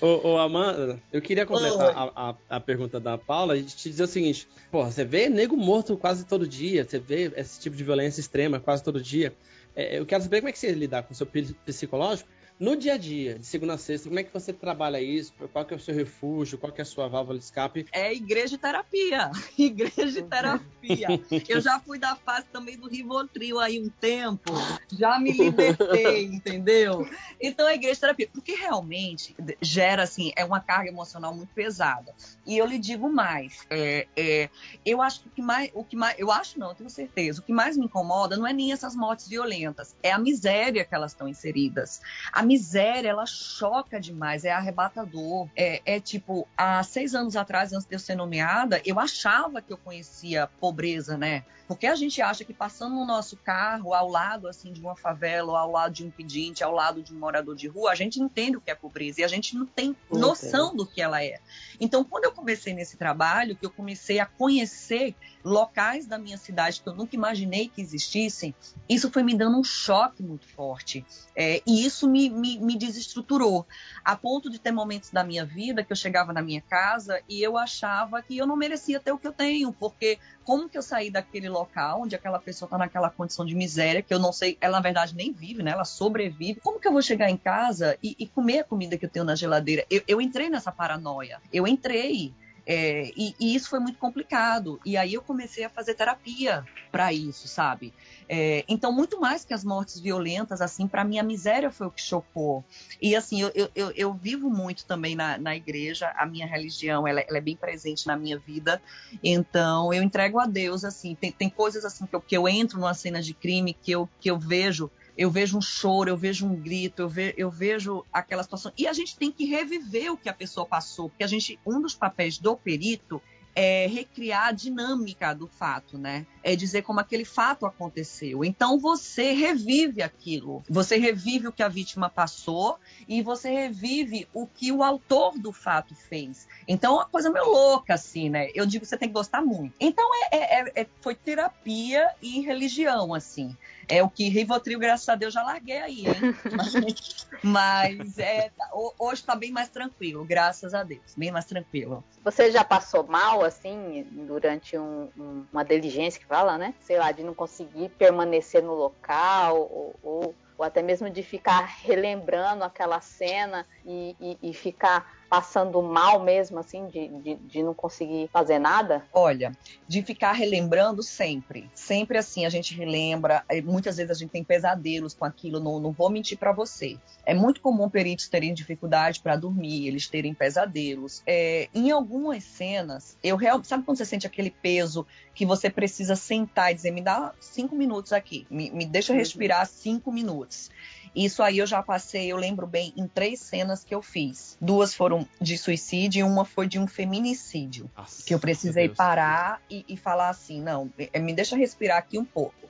Ô, 0.00 0.28
ô, 0.28 0.38
Amanda, 0.38 1.00
eu 1.12 1.20
queria 1.20 1.46
completar 1.46 1.96
a, 1.96 2.30
a, 2.30 2.36
a, 2.56 2.60
pergunta 2.60 2.98
da 2.98 3.16
Paula 3.16 3.56
e 3.56 3.62
te 3.62 3.88
dizer 3.88 4.04
o 4.04 4.08
seguinte: 4.08 4.48
porra, 4.70 4.90
você 4.90 5.04
vê 5.04 5.28
nego 5.28 5.56
morto 5.56 5.96
quase 5.96 6.24
todo 6.24 6.46
dia, 6.46 6.84
você 6.84 6.98
vê 6.98 7.32
esse 7.36 7.60
tipo 7.60 7.76
de 7.76 7.84
violência 7.84 8.20
extrema 8.20 8.60
quase 8.60 8.82
todo 8.82 9.00
dia. 9.00 9.34
É, 9.74 9.98
eu 9.98 10.06
quero 10.06 10.22
saber 10.22 10.40
como 10.40 10.48
é 10.48 10.52
que 10.52 10.58
você 10.58 10.72
lidar 10.72 11.04
com 11.04 11.12
o 11.12 11.16
seu 11.16 11.26
psicológico 11.26 12.28
no 12.58 12.76
dia 12.76 12.94
a 12.94 12.96
dia, 12.96 13.38
de 13.38 13.46
segunda 13.46 13.74
a 13.74 13.78
sexta, 13.78 14.08
como 14.08 14.18
é 14.18 14.24
que 14.24 14.32
você 14.32 14.52
trabalha 14.52 15.00
isso? 15.00 15.32
Qual 15.52 15.64
que 15.64 15.74
é 15.74 15.76
o 15.76 15.80
seu 15.80 15.94
refúgio? 15.94 16.58
Qual 16.58 16.72
que 16.72 16.80
é 16.80 16.82
a 16.82 16.84
sua 16.84 17.06
válvula 17.06 17.38
de 17.38 17.44
escape? 17.44 17.86
É 17.92 18.12
igreja 18.12 18.56
e 18.56 18.58
terapia. 18.58 19.30
Igreja 19.56 20.18
e 20.18 20.22
terapia. 20.22 21.08
Eu 21.48 21.60
já 21.60 21.78
fui 21.78 21.98
da 21.98 22.16
fase 22.16 22.46
também 22.52 22.76
do 22.76 22.88
Rivotril 22.88 23.60
aí 23.60 23.80
um 23.80 23.88
tempo. 23.88 24.52
Já 24.92 25.18
me 25.20 25.32
libertei, 25.32 26.24
entendeu? 26.26 27.08
Então 27.40 27.66
a 27.66 27.74
igreja 27.74 27.94
e 27.94 28.00
terapia. 28.00 28.28
Porque 28.32 28.52
realmente 28.52 29.36
gera, 29.60 30.02
assim, 30.02 30.32
é 30.34 30.44
uma 30.44 30.60
carga 30.60 30.88
emocional 30.88 31.34
muito 31.34 31.52
pesada. 31.54 32.14
E 32.46 32.56
eu 32.56 32.66
lhe 32.66 32.78
digo 32.78 33.08
mais. 33.08 33.66
É, 33.70 34.06
é, 34.16 34.50
eu 34.84 35.00
acho 35.02 35.20
que 35.22 35.28
o 35.28 35.30
que 35.30 35.42
mais, 35.42 35.70
o 35.74 35.84
que 35.84 35.96
mais. 35.96 36.18
Eu 36.18 36.30
acho 36.30 36.58
não, 36.58 36.70
eu 36.70 36.74
tenho 36.74 36.90
certeza. 36.90 37.40
O 37.40 37.44
que 37.44 37.52
mais 37.52 37.76
me 37.76 37.84
incomoda 37.84 38.36
não 38.36 38.46
é 38.46 38.52
nem 38.52 38.72
essas 38.72 38.96
mortes 38.96 39.28
violentas, 39.28 39.94
é 40.02 40.10
a 40.10 40.18
miséria 40.18 40.84
que 40.84 40.94
elas 40.94 41.12
estão 41.12 41.28
inseridas. 41.28 42.00
A 42.32 42.42
miséria, 42.48 43.10
ela 43.10 43.26
choca 43.26 44.00
demais, 44.00 44.44
é 44.44 44.50
arrebatador. 44.50 45.48
É, 45.54 45.82
é 45.84 46.00
tipo, 46.00 46.48
há 46.56 46.82
seis 46.82 47.14
anos 47.14 47.36
atrás, 47.36 47.72
antes 47.72 47.86
de 47.86 47.94
eu 47.94 47.98
ser 47.98 48.16
nomeada, 48.16 48.80
eu 48.84 48.98
achava 48.98 49.60
que 49.60 49.72
eu 49.72 49.76
conhecia 49.76 50.48
pobreza, 50.58 51.18
né? 51.18 51.44
Porque 51.68 51.86
a 51.86 51.94
gente 51.94 52.22
acha 52.22 52.44
que 52.44 52.54
passando 52.54 52.94
no 52.94 53.04
nosso 53.04 53.36
carro, 53.36 53.92
ao 53.92 54.08
lado 54.08 54.48
assim 54.48 54.72
de 54.72 54.80
uma 54.80 54.96
favela, 54.96 55.52
ou 55.52 55.56
ao 55.56 55.70
lado 55.70 55.92
de 55.92 56.02
um 56.02 56.10
pedinte, 56.10 56.64
ao 56.64 56.72
lado 56.72 57.02
de 57.02 57.14
um 57.14 57.18
morador 57.18 57.54
de 57.54 57.68
rua, 57.68 57.92
a 57.92 57.94
gente 57.94 58.18
entende 58.18 58.56
o 58.56 58.60
que 58.60 58.70
é 58.70 58.74
pobreza 58.74 59.20
e 59.20 59.24
a 59.24 59.28
gente 59.28 59.54
não 59.54 59.66
tem 59.66 59.94
noção 60.10 60.74
do 60.74 60.86
que 60.86 61.02
ela 61.02 61.22
é. 61.22 61.38
Então, 61.78 62.02
quando 62.02 62.24
eu 62.24 62.32
comecei 62.32 62.72
nesse 62.72 62.96
trabalho, 62.96 63.54
que 63.54 63.66
eu 63.66 63.70
comecei 63.70 64.18
a 64.18 64.24
conhecer 64.24 65.14
locais 65.44 66.06
da 66.06 66.18
minha 66.18 66.36
cidade 66.36 66.80
que 66.80 66.88
eu 66.88 66.94
nunca 66.94 67.14
imaginei 67.14 67.68
que 67.68 67.80
existissem, 67.80 68.54
isso 68.88 69.10
foi 69.10 69.22
me 69.22 69.36
dando 69.36 69.58
um 69.58 69.64
choque 69.64 70.22
muito 70.22 70.46
forte. 70.46 71.04
É, 71.36 71.62
e 71.66 71.84
isso 71.84 72.08
me, 72.08 72.30
me, 72.30 72.58
me 72.58 72.76
desestruturou, 72.76 73.66
a 74.04 74.16
ponto 74.16 74.50
de 74.50 74.58
ter 74.58 74.72
momentos 74.72 75.10
da 75.10 75.22
minha 75.22 75.44
vida 75.44 75.84
que 75.84 75.92
eu 75.92 75.96
chegava 75.96 76.32
na 76.32 76.42
minha 76.42 76.62
casa 76.62 77.20
e 77.28 77.42
eu 77.42 77.58
achava 77.58 78.22
que 78.22 78.36
eu 78.36 78.46
não 78.46 78.56
merecia 78.56 78.98
ter 78.98 79.12
o 79.12 79.18
que 79.18 79.26
eu 79.26 79.32
tenho, 79.32 79.72
porque 79.72 80.18
como 80.44 80.68
que 80.68 80.78
eu 80.78 80.82
saí 80.82 81.10
daquele 81.10 81.48
local 81.58 82.02
onde 82.02 82.14
aquela 82.14 82.38
pessoa 82.38 82.66
está 82.66 82.78
naquela 82.78 83.10
condição 83.10 83.44
de 83.44 83.54
miséria, 83.54 84.02
que 84.02 84.12
eu 84.12 84.18
não 84.18 84.32
sei, 84.32 84.56
ela 84.60 84.78
na 84.78 84.82
verdade 84.82 85.14
nem 85.14 85.32
vive, 85.32 85.62
né? 85.62 85.72
Ela 85.72 85.84
sobrevive. 85.84 86.60
Como 86.60 86.80
que 86.80 86.88
eu 86.88 86.92
vou 86.92 87.02
chegar 87.02 87.30
em 87.30 87.36
casa 87.36 87.98
e, 88.02 88.16
e 88.18 88.26
comer 88.26 88.60
a 88.60 88.64
comida 88.64 88.96
que 88.96 89.04
eu 89.04 89.10
tenho 89.10 89.24
na 89.24 89.34
geladeira? 89.34 89.84
Eu, 89.90 90.02
eu 90.06 90.20
entrei 90.20 90.48
nessa 90.48 90.72
paranoia. 90.72 91.40
Eu 91.52 91.66
entrei. 91.66 92.32
É, 92.70 93.10
e, 93.16 93.34
e, 93.40 93.54
isso 93.54 93.70
foi 93.70 93.80
muito 93.80 93.98
complicado. 93.98 94.78
E 94.84 94.94
aí 94.94 95.14
eu 95.14 95.22
comecei 95.22 95.64
a 95.64 95.70
fazer 95.70 95.94
terapia 95.94 96.62
para 96.92 97.10
isso, 97.14 97.48
sabe? 97.48 97.94
É, 98.28 98.62
então, 98.68 98.92
muito 98.92 99.18
mais 99.18 99.42
que 99.42 99.54
as 99.54 99.64
mortes 99.64 99.98
violentas, 99.98 100.60
assim, 100.60 100.86
para 100.86 101.02
mim 101.02 101.18
a 101.18 101.22
miséria 101.22 101.70
foi 101.70 101.86
o 101.86 101.90
que 101.90 102.02
chocou. 102.02 102.62
E 103.00 103.16
assim, 103.16 103.40
eu, 103.40 103.70
eu, 103.74 103.90
eu 103.96 104.12
vivo 104.12 104.50
muito 104.50 104.84
também 104.84 105.16
na, 105.16 105.38
na 105.38 105.56
igreja, 105.56 106.12
a 106.14 106.26
minha 106.26 106.46
religião, 106.46 107.08
ela, 107.08 107.20
ela, 107.20 107.38
é 107.38 107.40
bem 107.40 107.56
presente 107.56 108.06
na 108.06 108.18
minha 108.18 108.38
vida. 108.38 108.82
Então, 109.24 109.90
eu 109.90 110.02
entrego 110.02 110.38
a 110.38 110.44
Deus, 110.44 110.84
assim, 110.84 111.14
tem, 111.14 111.32
tem 111.32 111.48
coisas 111.48 111.86
assim 111.86 112.04
que 112.04 112.14
eu, 112.14 112.20
que 112.20 112.36
eu 112.36 112.46
entro 112.46 112.78
numa 112.78 112.92
cena 112.92 113.22
de 113.22 113.32
crime 113.32 113.72
que 113.72 113.92
eu, 113.92 114.06
que 114.20 114.30
eu 114.30 114.38
vejo 114.38 114.90
eu 115.18 115.32
vejo 115.32 115.58
um 115.58 115.60
choro, 115.60 116.08
eu 116.08 116.16
vejo 116.16 116.46
um 116.46 116.54
grito, 116.54 117.02
eu, 117.02 117.08
ve, 117.08 117.34
eu 117.36 117.50
vejo 117.50 118.04
aquela 118.12 118.44
situação. 118.44 118.72
E 118.78 118.86
a 118.86 118.92
gente 118.92 119.16
tem 119.16 119.32
que 119.32 119.44
reviver 119.44 120.12
o 120.12 120.16
que 120.16 120.28
a 120.28 120.32
pessoa 120.32 120.64
passou, 120.64 121.08
porque 121.08 121.24
a 121.24 121.26
gente, 121.26 121.58
um 121.66 121.82
dos 121.82 121.96
papéis 121.96 122.38
do 122.38 122.56
perito 122.56 123.20
é 123.60 123.88
recriar 123.88 124.46
a 124.46 124.52
dinâmica 124.52 125.34
do 125.34 125.48
fato, 125.48 125.98
né? 125.98 126.24
É 126.44 126.54
dizer 126.54 126.82
como 126.82 127.00
aquele 127.00 127.24
fato 127.24 127.66
aconteceu. 127.66 128.44
Então 128.44 128.78
você 128.78 129.32
revive 129.32 130.00
aquilo, 130.00 130.62
você 130.70 130.96
revive 130.96 131.48
o 131.48 131.52
que 131.52 131.64
a 131.64 131.68
vítima 131.68 132.08
passou 132.08 132.78
e 133.08 133.20
você 133.20 133.50
revive 133.50 134.28
o 134.32 134.46
que 134.46 134.70
o 134.70 134.84
autor 134.84 135.36
do 135.36 135.50
fato 135.50 135.96
fez. 135.96 136.46
Então 136.68 136.92
é 136.92 136.96
uma 136.98 137.06
coisa 137.06 137.30
meio 137.30 137.46
louca, 137.46 137.94
assim, 137.94 138.28
né? 138.30 138.48
Eu 138.54 138.64
digo 138.64 138.84
que 138.84 138.88
você 138.88 138.96
tem 138.96 139.08
que 139.08 139.14
gostar 139.14 139.42
muito. 139.42 139.74
Então 139.80 140.08
é, 140.30 140.36
é, 140.36 140.82
é 140.82 140.86
foi 141.00 141.16
terapia 141.16 142.08
e 142.22 142.40
religião, 142.40 143.12
assim. 143.12 143.56
É 143.88 144.02
o 144.02 144.10
que 144.10 144.28
Rivotril, 144.28 144.78
graças 144.78 145.08
a 145.08 145.14
Deus, 145.14 145.32
já 145.32 145.42
larguei 145.42 145.78
aí, 145.78 146.06
hein? 146.06 146.36
Mas 147.42 148.18
é, 148.18 148.50
hoje 148.98 149.22
está 149.22 149.34
bem 149.34 149.50
mais 149.50 149.70
tranquilo, 149.70 150.24
graças 150.24 150.74
a 150.74 150.82
Deus, 150.82 151.14
bem 151.16 151.30
mais 151.30 151.46
tranquilo. 151.46 152.04
Você 152.22 152.50
já 152.50 152.62
passou 152.62 153.06
mal, 153.06 153.42
assim, 153.42 154.06
durante 154.10 154.76
um, 154.76 155.08
um, 155.16 155.46
uma 155.50 155.64
diligência 155.64 156.20
que 156.20 156.26
fala, 156.26 156.58
né? 156.58 156.74
Sei 156.80 156.98
lá, 156.98 157.10
de 157.12 157.22
não 157.22 157.32
conseguir 157.32 157.88
permanecer 157.90 158.62
no 158.62 158.74
local 158.74 159.56
ou, 159.56 159.96
ou, 160.02 160.34
ou 160.58 160.64
até 160.64 160.82
mesmo 160.82 161.08
de 161.08 161.22
ficar 161.22 161.64
relembrando 161.82 162.64
aquela 162.64 163.00
cena 163.00 163.66
e, 163.86 164.14
e, 164.20 164.50
e 164.50 164.52
ficar 164.52 165.17
passando 165.28 165.82
mal 165.82 166.22
mesmo, 166.22 166.58
assim, 166.58 166.86
de, 166.86 167.08
de, 167.08 167.34
de, 167.36 167.62
não 167.62 167.74
conseguir 167.74 168.28
fazer 168.32 168.58
nada? 168.58 169.04
Olha, 169.12 169.52
de 169.86 170.02
ficar 170.02 170.32
relembrando 170.32 171.02
sempre. 171.02 171.70
Sempre 171.74 172.18
assim, 172.18 172.46
a 172.46 172.48
gente 172.48 172.74
relembra. 172.74 173.44
Muitas 173.64 173.96
vezes 173.96 174.10
a 174.10 174.14
gente 174.14 174.30
tem 174.30 174.42
pesadelos 174.42 175.14
com 175.14 175.24
aquilo, 175.24 175.60
não, 175.60 175.78
não 175.78 175.92
vou 175.92 176.10
mentir 176.10 176.38
para 176.38 176.52
você. 176.52 176.98
É 177.26 177.34
muito 177.34 177.60
comum 177.60 177.88
peritos 177.88 178.28
terem 178.28 178.54
dificuldade 178.54 179.20
para 179.20 179.36
dormir, 179.36 179.86
eles 179.86 180.08
terem 180.08 180.32
pesadelos. 180.32 181.22
É, 181.26 181.68
em 181.74 181.90
algumas 181.90 182.44
cenas, 182.44 183.16
eu 183.22 183.36
realmente. 183.36 183.68
Sabe 183.68 183.84
quando 183.84 183.98
você 183.98 184.04
sente 184.04 184.26
aquele 184.26 184.50
peso 184.50 185.06
que 185.34 185.44
você 185.44 185.68
precisa 185.68 186.16
sentar 186.16 186.72
e 186.72 186.74
dizer, 186.74 186.90
me 186.90 187.02
dá 187.02 187.32
cinco 187.38 187.76
minutos 187.76 188.12
aqui, 188.12 188.46
me, 188.50 188.70
me 188.70 188.86
deixa 188.86 189.12
uhum. 189.12 189.18
respirar 189.18 189.66
cinco 189.66 190.10
minutos. 190.10 190.70
Isso 191.14 191.42
aí 191.42 191.58
eu 191.58 191.66
já 191.66 191.82
passei, 191.82 192.30
eu 192.30 192.36
lembro 192.36 192.66
bem, 192.66 192.92
em 192.96 193.06
três 193.06 193.40
cenas 193.40 193.84
que 193.84 193.94
eu 193.94 194.02
fiz. 194.02 194.56
Duas 194.60 194.94
foram 194.94 195.26
de 195.40 195.56
suicídio 195.56 196.20
e 196.20 196.22
uma 196.22 196.44
foi 196.44 196.66
de 196.66 196.78
um 196.78 196.86
feminicídio. 196.86 197.90
Nossa, 197.96 198.24
que 198.24 198.34
eu 198.34 198.38
precisei 198.38 198.88
parar 198.88 199.60
e, 199.70 199.84
e, 199.88 199.96
falar 199.96 200.28
assim: 200.28 200.60
não, 200.60 200.90
me 201.20 201.32
deixa 201.32 201.56
respirar 201.56 201.98
aqui 201.98 202.18
um 202.18 202.24
pouco. 202.24 202.67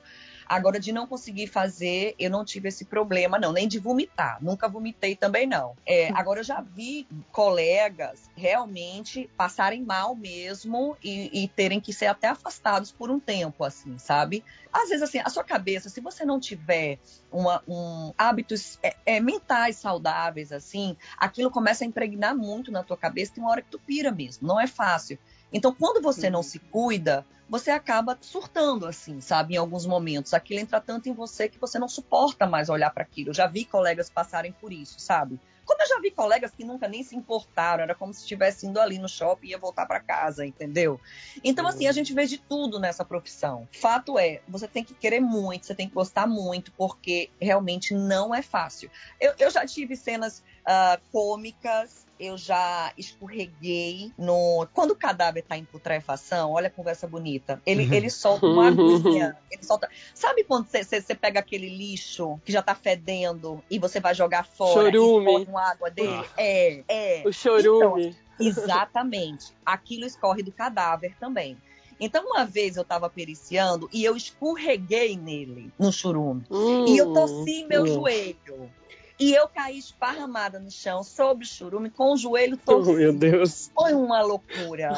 Agora, 0.49 0.79
de 0.79 0.91
não 0.91 1.05
conseguir 1.05 1.45
fazer, 1.45 2.15
eu 2.17 2.27
não 2.31 2.43
tive 2.43 2.69
esse 2.69 2.83
problema, 2.83 3.37
não, 3.37 3.53
nem 3.53 3.67
de 3.67 3.77
vomitar. 3.77 4.39
Nunca 4.41 4.67
vomitei 4.67 5.15
também, 5.15 5.45
não. 5.45 5.75
É, 5.85 6.09
agora, 6.13 6.39
eu 6.39 6.43
já 6.43 6.59
vi 6.59 7.07
colegas 7.31 8.31
realmente 8.35 9.29
passarem 9.37 9.83
mal 9.83 10.15
mesmo 10.15 10.97
e, 11.03 11.43
e, 11.43 11.47
terem 11.49 11.79
que 11.79 11.93
ser 11.93 12.07
até 12.07 12.27
afastados 12.27 12.91
por 12.91 13.11
um 13.11 13.19
tempo, 13.19 13.63
assim, 13.63 13.99
sabe? 13.99 14.43
Às 14.73 14.89
vezes, 14.89 15.03
assim, 15.03 15.19
a 15.19 15.29
sua 15.29 15.43
cabeça, 15.43 15.87
se 15.87 16.01
você 16.01 16.25
não 16.25 16.39
tiver 16.39 16.97
uma, 17.31 17.61
um, 17.67 18.11
hábitos 18.17 18.79
é, 18.81 18.95
é, 19.05 19.19
mentais 19.19 19.75
saudáveis, 19.75 20.51
assim, 20.51 20.97
aquilo 21.15 21.51
começa 21.51 21.83
a 21.83 21.87
impregnar 21.87 22.35
muito 22.35 22.71
na 22.71 22.81
tua 22.81 22.97
cabeça, 22.97 23.33
tem 23.35 23.43
uma 23.43 23.51
hora 23.51 23.61
que 23.61 23.69
tu 23.69 23.77
pira 23.77 24.11
mesmo, 24.11 24.47
não 24.47 24.59
é 24.59 24.65
fácil. 24.65 25.19
Então, 25.53 25.73
quando 25.73 26.01
você 26.01 26.29
não 26.29 26.43
se 26.43 26.59
cuida, 26.59 27.25
você 27.49 27.71
acaba 27.71 28.17
surtando, 28.21 28.85
assim, 28.85 29.19
sabe, 29.19 29.55
em 29.55 29.57
alguns 29.57 29.85
momentos. 29.85 30.33
Aquilo 30.33 30.59
entra 30.59 30.79
tanto 30.79 31.09
em 31.09 31.13
você 31.13 31.49
que 31.49 31.59
você 31.59 31.79
não 31.79 31.87
suporta 31.87 32.45
mais 32.45 32.69
olhar 32.69 32.91
para 32.91 33.03
aquilo. 33.03 33.31
Eu 33.31 33.33
já 33.33 33.47
vi 33.47 33.65
colegas 33.65 34.09
passarem 34.09 34.51
por 34.51 34.71
isso, 34.71 34.99
sabe? 34.99 35.39
Como 35.65 35.83
eu 35.83 35.87
já 35.87 35.99
vi 35.99 36.09
colegas 36.09 36.51
que 36.51 36.63
nunca 36.63 36.87
nem 36.87 37.03
se 37.03 37.15
importaram, 37.15 37.83
era 37.83 37.93
como 37.93 38.11
se 38.11 38.21
estivesse 38.21 38.65
indo 38.65 38.79
ali 38.79 38.97
no 38.97 39.07
shopping 39.07 39.47
e 39.47 39.49
ia 39.51 39.57
voltar 39.57 39.85
para 39.85 39.99
casa, 39.99 40.43
entendeu? 40.43 40.99
Então, 41.43 41.67
assim, 41.67 41.87
a 41.87 41.91
gente 41.91 42.11
vê 42.11 42.25
de 42.25 42.39
tudo 42.39 42.79
nessa 42.79 43.05
profissão. 43.05 43.67
Fato 43.71 44.17
é, 44.17 44.41
você 44.47 44.67
tem 44.67 44.83
que 44.83 44.95
querer 44.95 45.19
muito, 45.19 45.67
você 45.67 45.75
tem 45.75 45.87
que 45.87 45.93
gostar 45.93 46.25
muito, 46.25 46.71
porque 46.71 47.29
realmente 47.39 47.93
não 47.93 48.33
é 48.33 48.41
fácil. 48.41 48.89
Eu, 49.21 49.35
eu 49.37 49.51
já 49.51 49.63
tive 49.63 49.95
cenas 49.95 50.39
uh, 50.61 50.99
cômicas, 51.11 52.03
eu 52.19 52.37
já 52.37 52.91
escorreguei 52.97 54.11
no. 54.17 54.67
Quando 54.73 54.91
o 54.91 54.95
cadáver 54.95 55.43
tá 55.43 55.57
em 55.57 55.63
putrefação, 55.63 56.51
olha 56.51 56.67
a 56.67 56.71
conversa 56.71 57.07
bonita. 57.07 57.61
Ele, 57.65 57.85
uhum. 57.85 57.93
ele 57.93 58.09
solta 58.09 58.45
uma 58.45 58.67
aguinha. 58.67 59.37
Ele 59.49 59.63
solta. 59.63 59.89
Sabe 60.13 60.43
quando 60.43 60.67
você 60.67 61.15
pega 61.15 61.39
aquele 61.39 61.69
lixo 61.69 62.39
que 62.43 62.51
já 62.51 62.61
tá 62.61 62.75
fedendo 62.75 63.63
e 63.69 63.79
você 63.79 63.99
vai 63.99 64.13
jogar 64.13 64.45
fora 64.45 64.91
chorume. 64.91 65.41
e 65.41 65.45
com 65.45 65.57
água 65.57 65.89
dele? 65.89 66.13
Ah. 66.13 66.25
É, 66.37 66.83
é. 66.87 67.23
O 67.25 67.31
chorume. 67.31 68.09
Então, 68.09 68.47
exatamente. 68.47 69.53
Aquilo 69.65 70.05
escorre 70.05 70.43
do 70.43 70.51
cadáver 70.51 71.15
também. 71.19 71.57
Então, 71.99 72.25
uma 72.25 72.45
vez 72.45 72.77
eu 72.77 72.83
estava 72.83 73.09
periciando 73.09 73.89
e 73.91 74.05
eu 74.05 74.15
escorreguei 74.15 75.17
nele, 75.17 75.71
no 75.77 75.91
churume. 75.91 76.43
Hum, 76.49 76.85
e 76.87 76.97
eu 76.97 77.13
torci 77.13 77.65
meu 77.65 77.83
hum. 77.83 77.87
joelho. 77.87 78.71
E 79.19 79.33
eu 79.33 79.49
caí 79.49 79.77
esparramada 79.77 80.59
no 80.59 80.71
chão, 80.71 81.03
sobre 81.03 81.43
o 81.43 81.47
churume, 81.47 81.89
com 81.89 82.13
o 82.13 82.17
joelho 82.17 82.55
todo. 82.55 82.91
Oh, 82.91 82.93
meu 82.93 83.11
Deus. 83.11 83.69
Foi 83.73 83.93
uma 83.93 84.21
loucura. 84.21 84.93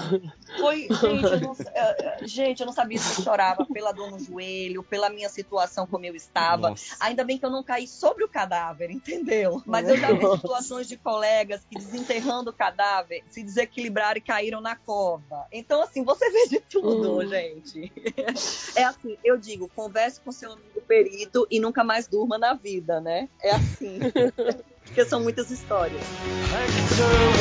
Foi, 0.59 0.87
gente, 0.91 1.25
eu 1.25 1.41
não, 1.41 1.53
eh, 1.53 1.95
eh, 1.99 2.27
gente, 2.27 2.59
eu 2.59 2.65
não 2.67 2.73
sabia 2.73 2.99
se 2.99 3.19
eu 3.19 3.23
chorava 3.23 3.65
pela 3.65 3.91
dor 3.91 4.11
no 4.11 4.19
joelho, 4.19 4.83
pela 4.83 5.09
minha 5.09 5.29
situação 5.29 5.87
como 5.87 6.05
eu 6.05 6.15
estava. 6.15 6.69
Nossa. 6.69 6.97
Ainda 6.99 7.23
bem 7.23 7.39
que 7.39 7.45
eu 7.45 7.49
não 7.49 7.63
caí 7.63 7.87
sobre 7.87 8.23
o 8.23 8.29
cadáver, 8.29 8.91
entendeu? 8.91 9.61
Mas 9.65 9.87
eu 9.89 9.97
já 9.97 10.13
vi 10.13 10.29
situações 10.35 10.87
de 10.87 10.97
colegas 10.97 11.65
que 11.65 11.75
desenterrando 11.75 12.51
o 12.51 12.53
cadáver 12.53 13.23
se 13.29 13.43
desequilibraram 13.43 14.17
e 14.17 14.21
caíram 14.21 14.61
na 14.61 14.75
cova. 14.75 15.47
Então, 15.51 15.81
assim, 15.81 16.03
você 16.03 16.29
vê 16.29 16.47
de 16.47 16.59
tudo, 16.59 17.17
Hum. 17.17 17.27
gente. 17.27 17.91
É 18.75 18.83
assim, 18.83 19.17
eu 19.23 19.37
digo, 19.37 19.69
converse 19.75 20.21
com 20.23 20.31
seu 20.31 20.51
amigo 20.51 20.81
perito 20.87 21.45
e 21.51 21.59
nunca 21.59 21.83
mais 21.83 22.07
durma 22.07 22.37
na 22.37 22.53
vida, 22.53 23.01
né? 23.01 23.27
É 23.41 23.51
assim. 23.51 23.99
Porque 24.85 25.05
são 25.05 25.21
muitas 25.21 25.49
histórias. 25.49 26.01
Hector 26.01 27.31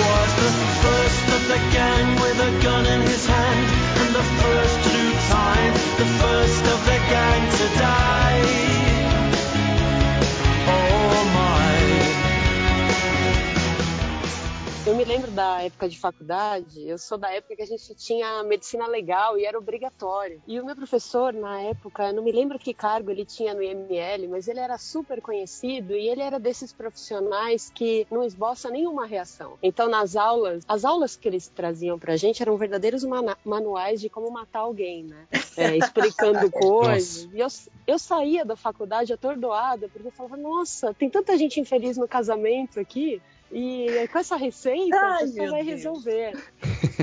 Eu 14.91 14.97
me 14.97 15.05
lembro 15.05 15.31
da 15.31 15.63
época 15.63 15.89
de 15.89 15.97
faculdade, 15.97 16.83
eu 16.85 16.99
sou 16.99 17.17
da 17.17 17.31
época 17.31 17.55
que 17.55 17.63
a 17.63 17.67
gente 17.67 17.95
tinha 17.95 18.43
medicina 18.43 18.89
legal 18.89 19.39
e 19.39 19.45
era 19.45 19.57
obrigatório. 19.57 20.43
E 20.49 20.59
o 20.59 20.67
meu 20.67 20.75
professor, 20.75 21.33
na 21.33 21.61
época, 21.61 22.09
eu 22.09 22.13
não 22.13 22.25
me 22.25 22.33
lembro 22.33 22.59
que 22.59 22.75
cargo 22.75 23.09
ele 23.09 23.25
tinha 23.25 23.55
no 23.55 23.63
IML, 23.63 24.27
mas 24.29 24.49
ele 24.49 24.59
era 24.59 24.77
super 24.79 25.23
conhecido 25.23 25.93
e 25.93 26.09
ele 26.09 26.21
era 26.21 26.41
desses 26.41 26.73
profissionais 26.73 27.71
que 27.73 28.05
não 28.11 28.25
esboça 28.25 28.69
nenhuma 28.69 29.07
reação. 29.07 29.57
Então, 29.63 29.89
nas 29.89 30.17
aulas, 30.17 30.65
as 30.67 30.85
aulas 30.85 31.15
que 31.15 31.29
eles 31.29 31.47
traziam 31.47 31.97
pra 31.97 32.17
gente 32.17 32.43
eram 32.43 32.57
verdadeiros 32.57 33.05
manuais 33.45 34.01
de 34.01 34.11
como 34.11 34.29
matar 34.29 34.63
alguém, 34.63 35.05
né? 35.05 35.29
É, 35.57 35.77
explicando 35.79 36.51
coisas. 36.51 37.29
E 37.33 37.39
eu, 37.39 37.47
eu 37.87 37.97
saía 37.97 38.45
da 38.45 38.57
faculdade 38.57 39.13
atordoada, 39.13 39.89
porque 39.89 40.09
eu 40.09 40.13
falava, 40.13 40.37
nossa, 40.37 40.93
tem 40.95 41.09
tanta 41.09 41.39
gente 41.39 41.61
infeliz 41.61 41.97
no 41.97 42.09
casamento 42.09 42.81
aqui. 42.81 43.23
E 43.53 44.09
com 44.13 44.19
essa 44.19 44.37
receita, 44.37 44.97
Ai, 44.97 45.27
meu 45.27 45.51
vai 45.51 45.65
Deus. 45.65 45.77
resolver. 45.77 46.33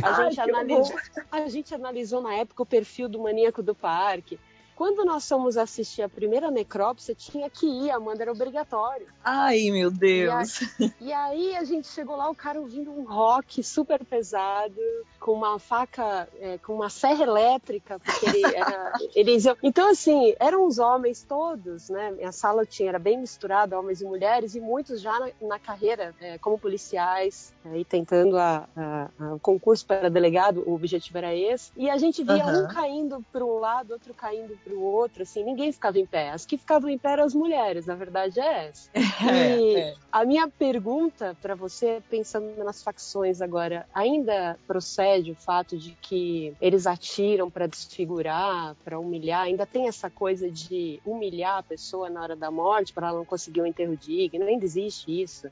A 0.02 0.10
Ai, 0.10 0.24
gente, 0.32 0.36
que 0.36 0.42
analisou, 0.42 1.00
a 1.32 1.48
gente 1.50 1.76
analisou 1.76 2.22
na 2.22 2.34
época 2.36 2.64
o 2.64 2.66
perfil 2.66 3.10
do 3.10 3.20
maníaco 3.20 3.62
do 3.62 3.76
parque. 3.76 4.40
Quando 4.76 5.04
nós 5.04 5.28
fomos 5.28 5.58
assistir 5.58 6.04
a 6.04 6.10
primeira 6.10 6.52
necrópsia, 6.52 7.16
tinha 7.16 7.50
que 7.50 7.66
ir, 7.66 7.90
Amanda, 7.90 8.22
era 8.22 8.32
obrigatório. 8.32 9.08
Ai, 9.24 9.72
meu 9.72 9.90
Deus. 9.90 10.60
E 11.02 11.12
aí 11.12 11.56
a 11.56 11.64
gente 11.64 11.88
chegou 11.88 12.16
lá, 12.16 12.30
o 12.30 12.36
cara 12.36 12.62
ouvindo 12.62 12.92
um 12.92 13.04
rock 13.04 13.64
super 13.64 14.06
pesado, 14.06 14.80
com 15.28 15.34
uma 15.34 15.60
faca, 15.60 16.30
é, 16.36 16.58
com 16.60 16.74
uma 16.74 16.90
serra 16.90 17.24
elétrica, 17.24 18.00
porque 18.00 18.26
ele 18.26 18.56
era. 18.56 18.94
eles 19.14 19.44
iam- 19.44 19.58
Então, 19.62 19.90
assim, 19.90 20.34
eram 20.40 20.66
os 20.66 20.78
homens 20.80 21.26
todos, 21.26 21.90
né? 21.90 22.16
A 22.24 22.32
sala 22.32 22.66
tinha, 22.66 22.88
era 22.90 23.00
bem 23.00 23.20
misturada, 23.20 23.78
homens 23.78 24.00
e 24.00 24.06
mulheres, 24.06 24.56
e 24.56 24.62
muitos 24.62 25.02
já 25.02 25.20
na, 25.20 25.30
na 25.42 25.60
carreira 25.60 26.16
é, 26.20 26.38
como 26.40 26.58
policiais, 26.58 27.54
aí 27.66 27.84
tentando 27.84 28.38
a, 28.38 28.70
a- 28.76 29.12
a- 29.20 29.36
o 29.36 29.40
concurso 29.40 29.86
para 29.86 30.10
delegado, 30.10 30.64
o 30.66 30.74
objetivo 30.74 31.18
era 31.18 31.36
esse. 31.36 31.72
E 31.76 31.90
a 31.90 31.98
gente 31.98 32.24
via 32.24 32.46
Aham. 32.46 32.64
um 32.64 32.68
caindo 32.68 33.22
para 33.32 33.46
um 33.46 33.60
lado, 33.60 33.92
outro 33.92 34.16
caindo 34.16 34.58
para 34.64 34.74
o 34.74 34.80
outro, 34.82 35.24
assim, 35.24 35.44
ninguém 35.44 35.72
ficava 35.74 36.00
em 36.00 36.08
pé. 36.08 36.30
As 36.30 36.46
que 36.46 36.58
ficavam 36.58 36.90
em 36.90 36.98
pé 36.98 37.12
eram 37.12 37.26
as 37.26 37.34
mulheres, 37.34 37.86
na 37.86 37.96
verdade 37.96 38.40
é 38.40 38.68
essa. 38.70 38.90
E 39.20 39.76
É, 39.76 39.90
é. 39.92 39.94
a 40.12 40.26
minha 40.26 40.50
pergunta 40.58 41.36
para 41.42 41.56
você, 41.56 42.02
pensando 42.10 42.64
nas 42.64 42.82
facções 42.82 43.42
agora, 43.42 43.86
ainda 43.94 44.58
procede 44.68 45.17
o 45.32 45.36
fato 45.36 45.78
de 45.78 45.98
que 46.02 46.56
eles 46.60 46.86
atiram 46.88 47.50
para 47.50 47.68
desfigurar, 47.68 48.76
para 48.84 49.00
humilhar? 49.00 49.44
Ainda 49.44 49.66
tem 49.66 49.88
essa 49.88 50.10
coisa 50.10 50.52
de 50.52 51.02
humilhar 51.04 51.58
a 51.58 51.64
pessoa 51.64 52.10
na 52.10 52.22
hora 52.22 52.36
da 52.36 52.52
morte 52.52 52.94
para 52.94 53.08
ela 53.10 53.18
não 53.18 53.26
conseguir 53.26 53.62
um 53.62 53.66
enterro 53.66 53.96
digno? 53.98 54.46
Ainda 54.46 54.66
existe 54.66 55.22
isso? 55.22 55.48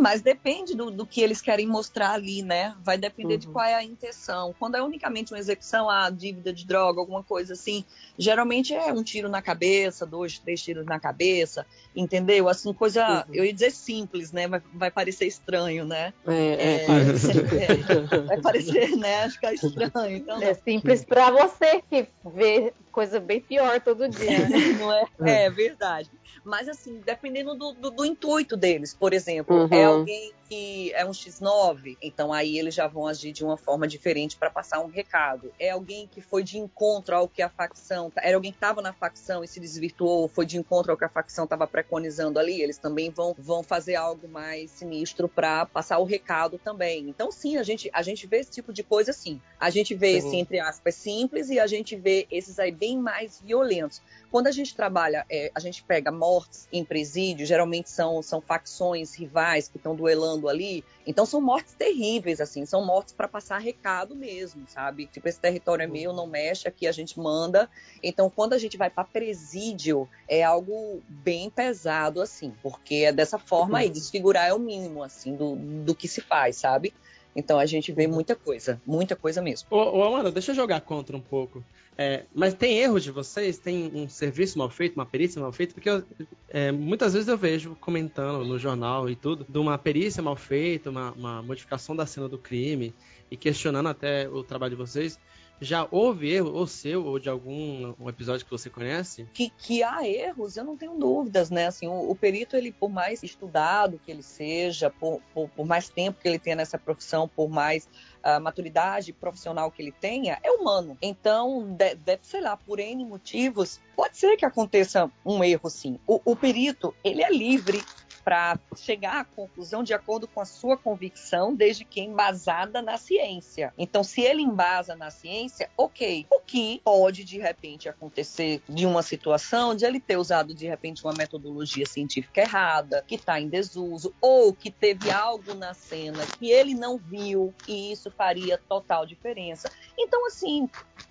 Mas 0.00 0.22
depende 0.22 0.74
do, 0.74 0.90
do 0.90 1.06
que 1.06 1.20
eles 1.20 1.40
querem 1.40 1.66
mostrar 1.66 2.12
ali, 2.12 2.42
né? 2.42 2.74
Vai 2.82 2.96
depender 2.96 3.36
de 3.36 3.46
Uhum. 3.46 3.52
qual 3.52 3.64
é 3.66 3.74
a 3.74 3.84
intenção. 3.84 4.54
Quando 4.58 4.76
é 4.76 4.82
unicamente 4.82 5.32
uma 5.32 5.38
execução, 5.38 5.90
a 5.90 6.08
dívida 6.10 6.52
de 6.52 6.66
droga, 6.66 7.00
alguma 7.00 7.22
coisa 7.22 7.52
assim, 7.52 7.84
geralmente 8.18 8.72
é 8.74 8.92
um 8.92 9.02
tiro 9.02 9.28
na 9.28 9.42
cabeça, 9.42 10.06
dois, 10.06 10.38
três 10.38 10.62
tiros 10.62 10.86
na 10.86 10.98
cabeça, 10.98 11.66
entendeu? 11.94 12.48
Assim, 12.48 12.72
coisa, 12.72 13.24
Uhum. 13.28 13.34
eu 13.34 13.44
ia 13.44 13.52
dizer 13.52 13.70
simples, 13.72 14.32
né? 14.32 14.48
Vai, 14.48 14.62
vai 14.72 14.90
parecer 14.90 15.26
estranho, 15.26 15.84
né? 15.84 16.14
É, 16.26 16.52
É, 16.54 16.86
é, 16.86 18.26
vai 18.26 18.38
parecer, 18.40 18.96
né? 19.00 19.24
Acho 19.24 19.40
que 19.40 19.46
é 19.46 19.54
estranho. 19.54 20.16
Então, 20.16 20.40
É 20.42 20.54
simples 20.54 21.04
pra 21.04 21.30
você 21.30 21.82
que 21.90 22.06
vê 22.24 22.72
coisa 22.92 23.18
bem 23.18 23.40
pior 23.40 23.80
todo 23.80 24.08
dia. 24.08 24.48
né? 24.48 24.48
não 24.78 24.92
é? 24.92 25.04
É 25.46 25.50
verdade. 25.50 26.08
Mas 26.44 26.68
assim, 26.68 27.00
dependendo 27.04 27.54
do, 27.56 27.72
do- 27.72 27.90
do 27.90 28.04
intuito 28.04 28.56
deles, 28.56 28.94
por 28.94 29.12
exemplo, 29.12 29.56
Uhum. 29.56 29.68
é 29.72 29.84
alguém 29.84 30.32
que 30.50 30.92
é 30.94 31.06
um 31.06 31.12
X9, 31.12 31.96
então 32.02 32.32
aí 32.32 32.58
eles 32.58 32.74
já 32.74 32.88
vão 32.88 33.06
agir 33.06 33.30
de 33.30 33.44
uma 33.44 33.56
forma 33.56 33.86
diferente 33.86 34.36
para 34.36 34.50
passar 34.50 34.80
um 34.80 34.88
recado. 34.88 35.52
É 35.60 35.70
alguém 35.70 36.08
que 36.08 36.20
foi 36.20 36.42
de 36.42 36.58
encontro 36.58 37.14
ao 37.14 37.28
que 37.28 37.40
a 37.40 37.48
facção, 37.48 38.10
era 38.16 38.36
alguém 38.36 38.50
que 38.50 38.56
estava 38.56 38.82
na 38.82 38.92
facção 38.92 39.44
e 39.44 39.48
se 39.48 39.60
desvirtuou, 39.60 40.26
foi 40.26 40.44
de 40.44 40.58
encontro 40.58 40.90
ao 40.90 40.98
que 40.98 41.04
a 41.04 41.08
facção 41.08 41.44
estava 41.44 41.68
preconizando 41.68 42.36
ali, 42.36 42.60
eles 42.60 42.78
também 42.78 43.10
vão, 43.10 43.32
vão 43.38 43.62
fazer 43.62 43.94
algo 43.94 44.26
mais 44.26 44.72
sinistro 44.72 45.28
para 45.28 45.66
passar 45.66 45.98
o 45.98 46.04
recado 46.04 46.58
também. 46.58 47.08
Então 47.08 47.30
sim, 47.30 47.56
a 47.56 47.62
gente 47.62 47.88
a 47.92 48.02
gente 48.02 48.26
vê 48.26 48.38
esse 48.38 48.50
tipo 48.50 48.72
de 48.72 48.82
coisa 48.82 49.12
sim. 49.12 49.40
A 49.58 49.70
gente 49.70 49.94
vê 49.94 50.16
esse 50.16 50.36
entre 50.36 50.58
aspas 50.58 50.96
simples 50.96 51.48
e 51.48 51.60
a 51.60 51.68
gente 51.68 51.94
vê 51.94 52.26
esses 52.28 52.58
aí 52.58 52.72
bem 52.72 52.98
mais 52.98 53.40
violentos. 53.40 54.02
Quando 54.30 54.46
a 54.46 54.52
gente 54.52 54.76
trabalha, 54.76 55.26
é, 55.28 55.50
a 55.54 55.58
gente 55.58 55.82
pega 55.82 56.12
mortes 56.12 56.68
em 56.72 56.84
presídio, 56.84 57.44
geralmente 57.44 57.90
são, 57.90 58.22
são 58.22 58.40
facções 58.40 59.14
rivais 59.14 59.66
que 59.66 59.76
estão 59.76 59.94
duelando 59.94 60.39
ali. 60.48 60.84
Então 61.06 61.26
são 61.26 61.40
mortes 61.40 61.74
terríveis, 61.74 62.40
assim, 62.40 62.64
são 62.66 62.84
mortes 62.84 63.12
para 63.12 63.28
passar 63.28 63.58
recado 63.58 64.14
mesmo, 64.14 64.64
sabe? 64.68 65.06
Tipo, 65.06 65.28
esse 65.28 65.40
território 65.40 65.82
é 65.82 65.86
meu, 65.86 66.12
não 66.12 66.26
mexe, 66.26 66.68
aqui 66.68 66.86
a 66.86 66.92
gente 66.92 67.18
manda. 67.18 67.68
Então, 68.02 68.30
quando 68.30 68.52
a 68.52 68.58
gente 68.58 68.76
vai 68.76 68.90
para 68.90 69.04
presídio, 69.04 70.08
é 70.28 70.42
algo 70.42 71.02
bem 71.08 71.50
pesado, 71.50 72.20
assim, 72.20 72.52
porque 72.62 72.96
é 73.06 73.12
dessa 73.12 73.38
forma 73.38 73.78
aí, 73.78 73.90
desfigurar 73.90 74.48
é 74.48 74.54
o 74.54 74.58
mínimo, 74.58 75.02
assim, 75.02 75.34
do, 75.34 75.56
do 75.56 75.94
que 75.94 76.08
se 76.08 76.20
faz, 76.20 76.56
sabe? 76.56 76.92
Então 77.34 77.58
a 77.58 77.66
gente 77.66 77.92
vê 77.92 78.06
muita 78.06 78.34
coisa, 78.34 78.80
muita 78.84 79.14
coisa 79.14 79.40
mesmo. 79.40 79.68
Ô, 79.70 79.98
ô, 79.98 80.04
Amanda, 80.04 80.30
deixa 80.30 80.50
eu 80.50 80.54
jogar 80.56 80.80
contra 80.80 81.16
um 81.16 81.20
pouco. 81.20 81.64
É, 81.98 82.24
mas 82.34 82.54
tem 82.54 82.78
erros 82.78 83.04
de 83.04 83.10
vocês? 83.10 83.58
Tem 83.58 83.90
um 83.94 84.08
serviço 84.08 84.58
mal 84.58 84.70
feito, 84.70 84.94
uma 84.94 85.04
perícia 85.04 85.40
mal 85.40 85.52
feita? 85.52 85.74
Porque 85.74 85.90
eu, 85.90 86.02
é, 86.48 86.72
muitas 86.72 87.12
vezes 87.12 87.28
eu 87.28 87.36
vejo 87.36 87.76
comentando 87.80 88.44
no 88.44 88.58
jornal 88.58 89.08
e 89.10 89.14
tudo, 89.14 89.44
de 89.46 89.58
uma 89.58 89.76
perícia 89.76 90.22
mal 90.22 90.36
feita, 90.36 90.88
uma, 90.88 91.12
uma 91.12 91.42
modificação 91.42 91.94
da 91.94 92.06
cena 92.06 92.28
do 92.28 92.38
crime, 92.38 92.94
e 93.30 93.36
questionando 93.36 93.88
até 93.88 94.28
o 94.28 94.42
trabalho 94.42 94.70
de 94.70 94.76
vocês. 94.76 95.18
Já 95.60 95.86
houve 95.90 96.30
erro, 96.30 96.54
ou 96.54 96.66
seu, 96.66 97.04
ou 97.04 97.18
de 97.18 97.28
algum 97.28 97.92
um 98.00 98.08
episódio 98.08 98.46
que 98.46 98.50
você 98.50 98.70
conhece? 98.70 99.28
que, 99.34 99.50
que 99.50 99.82
há 99.82 100.08
erros, 100.08 100.56
eu 100.56 100.64
não 100.64 100.74
tenho 100.74 100.94
dúvidas, 100.94 101.50
né? 101.50 101.66
Assim, 101.66 101.86
o, 101.86 102.10
o 102.10 102.16
perito, 102.16 102.56
ele, 102.56 102.72
por 102.72 102.88
mais 102.88 103.22
estudado 103.22 104.00
que 104.02 104.10
ele 104.10 104.22
seja, 104.22 104.88
por, 104.88 105.20
por, 105.34 105.50
por 105.50 105.66
mais 105.66 105.90
tempo 105.90 106.18
que 106.18 106.26
ele 106.26 106.38
tenha 106.38 106.56
nessa 106.56 106.78
profissão, 106.78 107.28
por 107.28 107.50
mais 107.50 107.86
ah, 108.22 108.40
maturidade 108.40 109.12
profissional 109.12 109.70
que 109.70 109.82
ele 109.82 109.92
tenha, 109.92 110.38
é 110.42 110.50
humano. 110.50 110.96
Então, 111.00 111.74
de- 111.74 111.94
deve, 111.94 112.20
sei 112.24 112.40
lá, 112.40 112.56
por 112.56 112.78
N 112.78 113.04
motivos, 113.04 113.80
pode 113.96 114.16
ser 114.16 114.36
que 114.36 114.44
aconteça 114.44 115.10
um 115.24 115.42
erro, 115.42 115.68
sim. 115.70 115.98
O, 116.06 116.20
o 116.24 116.36
perito, 116.36 116.94
ele 117.04 117.22
é 117.22 117.30
livre 117.30 117.82
para 118.24 118.58
chegar 118.76 119.20
à 119.20 119.24
conclusão 119.24 119.82
de 119.82 119.94
acordo 119.94 120.28
com 120.28 120.40
a 120.40 120.44
sua 120.44 120.76
convicção, 120.76 121.54
desde 121.54 121.84
que 121.84 122.00
embasada 122.00 122.82
na 122.82 122.96
ciência. 122.96 123.72
Então, 123.76 124.02
se 124.02 124.20
ele 124.20 124.42
embasa 124.42 124.94
na 124.94 125.10
ciência, 125.10 125.70
ok. 125.76 126.26
O 126.30 126.40
que 126.40 126.80
pode, 126.84 127.24
de 127.24 127.38
repente, 127.38 127.88
acontecer 127.88 128.62
de 128.68 128.86
uma 128.86 129.02
situação 129.02 129.74
de 129.74 129.84
ele 129.84 130.00
ter 130.00 130.16
usado, 130.16 130.54
de 130.54 130.66
repente, 130.66 131.04
uma 131.04 131.14
metodologia 131.14 131.86
científica 131.86 132.40
errada, 132.40 133.04
que 133.06 133.14
está 133.14 133.40
em 133.40 133.48
desuso, 133.48 134.14
ou 134.20 134.52
que 134.52 134.70
teve 134.70 135.10
algo 135.10 135.54
na 135.54 135.74
cena 135.74 136.24
que 136.38 136.50
ele 136.50 136.74
não 136.74 136.98
viu 136.98 137.54
e 137.66 137.92
isso 137.92 138.10
faria 138.10 138.58
total 138.58 139.06
diferença. 139.06 139.70
Então, 139.98 140.26
assim, 140.26 140.68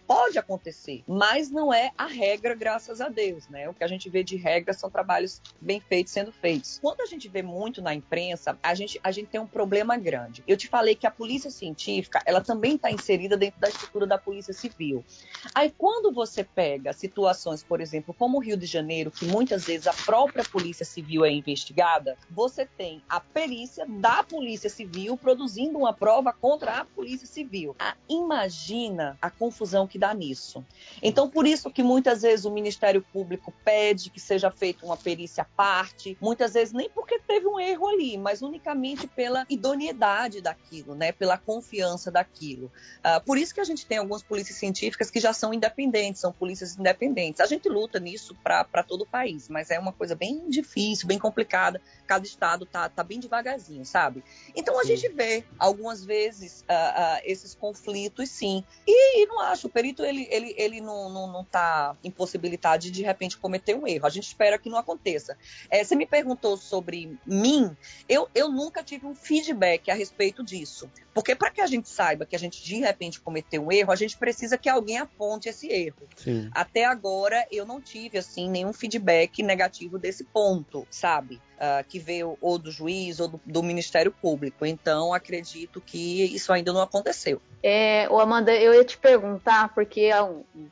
pode 0.10 0.40
acontecer, 0.40 1.04
mas 1.08 1.52
não 1.52 1.72
é 1.72 1.92
a 1.96 2.08
regra, 2.08 2.56
graças 2.56 3.00
a 3.00 3.10
Deus, 3.10 3.48
né? 3.48 3.70
O 3.70 3.76
que 3.76 3.84
a 3.84 3.88
gente 3.88 4.10
vê 4.10 4.24
de 4.24 4.36
regra 4.36 4.74
são 4.74 4.90
trabalhos 4.90 5.40
bem 5.62 5.80
feitos 5.80 6.12
sendo 6.12 6.32
feitos. 6.32 6.80
Quando 6.82 7.02
a 7.02 7.06
gente 7.06 7.30
vê 7.30 7.44
muito 7.44 7.80
na 7.80 7.94
imprensa, 7.94 8.58
a 8.64 8.74
gente, 8.74 9.00
a 9.04 9.12
gente 9.12 9.28
tem 9.28 9.40
um 9.40 9.46
problema 9.46 9.96
grande. 9.98 10.44
Eu 10.48 10.58
te 10.58 10.68
falei 10.68 10.96
que 10.96 11.06
a 11.06 11.12
polícia 11.12 11.52
científica, 11.52 12.24
ela 12.26 12.42
também 12.42 12.74
está 12.74 12.90
inserida 12.90 13.38
dentro 13.38 13.60
da 13.60 13.70
estrutura 13.70 14.08
da 14.08 14.18
polícia 14.18 14.52
civil. 14.52 15.06
Aí 15.54 15.72
quando 15.78 16.12
você 16.12 16.44
pega 16.44 16.92
situações, 16.92 17.62
por 17.62 17.80
exemplo, 17.80 18.12
como 18.12 18.40
o 18.40 18.42
Rio 18.42 18.58
de 18.58 18.66
Janeiro, 18.66 19.12
que 19.12 19.26
muitas 19.26 19.66
vezes 19.66 19.86
a 19.86 19.94
própria 19.94 20.44
polícia 20.44 20.86
civil 20.86 21.24
é 21.24 21.32
investigada, 21.32 22.18
você 22.32 22.66
tem 22.66 23.04
a 23.08 23.20
perícia 23.20 23.86
da 23.88 24.24
polícia 24.24 24.72
civil 24.72 25.16
produzindo 25.16 25.78
uma 25.78 25.94
prova 25.94 26.34
contra 26.34 26.80
a 26.80 26.86
polícia 26.86 27.28
civil. 27.28 27.76
Ah, 27.78 27.96
imagina 28.10 29.16
a 29.22 29.30
confusão 29.30 29.86
que 29.86 29.99
dá 30.00 30.14
nisso. 30.14 30.66
Então, 31.04 31.30
por 31.30 31.46
isso 31.46 31.70
que 31.70 31.84
muitas 31.84 32.22
vezes 32.24 32.46
o 32.46 32.52
Ministério 32.52 33.06
Público 33.14 33.54
pede 33.64 34.10
que 34.10 34.20
seja 34.20 34.50
feita 34.50 34.86
uma 34.86 34.98
perícia 34.98 35.44
à 35.44 35.46
parte, 35.46 36.18
muitas 36.20 36.54
vezes 36.54 36.74
nem 36.74 36.90
porque 36.90 37.20
teve 37.20 37.48
um 37.48 37.60
erro 37.60 37.88
ali, 37.88 38.18
mas 38.18 38.42
unicamente 38.42 39.08
pela 39.08 39.46
idoneidade 39.50 40.42
daquilo, 40.42 40.96
né? 40.96 41.12
Pela 41.12 41.38
confiança 41.38 42.10
daquilo. 42.10 42.72
Uh, 43.00 43.24
por 43.26 43.38
isso 43.38 43.54
que 43.54 43.62
a 43.62 43.64
gente 43.64 43.86
tem 43.86 43.98
algumas 43.98 44.24
polícias 44.24 44.58
científicas 44.58 45.12
que 45.12 45.20
já 45.20 45.34
são 45.34 45.54
independentes, 45.54 46.22
são 46.22 46.32
polícias 46.32 46.78
independentes. 46.78 47.42
A 47.42 47.46
gente 47.46 47.68
luta 47.68 48.00
nisso 48.00 48.36
para 48.44 48.84
todo 48.84 49.02
o 49.02 49.06
país, 49.06 49.50
mas 49.50 49.70
é 49.70 49.78
uma 49.78 49.94
coisa 49.94 50.16
bem 50.16 50.50
difícil, 50.50 51.08
bem 51.08 51.20
complicada. 51.20 51.82
Cada 52.08 52.26
estado 52.26 52.66
tá, 52.66 52.88
tá 52.90 53.04
bem 53.04 53.20
devagarzinho, 53.20 53.86
sabe? 53.86 54.24
Então 54.56 54.80
a 54.80 54.84
sim. 54.84 54.96
gente 54.96 55.10
vê 55.14 55.44
algumas 55.58 56.04
vezes 56.06 56.62
uh, 56.62 56.74
uh, 56.74 57.22
esses 57.24 57.54
conflitos, 57.54 58.30
sim. 58.30 58.64
E, 58.88 59.24
e, 59.24 59.26
não 59.26 59.40
acho, 59.42 59.68
o 59.68 59.70
perito 59.90 60.04
ele, 60.04 60.28
ele, 60.30 60.54
ele 60.58 60.82
não, 60.82 61.10
não, 61.10 61.28
não 61.28 61.44
tá 61.44 61.96
impossibilitado 62.04 62.84
de 62.84 62.92
de 62.92 63.04
repente 63.04 63.38
cometer 63.38 63.76
um 63.76 63.88
erro. 63.88 64.06
A 64.06 64.10
gente 64.10 64.28
espera 64.28 64.58
que 64.58 64.70
não 64.70 64.78
aconteça. 64.78 65.38
É, 65.70 65.84
você 65.84 65.96
me 65.96 66.06
perguntou 66.06 66.58
sobre 66.58 67.18
mim, 67.26 67.76
eu, 68.08 68.30
eu 68.34 68.50
nunca 68.50 68.84
tive 68.84 69.06
um 69.06 69.16
feedback 69.16 69.90
a 69.90 69.94
respeito 69.94 70.44
disso. 70.44 70.90
Porque 71.14 71.36
para 71.36 71.50
que 71.50 71.62
a 71.62 71.68
gente 71.68 71.90
saiba 71.90 72.26
que 72.26 72.36
a 72.36 72.40
gente 72.40 72.64
de 72.64 72.78
repente 72.78 73.20
cometeu 73.20 73.66
um 73.66 73.72
erro, 73.72 73.92
a 73.92 73.96
gente 73.96 74.18
precisa 74.18 74.58
que 74.58 74.70
alguém 74.70 74.98
aponte 74.98 75.50
esse 75.50 75.68
erro. 75.68 76.08
Sim. 76.16 76.50
Até 76.54 76.86
agora 76.86 77.46
eu 77.52 77.66
não 77.66 77.82
tive 77.82 78.18
assim 78.18 78.50
nenhum 78.50 78.72
feedback 78.72 79.42
negativo 79.44 79.98
desse 79.98 80.24
ponto, 80.24 80.88
sabe? 80.90 81.42
Uh, 81.58 81.84
que 81.90 82.00
veio 82.00 82.38
ou 82.40 82.58
do 82.58 82.72
juiz 82.72 83.20
ou 83.20 83.28
do, 83.28 83.42
do, 83.46 83.62
Ministério 83.62 84.14
Público. 84.14 84.66
Então 84.66 85.14
acredito 85.14 85.82
que 85.82 86.24
isso 86.34 86.54
ainda 86.54 86.72
não 86.72 86.82
aconteceu. 86.82 87.42
É, 87.62 88.08
o 88.10 88.18
Amanda, 88.18 88.54
eu 88.54 88.74
ia 88.74 88.86
te 88.86 88.98
perguntar 88.98 89.74
porque 89.80 90.10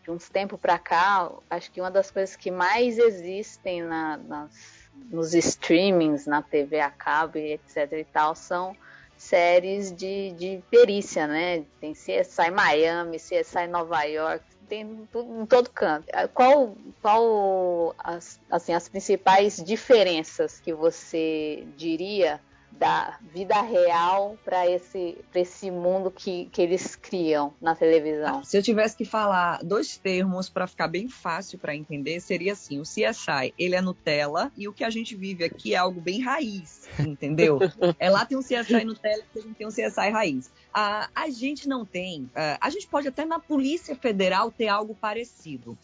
de 0.03 0.11
uns 0.11 0.27
tempos 0.27 0.59
para 0.59 0.77
cá, 0.77 1.31
acho 1.49 1.71
que 1.71 1.79
uma 1.79 1.89
das 1.89 2.11
coisas 2.11 2.35
que 2.35 2.51
mais 2.51 2.97
existem 2.97 3.81
na, 3.81 4.17
nas 4.17 4.51
nos 5.09 5.33
streamings, 5.33 6.25
na 6.25 6.41
TV 6.41 6.81
a 6.81 6.89
cabo, 6.89 7.37
etc 7.37 7.89
e 7.93 8.03
tal, 8.03 8.35
são 8.35 8.75
séries 9.15 9.95
de, 9.95 10.31
de 10.31 10.61
perícia, 10.69 11.25
né? 11.25 11.63
Tem 11.79 11.93
CSI 11.93 12.51
Miami, 12.51 13.15
CSI 13.15 13.67
Nova 13.69 14.03
York, 14.03 14.43
tem 14.67 15.07
tudo, 15.09 15.41
em 15.41 15.45
todo 15.45 15.69
canto. 15.69 16.05
Qual, 16.33 16.75
qual 17.01 17.95
as, 17.97 18.41
assim, 18.51 18.73
as 18.73 18.89
principais 18.89 19.63
diferenças 19.63 20.59
que 20.59 20.73
você 20.73 21.65
diria 21.77 22.41
da 22.77 23.17
vida 23.33 23.59
real 23.61 24.37
para 24.43 24.69
esse, 24.69 25.17
esse 25.33 25.71
mundo 25.71 26.11
que, 26.11 26.45
que 26.51 26.61
eles 26.61 26.95
criam 26.95 27.53
na 27.61 27.75
televisão? 27.75 28.43
Se 28.43 28.57
eu 28.57 28.63
tivesse 28.63 28.95
que 28.95 29.05
falar 29.05 29.59
dois 29.63 29.97
termos 29.97 30.49
para 30.49 30.67
ficar 30.67 30.87
bem 30.87 31.09
fácil 31.09 31.57
para 31.57 31.75
entender, 31.75 32.19
seria 32.19 32.53
assim: 32.53 32.79
o 32.79 32.83
CSI, 32.83 33.53
ele 33.57 33.75
é 33.75 33.81
Nutella 33.81 34.51
e 34.55 34.67
o 34.67 34.73
que 34.73 34.83
a 34.83 34.89
gente 34.89 35.15
vive 35.15 35.43
aqui 35.43 35.73
é 35.73 35.77
algo 35.77 35.99
bem 35.99 36.21
raiz, 36.21 36.87
entendeu? 36.99 37.59
é 37.99 38.09
lá 38.09 38.25
tem 38.25 38.37
um 38.37 38.41
CSI 38.41 38.85
Nutella 38.85 39.23
e 39.35 39.39
a 39.39 39.41
gente 39.41 39.55
tem 39.55 39.67
um 39.67 39.71
CSI 39.71 40.09
raiz. 40.11 40.51
A, 40.79 41.09
a 41.15 41.27
gente 41.31 41.67
não 41.67 41.83
tem, 41.83 42.29
a 42.61 42.69
gente 42.69 42.85
pode 42.85 43.07
até 43.07 43.25
na 43.25 43.39
Polícia 43.39 43.95
Federal 43.95 44.51
ter 44.51 44.67
algo 44.67 44.93
parecido, 44.93 45.75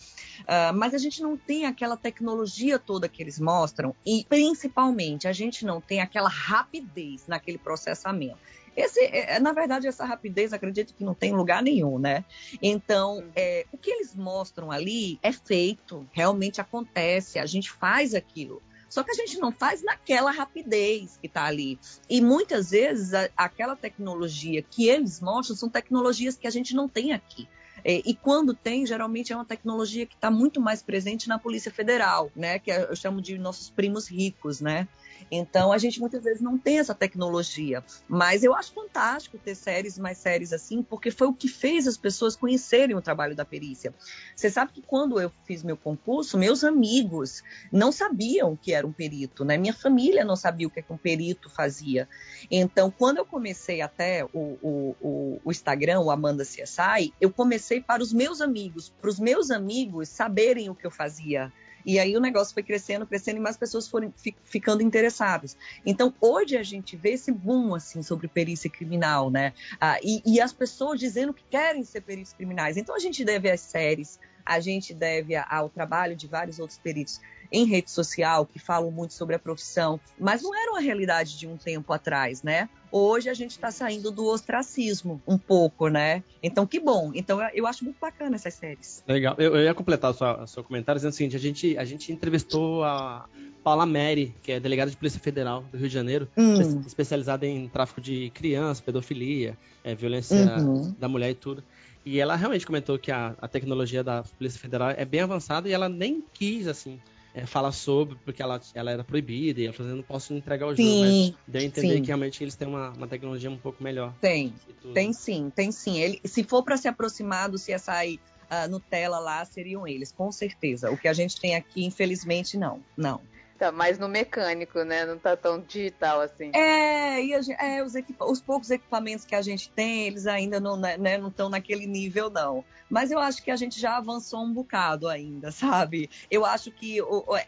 mas 0.76 0.94
a 0.94 1.00
gente 1.00 1.20
não 1.20 1.36
tem 1.36 1.66
aquela 1.66 1.98
tecnologia 1.98 2.78
toda 2.78 3.10
que 3.10 3.24
eles 3.24 3.40
mostram 3.40 3.96
e 4.06 4.24
principalmente 4.30 5.28
a 5.28 5.34
gente 5.34 5.66
não 5.66 5.82
tem 5.82 6.00
aquela 6.00 6.30
rapidez 6.30 7.26
naquele 7.26 7.58
processamento. 7.58 8.38
Esse, 8.78 9.04
é, 9.06 9.40
na 9.40 9.52
verdade, 9.52 9.88
essa 9.88 10.06
rapidez, 10.06 10.54
acredito 10.54 10.94
que 10.94 11.04
não 11.04 11.16
tem 11.16 11.32
lugar 11.32 11.64
nenhum, 11.64 11.98
né? 11.98 12.24
Então, 12.62 13.24
é, 13.36 13.66
o 13.72 13.78
que 13.80 13.90
eles 13.90 14.14
mostram 14.14 14.72
ali 14.72 15.18
é 15.24 15.32
feito, 15.32 16.08
realmente 16.12 16.62
acontece, 16.62 17.40
a 17.40 17.48
gente 17.48 17.72
faz 17.72 18.14
aquilo. 18.14 18.62
Só 18.94 19.02
que 19.02 19.10
a 19.10 19.16
gente 19.16 19.40
não 19.40 19.52
faz 19.52 19.82
naquela 19.82 20.30
rapidez 20.30 21.18
que 21.20 21.26
está 21.26 21.46
ali. 21.46 21.80
E 22.08 22.22
muitas 22.22 22.70
vezes 22.70 23.12
a, 23.12 23.28
aquela 23.36 23.76
tecnologia 23.76 24.62
que 24.62 24.88
eles 24.88 25.20
mostram 25.20 25.56
são 25.56 25.68
tecnologias 25.68 26.38
que 26.38 26.46
a 26.46 26.52
gente 26.52 26.76
não 26.76 26.88
tem 26.88 27.12
aqui. 27.12 27.50
É, 27.84 28.04
e 28.06 28.14
quando 28.14 28.54
tem, 28.54 28.86
geralmente 28.86 29.34
é 29.34 29.36
uma 29.36 29.46
tecnologia 29.46 30.06
que 30.06 30.14
está 30.14 30.30
muito 30.30 30.62
mais 30.62 30.84
presente 30.84 31.28
na 31.28 31.40
Polícia 31.40 31.72
Federal, 31.72 32.32
né? 32.36 32.60
Que 32.60 32.70
eu 32.70 32.96
chamo 32.96 33.20
de 33.20 33.36
nossos 33.36 33.68
primos 33.68 34.08
ricos, 34.08 34.62
né? 34.62 34.88
Então 35.32 35.72
a 35.72 35.78
gente 35.78 36.00
muitas 36.00 36.24
vezes 36.24 36.42
não 36.42 36.58
tem 36.58 36.80
essa 36.80 36.94
tecnologia. 36.94 37.84
Mas 38.08 38.44
eu 38.44 38.54
acho 38.54 38.74
fantástico 38.74 39.38
ter 39.38 39.56
séries 39.56 39.98
mais 39.98 40.18
séries 40.18 40.54
assim, 40.54 40.82
porque 40.82 41.12
foi 41.12 41.28
o 41.28 41.34
que 41.34 41.48
fez 41.48 41.88
as 41.88 41.98
pessoas 41.98 42.36
conhecerem 42.36 42.96
o 42.96 43.02
trabalho 43.02 43.36
da 43.36 43.46
perícia. 43.46 43.94
Você 44.36 44.50
sabe 44.50 44.74
que 44.74 44.82
quando 44.82 45.20
eu 45.20 45.32
fiz 45.46 45.64
meu 45.64 45.78
concurso, 45.78 46.38
meus 46.38 46.64
amigos 46.64 47.44
não 47.72 47.92
sabiam 47.92 48.56
que 48.56 48.74
era 48.74 48.86
um 48.86 48.92
perito, 48.92 49.44
né? 49.46 49.58
Minha 49.58 49.74
família 49.74 50.24
não 50.26 50.36
sabia 50.36 50.68
o 50.68 50.70
que, 50.70 50.80
é 50.80 50.84
que 50.84 50.94
um 50.94 50.98
perito 50.98 51.50
fazia. 51.50 52.08
Então, 52.50 52.92
quando 52.92 53.18
eu 53.18 53.26
comecei 53.26 53.82
até 53.82 54.26
o, 54.26 54.58
o, 54.62 54.96
o, 55.02 55.42
o 55.44 55.52
Instagram, 55.52 56.02
o 56.02 56.12
Amanda 56.12 56.44
CSI, 56.44 57.14
eu 57.20 57.32
comecei 57.32 57.82
para 57.82 58.02
os 58.02 58.14
meus 58.14 58.42
amigos, 58.42 58.90
para 58.90 59.10
os 59.10 59.20
meus 59.20 59.52
amigos 59.52 60.10
saberem 60.10 60.70
o 60.70 60.76
que 60.76 60.86
eu 60.86 60.92
fazia 60.92 61.52
e 61.86 62.00
aí 62.00 62.16
o 62.16 62.20
negócio 62.20 62.54
foi 62.54 62.64
crescendo, 62.64 63.06
crescendo 63.06 63.38
e 63.38 63.40
mais 63.40 63.58
pessoas 63.58 63.88
foram 63.88 64.14
ficando 64.44 64.82
interessadas. 64.82 65.58
Então, 65.86 66.14
hoje 66.20 66.58
a 66.58 66.64
gente 66.64 66.96
vê 66.96 67.12
esse 67.12 67.32
boom, 67.32 67.76
assim, 67.76 68.02
sobre 68.02 68.28
perícia 68.28 68.70
criminal, 68.70 69.30
né? 69.30 69.54
Ah, 69.80 69.98
e, 70.04 70.22
e 70.26 70.42
as 70.42 70.54
pessoas 70.54 71.00
dizendo 71.00 71.34
que 71.34 71.44
querem 71.50 71.84
ser 71.84 72.02
peritos 72.02 72.34
criminais. 72.34 72.78
Então, 72.78 72.96
a 72.96 73.00
gente 73.00 73.24
deve 73.24 73.50
às 73.50 73.62
séries, 73.62 74.20
a 74.46 74.60
gente 74.60 74.94
deve 74.94 75.36
ao 75.36 75.70
trabalho 75.70 76.16
de 76.16 76.28
vários 76.28 76.60
outros 76.60 76.78
peritos 76.78 77.20
em 77.54 77.66
rede 77.66 77.92
social 77.92 78.48
que 78.48 78.58
falam 78.58 78.90
muito 78.90 79.14
sobre 79.14 79.36
a 79.36 79.40
profissão, 79.40 80.00
mas 80.20 80.42
não 80.42 80.56
era 80.56 80.72
uma 80.72 80.82
realidade 80.82 81.38
de 81.38 81.48
um 81.48 81.56
tempo 81.56 81.94
atrás, 81.94 82.42
né? 82.42 82.68
Hoje 82.92 83.30
a 83.30 83.34
gente 83.34 83.52
está 83.52 83.70
saindo 83.70 84.10
do 84.10 84.26
ostracismo 84.26 85.22
um 85.28 85.38
pouco, 85.38 85.88
né? 85.88 86.24
Então, 86.42 86.66
que 86.66 86.80
bom. 86.80 87.12
Então, 87.14 87.40
eu 87.54 87.68
acho 87.68 87.84
muito 87.84 87.98
bacana 88.00 88.36
essas 88.36 88.56
séries. 88.56 89.04
Legal. 89.08 89.36
Eu, 89.38 89.56
eu 89.56 89.64
ia 89.64 89.74
completar 89.74 90.12
o 90.12 90.14
seu, 90.14 90.48
seu 90.48 90.64
comentário 90.64 90.98
dizendo 91.00 91.12
o 91.12 91.16
seguinte: 91.16 91.36
a 91.36 91.40
gente, 91.40 91.78
a 91.78 91.86
gente 91.86 92.12
entrevistou 92.12 92.84
a 92.84 93.26
Paula 93.64 93.86
Mary, 93.86 94.36
que 94.44 94.52
é 94.52 94.60
delegada 94.60 94.92
de 94.92 94.98
Polícia 94.98 95.20
Federal 95.20 95.64
do 95.72 95.78
Rio 95.78 95.88
de 95.88 95.94
Janeiro, 95.94 96.28
hum. 96.36 96.82
especializada 96.86 97.48
em 97.48 97.68
tráfico 97.68 98.02
de 98.02 98.30
crianças, 98.32 98.82
pedofilia, 98.82 99.58
é, 99.84 99.96
violência 99.96 100.58
uhum. 100.58 100.94
da 101.00 101.08
mulher 101.08 101.32
e 101.32 101.36
tudo. 101.36 101.64
E 102.06 102.20
ela 102.20 102.36
realmente 102.36 102.66
comentou 102.66 103.00
que 103.00 103.12
a, 103.12 103.36
a 103.40 103.48
tecnologia 103.48 104.04
da 104.04 104.24
Polícia 104.24 104.60
Federal 104.60 104.92
é 104.92 105.06
bem 105.06 105.22
avançada 105.22 105.70
e 105.70 105.72
ela 105.72 105.88
nem 105.88 106.22
quis, 106.34 106.68
assim, 106.68 107.00
é, 107.34 107.46
fala 107.46 107.72
sobre, 107.72 108.16
porque 108.24 108.42
ela, 108.42 108.62
ela 108.76 108.92
era 108.92 109.04
proibida 109.04 109.60
e 109.60 109.66
ela 109.66 109.74
falou, 109.74 109.96
não 109.96 110.04
posso 110.04 110.34
entregar 110.34 110.68
o 110.68 110.76
jogo, 110.76 110.84
sim, 110.84 111.02
mas 111.02 111.36
deu 111.48 111.62
a 111.62 111.64
entender 111.64 111.96
sim. 111.96 112.02
que 112.02 112.08
realmente 112.08 112.44
eles 112.44 112.56
têm 112.56 112.68
uma, 112.68 112.92
uma 112.92 113.08
tecnologia 113.08 113.50
um 113.50 113.58
pouco 113.58 113.84
melhor. 113.84 114.14
Tem, 114.22 114.54
tem 114.94 115.14
sim, 115.14 115.52
tem 115.56 115.72
sim. 115.72 115.98
Ele, 116.00 116.20
se 116.26 116.44
for 116.44 116.62
para 116.64 116.78
se 116.78 116.88
aproximar 116.88 117.50
do 117.50 117.58
CSI 117.58 118.20
uh, 118.52 118.70
Nutella 118.70 119.20
lá, 119.20 119.44
seriam 119.46 119.88
eles, 119.88 120.12
com 120.12 120.32
certeza. 120.32 120.92
O 120.92 120.98
que 120.98 121.08
a 121.08 121.14
gente 121.14 121.40
tem 121.40 121.56
aqui, 121.56 121.84
infelizmente, 121.84 122.58
não, 122.58 122.82
não. 122.96 123.20
Tá 123.58 123.72
mais 123.72 124.00
no 124.00 124.08
mecânico, 124.08 124.84
né? 124.84 125.06
Não 125.06 125.18
tá 125.18 125.38
tão 125.38 125.62
digital 125.62 126.22
assim. 126.22 126.52
É, 126.56 127.22
e 127.22 127.42
gente, 127.42 127.62
é 127.62 127.84
os, 127.84 127.94
os, 128.20 128.42
poucos 128.42 128.72
equipamentos 128.72 129.26
que 129.26 129.36
a 129.36 129.42
gente 129.42 129.70
tem, 129.70 130.08
eles 130.08 130.26
ainda 130.26 130.60
não 130.60 130.76
né, 130.76 130.98
né 130.98 131.20
estão 131.20 131.50
naquele 131.50 131.86
nível, 131.86 132.30
não. 132.30 132.66
Mas 132.90 133.12
eu 133.12 133.20
acho 133.20 133.42
que 133.42 133.52
a 133.52 133.56
gente 133.56 133.80
já 133.80 133.98
avançou 133.98 134.42
um 134.44 134.52
bocado 134.52 135.08
ainda, 135.08 135.52
sabe? 135.54 136.10
Eu 136.30 136.46
acho 136.46 136.72
que 136.72 137.00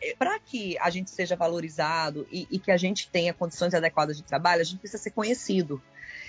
é, 0.02 0.16
para 0.16 0.40
que 0.40 0.78
a 0.80 0.90
gente 0.90 1.10
seja 1.10 1.36
valorizado 1.36 2.28
e, 2.32 2.48
e 2.52 2.60
que 2.60 2.72
a 2.72 2.78
gente 2.78 3.10
tenha 3.10 3.34
condições 3.34 3.74
adequadas 3.74 4.18
de 4.18 4.24
trabalho, 4.24 4.62
a 4.62 4.66
gente 4.66 4.80
precisa 4.80 5.02
ser 5.02 5.12
conhecido. 5.12 5.82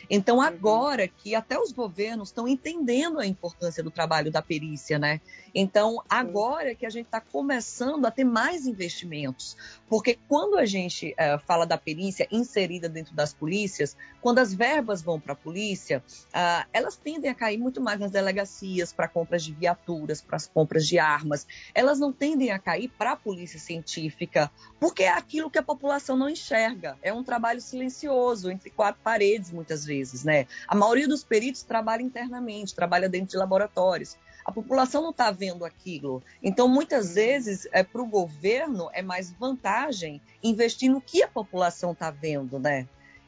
Então, 0.09 0.41
agora 0.41 1.09
que 1.09 1.35
até 1.35 1.59
os 1.59 1.73
governos 1.73 2.29
estão 2.29 2.47
entendendo 2.47 3.19
a 3.19 3.27
importância 3.27 3.83
do 3.83 3.91
trabalho 3.91 4.31
da 4.31 4.43
perícia, 4.43 4.99
né? 4.99 5.21
Então, 5.59 6.03
agora 6.07 6.75
que 6.75 6.85
a 6.85 6.91
gente 6.91 7.07
está 7.07 7.19
começando 7.19 8.05
a 8.05 8.11
ter 8.11 8.25
mais 8.25 8.67
investimentos, 8.67 9.57
porque 9.89 10.19
quando 10.29 10.59
a 10.59 10.67
gente 10.67 11.13
uh, 11.13 11.39
fala 11.47 11.65
da 11.65 11.79
perícia 11.79 12.29
inserida 12.31 12.91
dentro 12.91 13.15
das 13.15 13.33
polícias, 13.33 13.97
quando 14.21 14.39
as 14.39 14.53
verbas 14.53 15.01
vão 15.01 15.19
para 15.19 15.33
a 15.33 15.37
polícia, 15.37 16.05
uh, 16.29 16.69
elas 16.75 16.97
tendem 16.97 17.31
a 17.31 17.35
cair 17.35 17.57
muito 17.57 17.81
mais 17.81 17.99
nas 17.99 18.11
delegacias 18.11 18.93
para 18.93 19.09
compras 19.09 19.43
de 19.43 19.55
viaturas, 19.55 20.21
para 20.21 20.37
as 20.37 20.47
compras 20.47 20.87
de 20.87 20.99
armas. 20.99 21.47
Elas 21.75 21.99
não 21.99 22.13
tendem 22.13 22.51
a 22.51 22.59
cair 22.59 22.89
para 22.89 23.13
a 23.13 23.17
polícia 23.17 23.59
científica, 23.59 24.51
porque 24.79 25.05
é 25.05 25.11
aquilo 25.11 25.51
que 25.51 25.59
a 25.59 25.63
população 25.63 26.19
não 26.19 26.29
enxerga. 26.29 26.99
É 27.01 27.15
um 27.15 27.25
trabalho 27.25 27.63
silencioso 27.63 28.51
entre 28.51 28.69
quatro 28.69 29.01
paredes, 29.03 29.51
muitas 29.51 29.87
vezes, 29.87 29.96
né? 30.25 30.47
A 30.69 30.75
maioria 30.75 31.09
dos 31.09 31.25
peritos 31.25 31.63
trabalha 31.63 32.03
internamente, 32.03 32.75
trabalha 32.75 33.09
dentro 33.09 33.31
de 33.31 33.37
laboratórios. 33.37 34.17
A 34.45 34.53
população 34.53 35.03
não 35.03 35.11
está 35.11 35.31
vendo 35.33 35.65
aquilo. 35.65 36.23
Então, 36.41 36.69
muitas 36.69 37.15
vezes, 37.15 37.67
é, 37.73 37.83
para 37.83 38.01
o 38.01 38.07
governo, 38.07 38.89
é 38.93 39.03
mais 39.03 39.33
vantagem 39.33 40.21
investir 40.41 40.89
no 40.89 41.01
que 41.01 41.23
a 41.23 41.29
população 41.29 41.91
está 41.91 42.13
vendo, 42.13 42.59
né? 42.59 42.87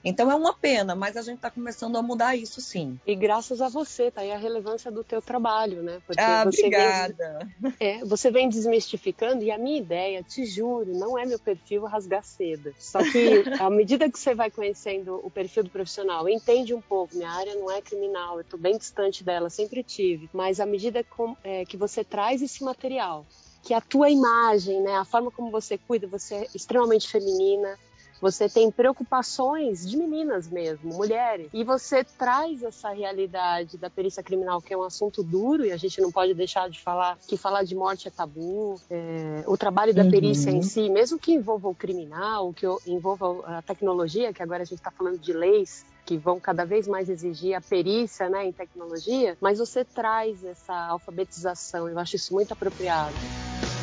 Então 0.09 0.31
é 0.31 0.35
uma 0.35 0.55
pena, 0.55 0.94
mas 0.94 1.16
a 1.16 1.23
gente 1.23 1.37
está 1.37 1.51
começando 1.51 1.97
a 1.97 2.03
mudar 2.03 2.35
isso 2.35 2.61
sim. 2.61 2.99
E 3.07 3.14
graças 3.14 3.61
a 3.61 3.68
você, 3.68 4.11
tá 4.11 4.23
aí 4.23 4.33
a 4.33 4.38
relevância 4.38 4.90
do 4.90 5.05
teu 5.05 5.21
trabalho, 5.21 5.83
né? 5.83 6.01
Porque 6.07 6.21
ah, 6.21 6.44
você 6.44 6.66
obrigada. 6.66 7.47
Vem, 7.61 7.75
é, 7.79 8.05
você 8.05 8.31
vem 8.31 8.49
desmistificando 8.49 9.44
e 9.44 9.51
a 9.51 9.59
minha 9.59 9.79
ideia, 9.79 10.23
te 10.23 10.47
juro, 10.47 10.94
não 10.94 11.18
é 11.18 11.27
meu 11.27 11.38
perfil 11.38 11.85
rasgar 11.85 12.25
seda. 12.25 12.73
Só 12.79 12.99
que 13.01 13.44
à 13.61 13.68
medida 13.68 14.11
que 14.11 14.18
você 14.18 14.35
vai 14.35 14.51
conhecendo 14.51 15.21
o 15.23 15.31
perfil 15.31 15.64
do 15.64 15.71
profissional, 15.71 16.29
entende 16.29 16.73
um 16.73 16.81
pouco, 16.81 17.14
minha 17.14 17.31
área 17.31 17.55
não 17.55 17.71
é 17.71 17.83
criminal, 17.83 18.37
eu 18.37 18.40
estou 18.40 18.59
bem 18.59 18.79
distante 18.79 19.23
dela, 19.23 19.51
sempre 19.51 19.83
tive. 19.83 20.31
Mas 20.33 20.59
à 20.59 20.64
medida 20.64 21.05
com, 21.05 21.37
é, 21.44 21.64
que 21.66 21.77
você 21.77 22.03
traz 22.03 22.40
esse 22.40 22.64
material, 22.64 23.27
que 23.62 23.75
a 23.75 23.81
tua 23.81 24.09
imagem, 24.09 24.81
né, 24.81 24.97
a 24.97 25.05
forma 25.05 25.31
como 25.31 25.51
você 25.51 25.77
cuida, 25.77 26.07
você 26.07 26.35
é 26.37 26.47
extremamente 26.55 27.09
feminina, 27.09 27.79
você 28.20 28.48
tem 28.48 28.70
preocupações 28.70 29.88
de 29.88 29.96
meninas 29.96 30.48
mesmo, 30.48 30.94
mulheres, 30.94 31.48
e 31.52 31.64
você 31.64 32.04
traz 32.04 32.62
essa 32.62 32.90
realidade 32.90 33.76
da 33.76 33.88
perícia 33.88 34.22
criminal, 34.22 34.61
que 34.61 34.72
é 34.72 34.76
um 34.76 34.83
assunto 34.83 35.22
duro 35.22 35.64
e 35.64 35.72
a 35.72 35.76
gente 35.76 36.00
não 36.00 36.11
pode 36.11 36.35
deixar 36.35 36.68
de 36.68 36.81
falar 36.81 37.18
que 37.26 37.37
falar 37.37 37.64
de 37.64 37.74
morte 37.74 38.09
é 38.09 38.11
tabu. 38.11 38.81
É, 38.90 39.44
o 39.46 39.57
trabalho 39.57 39.94
da 39.94 40.02
uhum. 40.02 40.11
perícia 40.11 40.50
em 40.50 40.62
si, 40.62 40.88
mesmo 40.88 41.18
que 41.18 41.33
envolva 41.33 41.68
o 41.68 41.74
criminal, 41.74 42.52
que 42.52 42.66
envolva 42.87 43.59
a 43.59 43.62
tecnologia, 43.62 44.33
que 44.33 44.42
agora 44.42 44.62
a 44.62 44.66
gente 44.66 44.78
está 44.78 44.90
falando 44.90 45.18
de 45.18 45.33
leis 45.33 45.85
que 46.09 46.16
vão 46.16 46.40
cada 46.40 46.64
vez 46.64 46.88
mais 46.88 47.11
exigir 47.11 47.54
a 47.54 47.61
perícia 47.61 48.31
né, 48.31 48.46
em 48.46 48.52
tecnologia, 48.52 49.37
mas 49.42 49.59
você 49.59 49.85
traz 49.85 50.42
essa 50.42 50.74
alfabetização, 50.74 51.87
eu 51.87 51.98
acho 51.98 52.16
isso 52.16 52.33
muito 52.33 52.50
apropriado. 52.50 53.14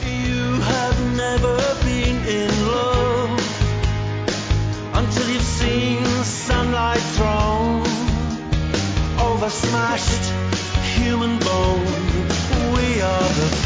You 0.02 0.60
have 0.62 1.00
never 1.16 1.58
been 1.86 2.18
in 2.28 2.66
love 2.66 3.45
until 4.98 5.30
you've 5.30 5.42
seen 5.42 6.04
sunlight 6.24 7.04
thrown 7.16 7.82
over 9.20 9.50
smashed 9.50 10.24
human 10.96 11.38
bone. 11.40 11.86
We 12.76 13.02
are 13.02 13.30
the 13.40 13.66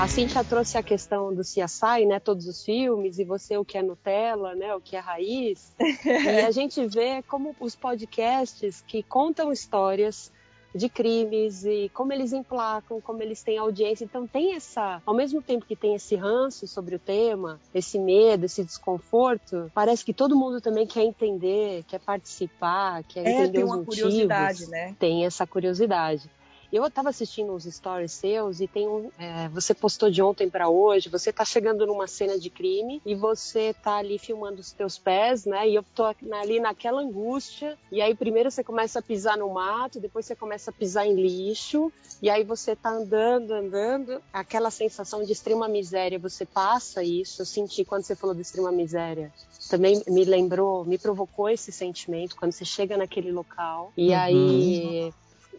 A 0.00 0.06
Cintia 0.06 0.44
trouxe 0.44 0.78
a 0.78 0.82
questão 0.82 1.34
do 1.34 1.42
CSI, 1.42 2.06
né? 2.06 2.20
Todos 2.20 2.46
os 2.46 2.64
filmes, 2.64 3.18
e 3.18 3.24
você 3.24 3.56
o 3.56 3.64
que 3.64 3.76
é 3.76 3.82
Nutella, 3.82 4.54
né? 4.54 4.72
O 4.72 4.80
que 4.80 4.94
é 4.94 5.00
raiz. 5.00 5.72
e 6.06 6.40
a 6.40 6.52
gente 6.52 6.86
vê 6.86 7.20
como 7.22 7.56
os 7.58 7.74
podcasts 7.74 8.80
que 8.86 9.02
contam 9.02 9.50
histórias 9.50 10.30
de 10.74 10.88
crimes 10.88 11.64
e 11.64 11.90
como 11.94 12.12
eles 12.12 12.32
emplacam, 12.32 13.00
como 13.00 13.22
eles 13.22 13.42
têm 13.42 13.58
audiência. 13.58 14.04
Então 14.04 14.26
tem 14.26 14.54
essa, 14.54 15.02
ao 15.04 15.14
mesmo 15.14 15.42
tempo 15.42 15.64
que 15.66 15.76
tem 15.76 15.94
esse 15.94 16.14
ranço 16.16 16.66
sobre 16.66 16.94
o 16.94 16.98
tema, 16.98 17.60
esse 17.74 17.98
medo, 17.98 18.44
esse 18.44 18.62
desconforto, 18.64 19.70
parece 19.74 20.04
que 20.04 20.12
todo 20.12 20.36
mundo 20.36 20.60
também 20.60 20.86
quer 20.86 21.04
entender, 21.04 21.84
quer 21.88 22.00
participar, 22.00 23.02
quer 23.04 23.26
é, 23.26 23.30
entender 23.30 23.52
tem 23.52 23.64
os 23.64 23.70
uma 23.70 23.76
motivos. 23.78 24.00
curiosidade, 24.00 24.66
né? 24.68 24.94
Tem 24.98 25.24
essa 25.24 25.46
curiosidade. 25.46 26.30
Eu 26.72 26.86
estava 26.86 27.08
assistindo 27.08 27.52
uns 27.52 27.64
stories 27.64 28.12
seus 28.12 28.60
e 28.60 28.66
tem 28.66 28.86
um. 28.86 29.10
É, 29.18 29.48
você 29.48 29.72
postou 29.72 30.10
de 30.10 30.22
ontem 30.22 30.50
para 30.50 30.68
hoje, 30.68 31.08
você 31.08 31.30
está 31.30 31.44
chegando 31.44 31.86
numa 31.86 32.06
cena 32.06 32.38
de 32.38 32.50
crime 32.50 33.00
e 33.06 33.14
você 33.14 33.70
está 33.70 33.96
ali 33.96 34.18
filmando 34.18 34.60
os 34.60 34.72
teus 34.72 34.98
pés, 34.98 35.46
né? 35.46 35.68
E 35.68 35.74
eu 35.74 35.84
tô 35.94 36.04
ali 36.04 36.60
naquela 36.60 37.00
angústia. 37.00 37.78
E 37.90 38.02
aí 38.02 38.14
primeiro 38.14 38.50
você 38.50 38.62
começa 38.62 38.98
a 38.98 39.02
pisar 39.02 39.38
no 39.38 39.48
mato, 39.52 39.98
depois 39.98 40.26
você 40.26 40.36
começa 40.36 40.70
a 40.70 40.74
pisar 40.74 41.06
em 41.06 41.14
lixo, 41.14 41.90
e 42.20 42.28
aí 42.28 42.44
você 42.44 42.76
tá 42.76 42.90
andando, 42.90 43.52
andando, 43.52 44.20
aquela 44.32 44.70
sensação 44.70 45.24
de 45.24 45.32
extrema 45.32 45.68
miséria, 45.68 46.18
você 46.18 46.44
passa 46.44 47.02
isso. 47.02 47.40
Eu 47.42 47.46
senti 47.46 47.84
quando 47.84 48.02
você 48.02 48.14
falou 48.14 48.34
de 48.34 48.42
extrema 48.42 48.70
miséria. 48.70 49.32
Também 49.70 50.02
me 50.06 50.24
lembrou, 50.24 50.84
me 50.84 50.98
provocou 50.98 51.48
esse 51.48 51.72
sentimento 51.72 52.36
quando 52.36 52.52
você 52.52 52.64
chega 52.64 52.96
naquele 52.96 53.32
local. 53.32 53.92
E 53.96 54.10
uhum. 54.10 54.18
aí 54.18 55.12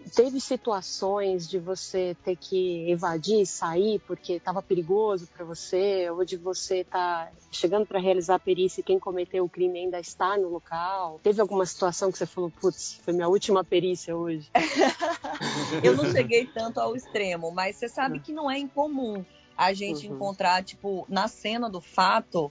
teve 0.09 0.39
situações 0.39 1.47
de 1.47 1.59
você 1.59 2.15
ter 2.23 2.35
que 2.35 2.89
evadir, 2.89 3.45
sair 3.45 3.99
porque 4.07 4.33
estava 4.33 4.61
perigoso 4.61 5.27
para 5.27 5.45
você, 5.45 6.09
ou 6.09 6.25
de 6.25 6.37
você 6.37 6.81
estar 6.81 7.27
tá 7.27 7.31
chegando 7.51 7.85
para 7.85 7.99
realizar 7.99 8.35
a 8.35 8.39
perícia 8.39 8.81
e 8.81 8.83
quem 8.83 8.99
cometeu 8.99 9.45
o 9.45 9.49
crime 9.49 9.79
ainda 9.79 9.99
está 9.99 10.37
no 10.37 10.49
local? 10.49 11.19
Teve 11.23 11.41
alguma 11.41 11.65
situação 11.65 12.11
que 12.11 12.17
você 12.17 12.25
falou, 12.25 12.51
putz, 12.51 12.99
foi 13.03 13.13
minha 13.13 13.27
última 13.27 13.63
perícia 13.63 14.15
hoje? 14.15 14.49
Eu 15.83 15.95
não 15.95 16.11
cheguei 16.11 16.45
tanto 16.45 16.79
ao 16.79 16.95
extremo, 16.95 17.51
mas 17.51 17.75
você 17.75 17.87
sabe 17.87 18.19
que 18.19 18.33
não 18.33 18.49
é 18.49 18.57
incomum 18.57 19.23
a 19.59 19.73
gente 19.73 20.07
uhum. 20.07 20.15
encontrar, 20.15 20.63
tipo, 20.63 21.05
na 21.09 21.27
cena 21.27 21.69
do 21.69 21.81
fato, 21.81 22.49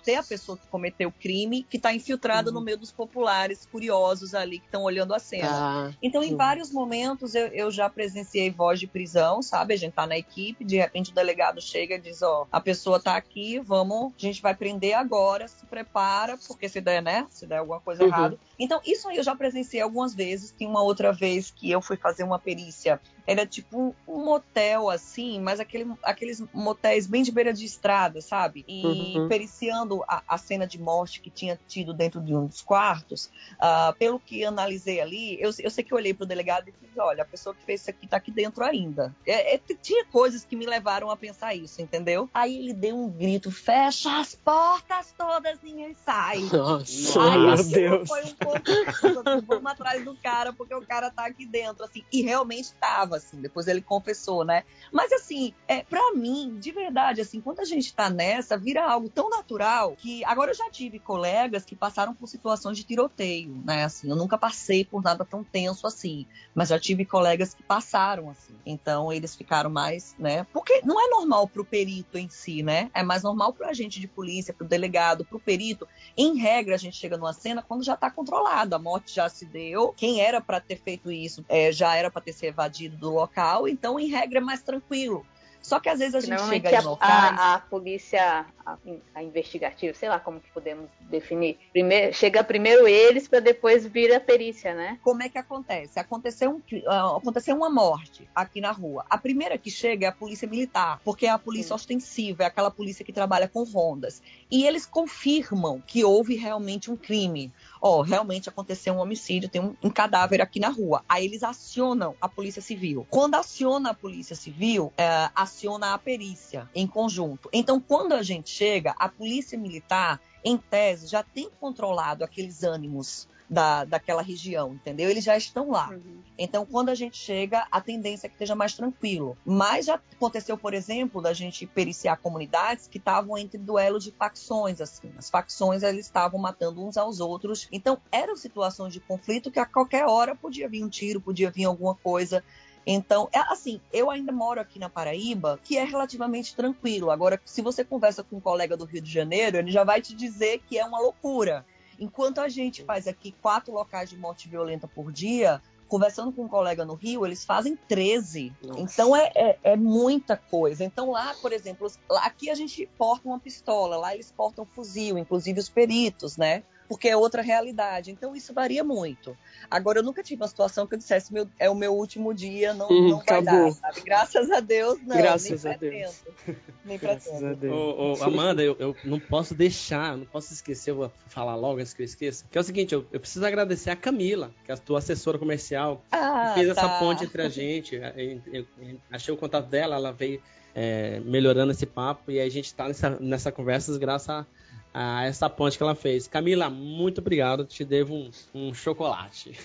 ter 0.00 0.16
a 0.16 0.22
pessoa 0.22 0.56
que 0.56 0.66
cometeu 0.66 1.08
o 1.08 1.12
crime 1.12 1.62
que 1.62 1.76
está 1.76 1.92
infiltrada 1.92 2.50
uhum. 2.50 2.54
no 2.54 2.60
meio 2.60 2.78
dos 2.78 2.92
populares 2.92 3.66
curiosos 3.70 4.34
ali 4.34 4.58
que 4.58 4.66
estão 4.66 4.82
olhando 4.82 5.14
a 5.14 5.18
cena. 5.18 5.48
Ah, 5.50 5.90
então, 6.02 6.22
em 6.22 6.36
vários 6.36 6.70
momentos, 6.70 7.34
eu, 7.34 7.46
eu, 7.48 7.70
já 7.70 7.88
presenciei 7.88 8.50
voz 8.50 8.80
de 8.80 8.86
prisão, 8.86 9.42
sabe? 9.42 9.74
A 9.74 9.76
gente 9.76 9.92
tá 9.92 10.06
na 10.06 10.16
equipe, 10.16 10.64
de 10.64 10.76
repente 10.76 11.10
o 11.10 11.14
delegado 11.14 11.60
chega 11.60 11.94
e 11.94 12.00
diz: 12.00 12.22
Ó, 12.22 12.46
a 12.50 12.60
pessoa 12.60 13.00
tá 13.00 13.16
aqui, 13.16 13.58
vamos, 13.58 14.12
a 14.16 14.20
gente 14.20 14.42
vai 14.42 14.54
prender 14.54 14.94
agora, 14.94 15.46
se 15.48 15.64
prepara, 15.66 16.38
porque 16.46 16.68
se 16.68 16.80
der, 16.80 17.02
né? 17.02 17.26
Se 17.30 17.46
der 17.46 17.58
alguma 17.58 17.80
coisa 17.80 18.02
uhum. 18.02 18.08
errada. 18.08 18.38
Então, 18.58 18.80
isso 18.84 19.08
aí 19.08 19.16
eu 19.16 19.22
já 19.22 19.34
presenciei 19.34 19.82
algumas 19.82 20.14
vezes. 20.14 20.52
Tem 20.52 20.66
uma 20.66 20.82
outra 20.82 21.12
vez 21.12 21.50
que 21.50 21.70
eu 21.70 21.80
fui 21.80 21.96
fazer 21.96 22.24
uma 22.24 22.38
perícia 22.38 23.00
era 23.30 23.46
tipo 23.46 23.94
um 24.08 24.24
motel, 24.24 24.90
assim, 24.90 25.40
mas 25.40 25.60
aquele, 25.60 25.88
aqueles 26.02 26.42
motéis 26.52 27.06
bem 27.06 27.22
de 27.22 27.30
beira 27.30 27.52
de 27.52 27.64
estrada, 27.64 28.20
sabe? 28.20 28.64
E 28.66 28.84
uhum. 28.84 29.28
periciando 29.28 30.02
a, 30.08 30.20
a, 30.26 30.36
cena 30.36 30.66
de 30.66 30.80
morte 30.80 31.20
que 31.20 31.30
tinha 31.30 31.56
tido 31.68 31.94
dentro 31.94 32.20
de 32.20 32.34
um 32.34 32.46
dos 32.46 32.60
quartos, 32.60 33.30
uh, 33.54 33.94
pelo 33.96 34.18
que 34.18 34.44
analisei 34.44 35.00
ali, 35.00 35.40
eu, 35.40 35.52
eu 35.60 35.70
sei 35.70 35.84
que 35.84 35.94
eu 35.94 35.98
olhei 35.98 36.12
pro 36.12 36.26
delegado 36.26 36.70
e 36.70 36.72
disse: 36.72 36.98
olha, 36.98 37.22
a 37.22 37.24
pessoa 37.24 37.54
que 37.54 37.64
fez 37.64 37.82
isso 37.82 37.90
aqui 37.90 38.08
tá 38.08 38.16
aqui 38.16 38.32
dentro 38.32 38.64
ainda. 38.64 39.14
É, 39.24 39.54
é, 39.54 39.60
tinha 39.80 40.04
coisas 40.06 40.44
que 40.44 40.56
me 40.56 40.66
levaram 40.66 41.08
a 41.08 41.16
pensar 41.16 41.54
isso, 41.54 41.80
entendeu? 41.80 42.28
Aí 42.34 42.58
ele 42.58 42.74
deu 42.74 42.96
um 42.96 43.08
grito: 43.08 43.48
fecha 43.52 44.18
as 44.18 44.34
portas 44.34 45.14
todas, 45.16 45.56
ninguém 45.62 45.94
sai. 46.04 46.40
Nossa, 46.52 47.20
Ai, 47.20 47.38
meu 47.38 47.64
Deus. 47.64 48.08
Foi 48.08 48.24
um 48.24 48.34
pouco. 48.34 49.46
Vamos 49.46 49.70
atrás 49.70 50.04
do 50.04 50.16
cara, 50.16 50.52
porque 50.52 50.74
o 50.74 50.84
cara 50.84 51.12
tá 51.12 51.26
aqui 51.26 51.46
dentro, 51.46 51.84
assim, 51.84 52.02
e 52.12 52.22
realmente 52.22 52.72
tava 52.72 53.19
assim. 53.20 53.40
Depois 53.40 53.66
ele 53.66 53.80
confessou, 53.80 54.44
né? 54.44 54.64
Mas 54.92 55.12
assim, 55.12 55.54
é, 55.68 55.82
para 55.82 56.12
mim, 56.14 56.56
de 56.58 56.72
verdade, 56.72 57.20
assim, 57.20 57.40
quando 57.40 57.60
a 57.60 57.64
gente 57.64 57.94
tá 57.94 58.10
nessa, 58.10 58.58
vira 58.58 58.84
algo 58.84 59.08
tão 59.08 59.30
natural 59.30 59.94
que 59.96 60.24
agora 60.24 60.50
eu 60.50 60.54
já 60.54 60.70
tive 60.70 60.98
colegas 60.98 61.64
que 61.64 61.76
passaram 61.76 62.14
por 62.14 62.26
situações 62.26 62.76
de 62.76 62.84
tiroteio, 62.84 63.62
né? 63.64 63.84
Assim, 63.84 64.10
eu 64.10 64.16
nunca 64.16 64.36
passei 64.36 64.84
por 64.84 65.02
nada 65.02 65.24
tão 65.24 65.44
tenso 65.44 65.86
assim, 65.86 66.26
mas 66.54 66.68
já 66.68 66.78
tive 66.78 67.04
colegas 67.04 67.54
que 67.54 67.62
passaram 67.62 68.30
assim. 68.30 68.54
Então 68.64 69.12
eles 69.12 69.34
ficaram 69.34 69.70
mais, 69.70 70.14
né? 70.18 70.46
Porque 70.52 70.80
não 70.84 71.00
é 71.00 71.08
normal 71.08 71.46
pro 71.48 71.64
perito 71.64 72.18
em 72.18 72.28
si, 72.28 72.62
né? 72.62 72.90
É 72.94 73.02
mais 73.02 73.22
normal 73.22 73.52
pro 73.52 73.68
agente 73.68 74.00
de 74.00 74.08
polícia, 74.08 74.54
pro 74.54 74.66
delegado, 74.66 75.24
pro 75.24 75.38
perito. 75.38 75.86
Em 76.16 76.36
regra, 76.36 76.74
a 76.74 76.78
gente 76.78 76.96
chega 76.96 77.16
numa 77.16 77.32
cena 77.32 77.62
quando 77.62 77.84
já 77.84 77.96
tá 77.96 78.10
controlado, 78.10 78.74
a 78.74 78.78
morte 78.78 79.14
já 79.14 79.28
se 79.28 79.44
deu, 79.44 79.92
quem 79.96 80.20
era 80.20 80.40
para 80.40 80.60
ter 80.60 80.76
feito 80.76 81.10
isso 81.10 81.44
é, 81.48 81.72
já 81.72 81.94
era 81.94 82.10
para 82.10 82.22
ter 82.22 82.32
se 82.32 82.46
evadido 82.46 82.96
do 83.00 83.10
local, 83.10 83.66
então, 83.66 83.98
em 83.98 84.06
regra, 84.06 84.38
é 84.38 84.42
mais 84.42 84.62
tranquilo. 84.62 85.26
Só 85.62 85.78
que 85.78 85.88
às 85.88 85.98
vezes 85.98 86.14
a 86.14 86.20
gente 86.20 86.42
chega 86.48 86.80
em 86.80 86.84
locais... 86.84 87.38
A, 87.38 87.54
a 87.54 87.58
polícia 87.60 88.46
a, 88.64 88.78
a, 89.14 89.22
investigativa, 89.22 89.94
sei 89.94 90.08
lá 90.08 90.18
como 90.18 90.40
que 90.40 90.50
podemos 90.50 90.88
definir, 91.02 91.58
primeiro, 91.72 92.14
chega 92.14 92.42
primeiro 92.42 92.86
eles 92.88 93.28
para 93.28 93.40
depois 93.40 93.86
vir 93.86 94.14
a 94.14 94.20
perícia, 94.20 94.74
né? 94.74 94.98
Como 95.02 95.22
é 95.22 95.28
que 95.28 95.38
acontece? 95.38 95.98
Aconteceu, 95.98 96.50
um, 96.50 96.78
uh, 96.78 97.16
aconteceu 97.16 97.54
uma 97.54 97.68
morte 97.68 98.28
aqui 98.34 98.60
na 98.60 98.70
rua. 98.70 99.04
A 99.10 99.18
primeira 99.18 99.58
que 99.58 99.70
chega 99.70 100.06
é 100.06 100.08
a 100.08 100.12
polícia 100.12 100.48
militar, 100.48 101.00
porque 101.04 101.26
é 101.26 101.30
a 101.30 101.38
polícia 101.38 101.68
Sim. 101.68 101.74
ostensiva, 101.74 102.44
é 102.44 102.46
aquela 102.46 102.70
polícia 102.70 103.04
que 103.04 103.12
trabalha 103.12 103.48
com 103.48 103.62
rondas. 103.64 104.22
E 104.50 104.66
eles 104.66 104.86
confirmam 104.86 105.82
que 105.86 106.04
houve 106.04 106.36
realmente 106.36 106.90
um 106.90 106.96
crime. 106.96 107.52
Ó, 107.80 108.02
realmente 108.02 108.48
aconteceu 108.48 108.94
um 108.94 108.98
homicídio, 108.98 109.48
tem 109.48 109.60
um, 109.60 109.74
um, 109.82 109.90
cadáver 109.90 110.40
aqui 110.40 110.60
na 110.60 110.68
rua. 110.68 111.02
Aí 111.08 111.24
eles 111.24 111.42
acionam 111.42 112.14
a 112.20 112.28
polícia 112.28 112.60
civil. 112.60 113.06
Quando 113.10 113.34
aciona 113.34 113.90
a 113.90 113.94
polícia 113.94 114.36
civil, 114.36 114.92
é, 114.96 115.30
aciona 115.34 115.94
a 115.94 115.98
perícia 115.98 116.68
em 116.74 116.86
conjunto. 116.86 117.48
Então, 117.52 117.80
quando 117.80 118.12
a 118.12 118.22
gente 118.22 118.50
chega, 118.50 118.94
a 118.98 119.08
polícia 119.08 119.58
militar, 119.58 120.20
em 120.44 120.56
tese, 120.56 121.06
já 121.06 121.22
tem 121.22 121.48
controlado 121.60 122.24
aqueles 122.24 122.62
ânimos 122.62 123.28
da, 123.50 123.84
daquela 123.84 124.22
região, 124.22 124.74
entendeu? 124.74 125.10
Eles 125.10 125.24
já 125.24 125.36
estão 125.36 125.72
lá. 125.72 125.90
Uhum. 125.90 126.20
Então, 126.38 126.64
quando 126.64 126.88
a 126.88 126.94
gente 126.94 127.16
chega, 127.16 127.66
a 127.68 127.80
tendência 127.80 128.26
é 128.26 128.28
que 128.28 128.36
esteja 128.36 128.54
mais 128.54 128.74
tranquilo. 128.74 129.36
Mas 129.44 129.86
já 129.86 129.96
aconteceu, 129.96 130.56
por 130.56 130.72
exemplo, 130.72 131.20
da 131.20 131.32
gente 131.32 131.66
periciar 131.66 132.16
comunidades 132.18 132.86
que 132.86 132.98
estavam 132.98 133.36
entre 133.36 133.58
duelo 133.58 133.98
de 133.98 134.12
facções, 134.12 134.80
assim. 134.80 135.12
As 135.18 135.28
facções, 135.28 135.82
eles 135.82 136.06
estavam 136.06 136.38
matando 136.38 136.86
uns 136.86 136.96
aos 136.96 137.18
outros. 137.18 137.66
Então, 137.72 137.98
eram 138.12 138.36
situações 138.36 138.92
de 138.92 139.00
conflito 139.00 139.50
que 139.50 139.58
a 139.58 139.66
qualquer 139.66 140.06
hora 140.06 140.36
podia 140.36 140.68
vir 140.68 140.84
um 140.84 140.88
tiro, 140.88 141.20
podia 141.20 141.50
vir 141.50 141.64
alguma 141.64 141.96
coisa. 141.96 142.44
Então, 142.86 143.28
é 143.32 143.40
assim, 143.52 143.80
eu 143.92 144.10
ainda 144.10 144.32
moro 144.32 144.60
aqui 144.60 144.78
na 144.78 144.88
Paraíba, 144.88 145.58
que 145.62 145.76
é 145.76 145.84
relativamente 145.84 146.54
tranquilo. 146.54 147.10
Agora, 147.10 147.40
se 147.44 147.60
você 147.60 147.84
conversa 147.84 148.22
com 148.22 148.36
um 148.36 148.40
colega 148.40 148.76
do 148.76 148.84
Rio 148.84 149.02
de 149.02 149.10
Janeiro, 149.12 149.58
ele 149.58 149.72
já 149.72 149.82
vai 149.82 150.00
te 150.00 150.14
dizer 150.14 150.62
que 150.66 150.78
é 150.78 150.84
uma 150.84 151.00
loucura. 151.00 151.66
Enquanto 152.00 152.40
a 152.40 152.48
gente 152.48 152.82
faz 152.82 153.06
aqui 153.06 153.32
quatro 153.42 153.72
locais 153.72 154.08
de 154.08 154.16
morte 154.16 154.48
violenta 154.48 154.88
por 154.88 155.12
dia, 155.12 155.60
conversando 155.86 156.32
com 156.32 156.44
um 156.44 156.48
colega 156.48 156.84
no 156.84 156.94
Rio, 156.94 157.26
eles 157.26 157.44
fazem 157.44 157.76
13. 157.76 158.54
Nossa. 158.62 158.80
Então 158.80 159.14
é, 159.14 159.30
é, 159.34 159.58
é, 159.62 159.76
muita 159.76 160.36
coisa. 160.36 160.82
Então 160.82 161.10
lá, 161.10 161.34
por 161.42 161.52
exemplo, 161.52 161.90
lá, 162.08 162.24
aqui 162.24 162.48
a 162.48 162.54
gente 162.54 162.88
porta 162.96 163.28
uma 163.28 163.38
pistola, 163.38 163.96
lá 163.96 164.14
eles 164.14 164.32
portam 164.32 164.64
fuzil, 164.64 165.18
inclusive 165.18 165.60
os 165.60 165.68
peritos, 165.68 166.36
né? 166.36 166.62
Porque 166.90 167.08
é 167.08 167.16
outra 167.16 167.40
realidade. 167.40 168.10
Então 168.10 168.34
isso 168.34 168.52
varia 168.52 168.82
muito. 168.82 169.38
Agora, 169.70 170.00
eu 170.00 170.02
nunca 170.02 170.24
tive 170.24 170.42
uma 170.42 170.48
situação 170.48 170.88
que 170.88 170.94
eu 170.94 170.98
dissesse, 170.98 171.32
meu, 171.32 171.48
é 171.56 171.70
o 171.70 171.74
meu 171.74 171.94
último 171.94 172.34
dia, 172.34 172.74
não, 172.74 172.88
hum, 172.90 173.10
não 173.10 173.18
vai 173.18 173.38
acabou. 173.38 173.66
dar, 173.66 173.72
sabe? 173.74 174.00
Graças 174.00 174.50
a 174.50 174.58
Deus, 174.58 174.98
não. 175.06 175.16
Graças 175.16 175.64
a 175.64 175.76
Deus. 175.76 176.24
Nem 176.84 176.98
Graças 176.98 177.44
a 177.44 177.52
Deus. 177.52 177.72
Ô, 177.72 178.14
ô, 178.18 178.24
Amanda, 178.24 178.60
eu, 178.60 178.74
eu, 178.80 178.96
não 179.04 179.20
posso 179.20 179.54
deixar, 179.54 180.16
não 180.16 180.26
posso 180.26 180.52
esquecer, 180.52 180.90
eu 180.90 180.96
vou 180.96 181.12
falar 181.28 181.54
logo 181.54 181.78
antes 181.78 181.94
que 181.94 182.02
eu 182.02 182.04
esqueça, 182.04 182.44
que 182.50 182.58
é 182.58 182.60
o 182.60 182.64
seguinte, 182.64 182.92
eu, 182.92 183.06
eu 183.12 183.20
preciso 183.20 183.46
agradecer 183.46 183.90
a 183.90 183.96
Camila, 183.96 184.50
que 184.64 184.72
é 184.72 184.74
a 184.74 184.76
tua 184.76 184.98
assessora 184.98 185.38
comercial, 185.38 186.02
ah, 186.10 186.54
que 186.54 186.60
fez 186.60 186.74
tá. 186.74 186.82
essa 186.82 186.98
ponte 186.98 187.22
entre 187.22 187.40
a 187.40 187.48
gente. 187.48 187.94
Eu, 187.94 188.40
eu, 188.52 188.66
achei 189.12 189.32
o 189.32 189.36
contato 189.36 189.68
dela, 189.68 189.94
ela 189.94 190.10
veio 190.10 190.42
é, 190.74 191.20
melhorando 191.20 191.70
esse 191.70 191.86
papo 191.86 192.32
e 192.32 192.40
a 192.40 192.48
gente 192.48 192.66
está 192.66 192.88
nessa, 192.88 193.10
nessa 193.20 193.52
conversa 193.52 193.96
graças 193.96 194.28
a 194.28 194.44
a 194.92 195.24
essa 195.24 195.48
ponte 195.48 195.76
que 195.76 195.82
ela 195.82 195.94
fez. 195.94 196.26
Camila, 196.26 196.68
muito 196.68 197.20
obrigado. 197.20 197.64
Te 197.64 197.84
devo 197.84 198.14
um, 198.14 198.30
um 198.54 198.74
chocolate. 198.74 199.56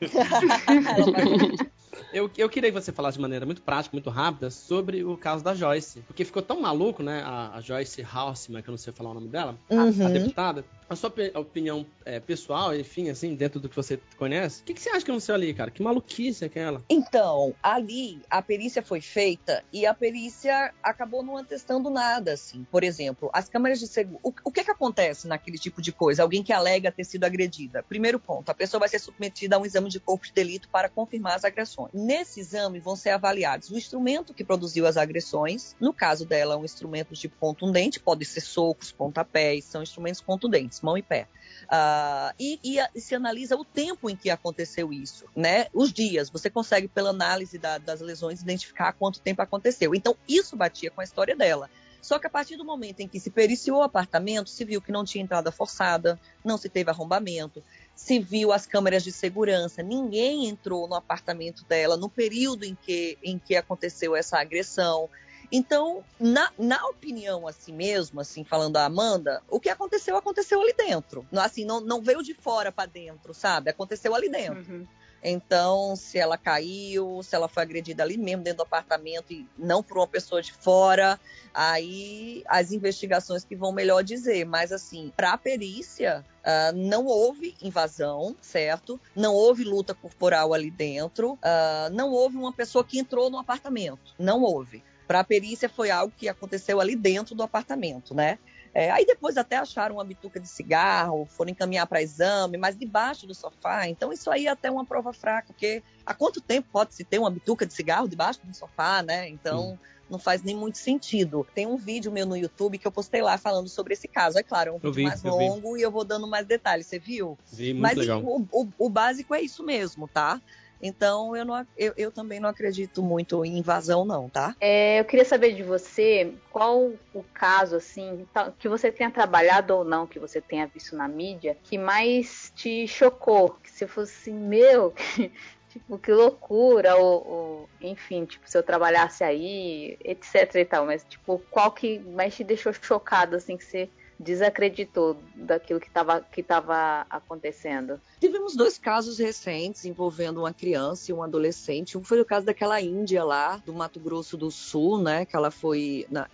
eu, 2.12 2.30
eu 2.36 2.48
queria 2.48 2.72
que 2.72 2.80
você 2.80 2.92
falasse 2.92 3.18
de 3.18 3.22
maneira 3.22 3.44
muito 3.44 3.62
prática, 3.62 3.94
muito 3.94 4.10
rápida, 4.10 4.50
sobre 4.50 5.04
o 5.04 5.16
caso 5.16 5.44
da 5.44 5.54
Joyce. 5.54 6.00
Porque 6.06 6.24
ficou 6.24 6.42
tão 6.42 6.60
maluco, 6.60 7.02
né? 7.02 7.22
A, 7.24 7.56
a 7.56 7.60
Joyce 7.60 8.06
Haussmann, 8.10 8.62
que 8.62 8.68
eu 8.68 8.72
não 8.72 8.78
sei 8.78 8.92
falar 8.92 9.10
o 9.10 9.14
nome 9.14 9.28
dela, 9.28 9.56
uhum. 9.68 10.04
a, 10.04 10.06
a 10.06 10.10
deputada 10.10 10.64
a 10.90 10.96
sua 10.96 11.12
opinião 11.36 11.86
é, 12.04 12.18
pessoal, 12.18 12.74
enfim, 12.74 13.10
assim, 13.10 13.36
dentro 13.36 13.60
do 13.60 13.68
que 13.68 13.76
você 13.76 14.00
conhece, 14.18 14.62
o 14.62 14.64
que, 14.64 14.74
que, 14.74 14.80
você 14.80 14.90
acha 14.90 15.04
que 15.04 15.10
aconteceu 15.12 15.36
ali, 15.36 15.54
cara? 15.54 15.70
Que 15.70 15.80
maluquice 15.80 16.42
é 16.42 16.48
aquela? 16.48 16.82
Então, 16.90 17.54
ali 17.62 18.20
a 18.28 18.42
perícia 18.42 18.82
foi 18.82 19.00
feita 19.00 19.62
e 19.72 19.86
a 19.86 19.94
perícia 19.94 20.74
acabou 20.82 21.22
não 21.22 21.36
atestando 21.36 21.88
nada, 21.90 22.32
assim. 22.32 22.66
Por 22.72 22.82
exemplo, 22.82 23.30
as 23.32 23.48
câmeras 23.48 23.78
de 23.78 23.86
segurança. 23.86 24.20
O, 24.24 24.34
o, 24.44 24.50
que 24.50 24.64
que 24.64 24.70
acontece 24.70 25.28
naquele 25.28 25.58
tipo 25.58 25.80
de 25.80 25.92
coisa? 25.92 26.24
Alguém 26.24 26.42
que 26.42 26.52
alega 26.52 26.90
ter 26.90 27.04
sido 27.04 27.22
agredida. 27.22 27.84
Primeiro 27.84 28.18
ponto, 28.18 28.50
a 28.50 28.54
pessoa 28.54 28.80
vai 28.80 28.88
ser 28.88 28.98
submetida 28.98 29.54
a 29.54 29.58
um 29.60 29.64
exame 29.64 29.88
de 29.88 30.00
corpo 30.00 30.26
de 30.26 30.32
delito 30.32 30.68
para 30.68 30.88
confirmar 30.88 31.36
as 31.36 31.44
agressões. 31.44 31.92
Nesse 31.94 32.40
exame 32.40 32.80
vão 32.80 32.96
ser 32.96 33.10
avaliados 33.10 33.70
o 33.70 33.78
instrumento 33.78 34.34
que 34.34 34.42
produziu 34.42 34.88
as 34.88 34.96
agressões. 34.96 35.76
No 35.78 35.92
caso 35.92 36.26
dela, 36.26 36.56
um 36.56 36.64
instrumento 36.64 37.14
de 37.14 37.28
contundente, 37.28 38.00
pode 38.00 38.24
ser 38.24 38.40
socos, 38.40 38.90
pontapés, 38.90 39.66
são 39.66 39.84
instrumentos 39.84 40.20
contundentes 40.20 40.79
mão 40.84 40.96
e 40.96 41.02
pé. 41.02 41.28
Uh, 41.64 42.34
e, 42.38 42.58
e, 42.64 43.00
se 43.00 43.14
analisa 43.14 43.56
o 43.56 43.64
tempo 43.64 44.10
em 44.10 44.16
que 44.16 44.30
aconteceu 44.30 44.92
isso, 44.92 45.24
né? 45.36 45.66
Os 45.72 45.92
dias. 45.92 46.30
Você 46.30 46.50
consegue, 46.50 46.88
pela 46.88 47.10
análise 47.10 47.58
da, 47.58 47.78
das 47.78 48.00
lesões, 48.00 48.42
identificar 48.42 48.92
quanto 48.92 49.20
tempo 49.20 49.42
aconteceu. 49.42 49.94
Então, 49.94 50.16
isso 50.28 50.56
batia 50.56 50.90
com 50.90 51.00
a 51.00 51.04
história 51.04 51.36
dela. 51.36 51.70
Só 52.00 52.18
que 52.18 52.26
a 52.26 52.30
partir 52.30 52.56
do 52.56 52.64
momento 52.64 53.00
em 53.00 53.08
que 53.08 53.20
se 53.20 53.30
periciou 53.30 53.78
o 53.78 53.82
apartamento, 53.82 54.48
se 54.48 54.64
viu 54.64 54.80
que 54.80 54.90
não 54.90 55.04
tinha 55.04 55.22
entrada 55.22 55.52
forçada, 55.52 56.18
não 56.42 56.56
se 56.56 56.68
teve 56.68 56.90
arrombamento, 56.90 57.62
se 57.94 58.18
viu 58.18 58.52
as 58.52 58.64
câmeras 58.64 59.04
de 59.04 59.12
segurança, 59.12 59.82
ninguém 59.82 60.48
entrou 60.48 60.88
no 60.88 60.94
apartamento 60.94 61.64
dela 61.66 61.96
no 61.96 62.08
período 62.08 62.64
em 62.64 62.74
que, 62.74 63.18
em 63.22 63.38
que 63.38 63.54
aconteceu 63.54 64.16
essa 64.16 64.38
agressão. 64.38 65.08
Então, 65.52 66.04
na, 66.18 66.50
na 66.58 66.86
opinião 66.86 67.46
assim 67.46 67.72
mesmo, 67.72 68.20
assim, 68.20 68.44
falando 68.44 68.76
a 68.76 68.84
Amanda, 68.84 69.42
o 69.48 69.58
que 69.58 69.68
aconteceu, 69.68 70.16
aconteceu 70.16 70.60
ali 70.60 70.72
dentro. 70.72 71.26
Assim, 71.32 71.64
não, 71.64 71.80
não 71.80 72.00
veio 72.00 72.22
de 72.22 72.34
fora 72.34 72.70
para 72.70 72.88
dentro, 72.88 73.34
sabe? 73.34 73.70
Aconteceu 73.70 74.14
ali 74.14 74.28
dentro. 74.28 74.72
Uhum. 74.72 74.86
Então, 75.22 75.94
se 75.96 76.18
ela 76.18 76.38
caiu, 76.38 77.22
se 77.22 77.34
ela 77.34 77.46
foi 77.46 77.62
agredida 77.62 78.02
ali 78.02 78.16
mesmo 78.16 78.42
dentro 78.42 78.58
do 78.58 78.62
apartamento 78.62 79.32
e 79.32 79.46
não 79.58 79.82
por 79.82 79.98
uma 79.98 80.06
pessoa 80.06 80.40
de 80.40 80.52
fora, 80.52 81.20
aí 81.52 82.42
as 82.46 82.72
investigações 82.72 83.44
que 83.44 83.54
vão 83.54 83.70
melhor 83.70 84.02
dizer. 84.02 84.46
Mas, 84.46 84.72
assim, 84.72 85.12
para 85.14 85.32
a 85.32 85.38
perícia, 85.38 86.24
uh, 86.40 86.74
não 86.74 87.04
houve 87.04 87.54
invasão, 87.60 88.34
certo? 88.40 88.98
Não 89.14 89.34
houve 89.34 89.62
luta 89.62 89.94
corporal 89.94 90.54
ali 90.54 90.70
dentro, 90.70 91.32
uh, 91.34 91.90
não 91.92 92.10
houve 92.10 92.36
uma 92.36 92.52
pessoa 92.52 92.82
que 92.82 92.98
entrou 92.98 93.28
no 93.28 93.38
apartamento. 93.38 94.14
Não 94.18 94.42
houve. 94.42 94.82
Para 95.10 95.18
a 95.18 95.24
perícia 95.24 95.68
foi 95.68 95.90
algo 95.90 96.14
que 96.16 96.28
aconteceu 96.28 96.80
ali 96.80 96.94
dentro 96.94 97.34
do 97.34 97.42
apartamento, 97.42 98.14
né? 98.14 98.38
É, 98.72 98.92
aí 98.92 99.04
depois 99.04 99.36
até 99.36 99.56
acharam 99.56 99.96
uma 99.96 100.04
bituca 100.04 100.38
de 100.38 100.46
cigarro, 100.46 101.26
foram 101.26 101.50
encaminhar 101.50 101.84
para 101.88 102.00
exame, 102.00 102.56
mas 102.56 102.76
debaixo 102.76 103.26
do 103.26 103.34
sofá. 103.34 103.88
Então 103.88 104.12
isso 104.12 104.30
aí 104.30 104.46
é 104.46 104.50
até 104.50 104.70
uma 104.70 104.84
prova 104.84 105.12
fraca, 105.12 105.48
porque 105.48 105.82
há 106.06 106.14
quanto 106.14 106.40
tempo 106.40 106.68
pode 106.70 106.94
se 106.94 107.02
ter 107.02 107.18
uma 107.18 107.28
bituca 107.28 107.66
de 107.66 107.74
cigarro 107.74 108.06
debaixo 108.06 108.38
do 108.44 108.56
sofá, 108.56 109.02
né? 109.02 109.28
Então 109.28 109.70
hum. 109.70 109.78
não 110.08 110.18
faz 110.20 110.44
nem 110.44 110.54
muito 110.54 110.78
sentido. 110.78 111.44
Tem 111.56 111.66
um 111.66 111.76
vídeo 111.76 112.12
meu 112.12 112.24
no 112.24 112.36
YouTube 112.36 112.78
que 112.78 112.86
eu 112.86 112.92
postei 112.92 113.20
lá 113.20 113.36
falando 113.36 113.68
sobre 113.68 113.94
esse 113.94 114.06
caso. 114.06 114.38
É 114.38 114.44
claro, 114.44 114.70
é 114.70 114.72
um 114.74 114.78
vídeo 114.78 114.94
vi, 114.94 115.02
mais 115.02 115.24
longo 115.24 115.76
e 115.76 115.82
eu 115.82 115.90
vou 115.90 116.04
dando 116.04 116.28
mais 116.28 116.46
detalhes. 116.46 116.86
Você 116.86 117.00
viu? 117.00 117.36
Vi, 117.52 117.72
muito 117.72 117.82
mas 117.82 117.98
legal. 117.98 118.22
O, 118.22 118.46
o, 118.52 118.68
o 118.78 118.88
básico 118.88 119.34
é 119.34 119.40
isso 119.40 119.64
mesmo, 119.64 120.06
tá? 120.06 120.40
Então, 120.82 121.36
eu, 121.36 121.44
não, 121.44 121.66
eu, 121.76 121.92
eu 121.96 122.10
também 122.10 122.40
não 122.40 122.48
acredito 122.48 123.02
muito 123.02 123.44
em 123.44 123.58
invasão, 123.58 124.04
não, 124.04 124.30
tá? 124.30 124.54
É, 124.60 125.00
eu 125.00 125.04
queria 125.04 125.24
saber 125.24 125.54
de 125.54 125.62
você 125.62 126.34
qual 126.50 126.92
o 127.12 127.22
caso, 127.34 127.76
assim, 127.76 128.26
que 128.58 128.68
você 128.68 128.90
tenha 128.90 129.10
trabalhado 129.10 129.76
ou 129.76 129.84
não, 129.84 130.06
que 130.06 130.18
você 130.18 130.40
tenha 130.40 130.66
visto 130.66 130.96
na 130.96 131.06
mídia, 131.06 131.56
que 131.64 131.76
mais 131.76 132.50
te 132.54 132.86
chocou. 132.86 133.58
Que 133.60 133.70
se 133.70 133.86
fosse, 133.86 134.32
meu, 134.32 134.94
tipo, 135.68 135.98
que 135.98 136.12
loucura, 136.12 136.96
ou, 136.96 137.26
ou, 137.26 137.70
enfim, 137.80 138.24
tipo, 138.24 138.48
se 138.48 138.56
eu 138.56 138.62
trabalhasse 138.62 139.22
aí, 139.22 139.98
etc 140.02 140.54
e 140.54 140.64
tal, 140.64 140.86
mas, 140.86 141.04
tipo, 141.04 141.44
qual 141.50 141.72
que 141.72 141.98
mais 142.00 142.34
te 142.34 142.42
deixou 142.42 142.72
chocado, 142.72 143.36
assim, 143.36 143.56
que 143.56 143.64
você 143.64 143.90
desacreditou 144.20 145.16
daquilo 145.34 145.80
que 145.80 145.88
estava 145.88 146.20
que 146.20 146.42
tava 146.42 147.06
acontecendo. 147.08 147.98
Tivemos 148.20 148.54
dois 148.54 148.76
casos 148.76 149.18
recentes 149.18 149.86
envolvendo 149.86 150.40
uma 150.40 150.52
criança 150.52 151.10
e 151.10 151.14
um 151.14 151.22
adolescente. 151.22 151.96
Um 151.96 152.04
foi 152.04 152.20
o 152.20 152.24
caso 152.24 152.44
daquela 152.44 152.78
índia 152.82 153.24
lá 153.24 153.56
do 153.64 153.72
Mato 153.72 153.98
Grosso 153.98 154.36
do 154.36 154.50
Sul, 154.50 155.00
né? 155.02 155.24
Que 155.24 155.34
ela 155.34 155.50
foi 155.50 156.06
na, 156.10 156.28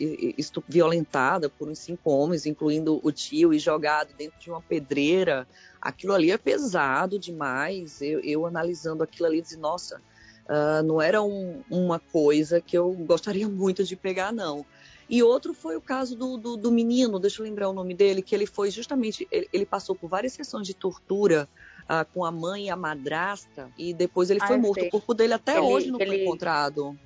violentada 0.69 1.49
por 1.49 1.69
uns 1.69 1.79
cinco 1.79 2.11
homens, 2.11 2.45
incluindo 2.45 3.01
o 3.05 3.13
tio, 3.13 3.55
e 3.55 3.59
jogado 3.61 4.13
dentro 4.19 4.39
de 4.41 4.51
uma 4.51 4.61
pedreira. 4.61 5.47
Aquilo 5.81 6.13
ali 6.13 6.33
é 6.33 6.37
pesado 6.37 7.21
demais. 7.21 8.03
Eu, 8.03 8.19
eu 8.21 8.47
analisando 8.47 9.05
aquilo 9.05 9.29
ali, 9.29 9.41
disse, 9.41 9.57
nossa, 9.57 10.03
uh, 10.47 10.83
não 10.83 11.01
era 11.01 11.23
um, 11.23 11.63
uma 11.71 12.01
coisa 12.01 12.61
que 12.61 12.77
eu 12.77 12.91
gostaria 12.93 13.49
muito 13.49 13.85
de 13.85 13.95
pegar, 13.95 14.33
não. 14.33 14.67
E 15.09 15.23
outro 15.23 15.55
foi 15.55 15.77
o 15.77 15.81
caso 15.81 16.17
do, 16.17 16.37
do, 16.37 16.57
do, 16.57 16.73
menino, 16.73 17.19
deixa 17.19 17.41
eu 17.41 17.45
lembrar 17.45 17.69
o 17.69 17.73
nome 17.73 17.95
dele, 17.95 18.23
que 18.23 18.35
ele 18.35 18.47
foi 18.47 18.71
justamente, 18.71 19.27
ele, 19.31 19.49
ele 19.53 19.67
passou 19.67 19.95
por 19.95 20.09
várias 20.09 20.33
sessões 20.33 20.67
de 20.67 20.75
tortura 20.75 21.49
uh, 21.85 22.05
com 22.13 22.25
a 22.25 22.31
mãe 22.31 22.67
e 22.67 22.71
a 22.71 22.77
madrasta, 22.77 23.71
e 23.79 23.95
depois 23.95 24.31
ele 24.31 24.41
ah, 24.43 24.47
foi 24.47 24.57
morto. 24.57 24.81
Sei. 24.81 24.89
O 24.89 24.91
corpo 24.91 25.15
dele 25.15 25.35
até 25.35 25.59
ele, 25.59 25.67
hoje 25.67 25.91
não 25.91 26.01
ele... 26.01 26.11
foi 26.11 26.23
encontrado. 26.23 26.99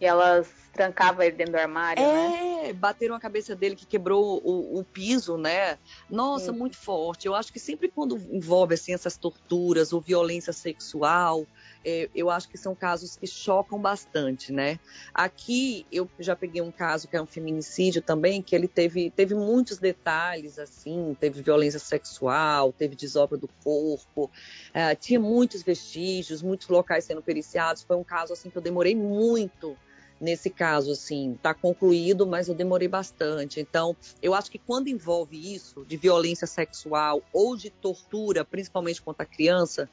E 0.00 0.04
elas 0.06 0.50
trancavam 0.72 1.22
ele 1.22 1.36
dentro 1.36 1.52
do 1.52 1.58
armário, 1.58 2.02
é, 2.02 2.62
né? 2.64 2.72
bateram 2.72 3.14
a 3.14 3.20
cabeça 3.20 3.54
dele 3.54 3.76
que 3.76 3.84
quebrou 3.84 4.40
o, 4.42 4.78
o 4.78 4.84
piso, 4.84 5.36
né? 5.36 5.78
Nossa, 6.08 6.52
Sim. 6.52 6.58
muito 6.58 6.76
forte. 6.76 7.26
Eu 7.26 7.34
acho 7.34 7.52
que 7.52 7.60
sempre 7.60 7.88
quando 7.88 8.16
envolve 8.30 8.74
assim 8.74 8.94
essas 8.94 9.16
torturas 9.16 9.92
ou 9.92 10.00
violência 10.00 10.52
sexual, 10.54 11.46
é, 11.84 12.08
eu 12.14 12.30
acho 12.30 12.48
que 12.48 12.56
são 12.56 12.74
casos 12.74 13.16
que 13.16 13.26
chocam 13.26 13.80
bastante, 13.80 14.52
né? 14.52 14.78
Aqui 15.12 15.86
eu 15.90 16.08
já 16.18 16.36
peguei 16.36 16.62
um 16.62 16.70
caso 16.70 17.08
que 17.08 17.16
é 17.16 17.22
um 17.22 17.26
feminicídio 17.26 18.02
também, 18.02 18.42
que 18.42 18.54
ele 18.54 18.68
teve, 18.68 19.10
teve 19.10 19.34
muitos 19.34 19.78
detalhes, 19.78 20.58
assim, 20.58 21.16
teve 21.18 21.42
violência 21.42 21.78
sexual, 21.78 22.72
teve 22.72 22.94
desobra 22.94 23.36
do 23.36 23.48
corpo, 23.62 24.30
é, 24.72 24.94
tinha 24.94 25.20
muitos 25.20 25.62
vestígios, 25.62 26.42
muitos 26.42 26.68
locais 26.68 27.04
sendo 27.04 27.22
periciados. 27.22 27.82
Foi 27.82 27.96
um 27.96 28.04
caso 28.04 28.32
assim 28.32 28.50
que 28.50 28.56
eu 28.56 28.62
demorei 28.62 28.94
muito 28.94 29.76
nesse 30.22 30.48
caso, 30.48 30.92
assim, 30.92 31.32
está 31.32 31.52
concluído, 31.52 32.24
mas 32.24 32.48
eu 32.48 32.54
demorei 32.54 32.86
bastante. 32.86 33.58
Então, 33.58 33.96
eu 34.22 34.32
acho 34.32 34.48
que 34.52 34.58
quando 34.58 34.86
envolve 34.86 35.52
isso, 35.52 35.84
de 35.84 35.96
violência 35.96 36.46
sexual 36.46 37.20
ou 37.32 37.56
de 37.56 37.70
tortura, 37.70 38.44
principalmente 38.44 39.02
contra 39.02 39.24
a 39.24 39.26
criança, 39.26 39.90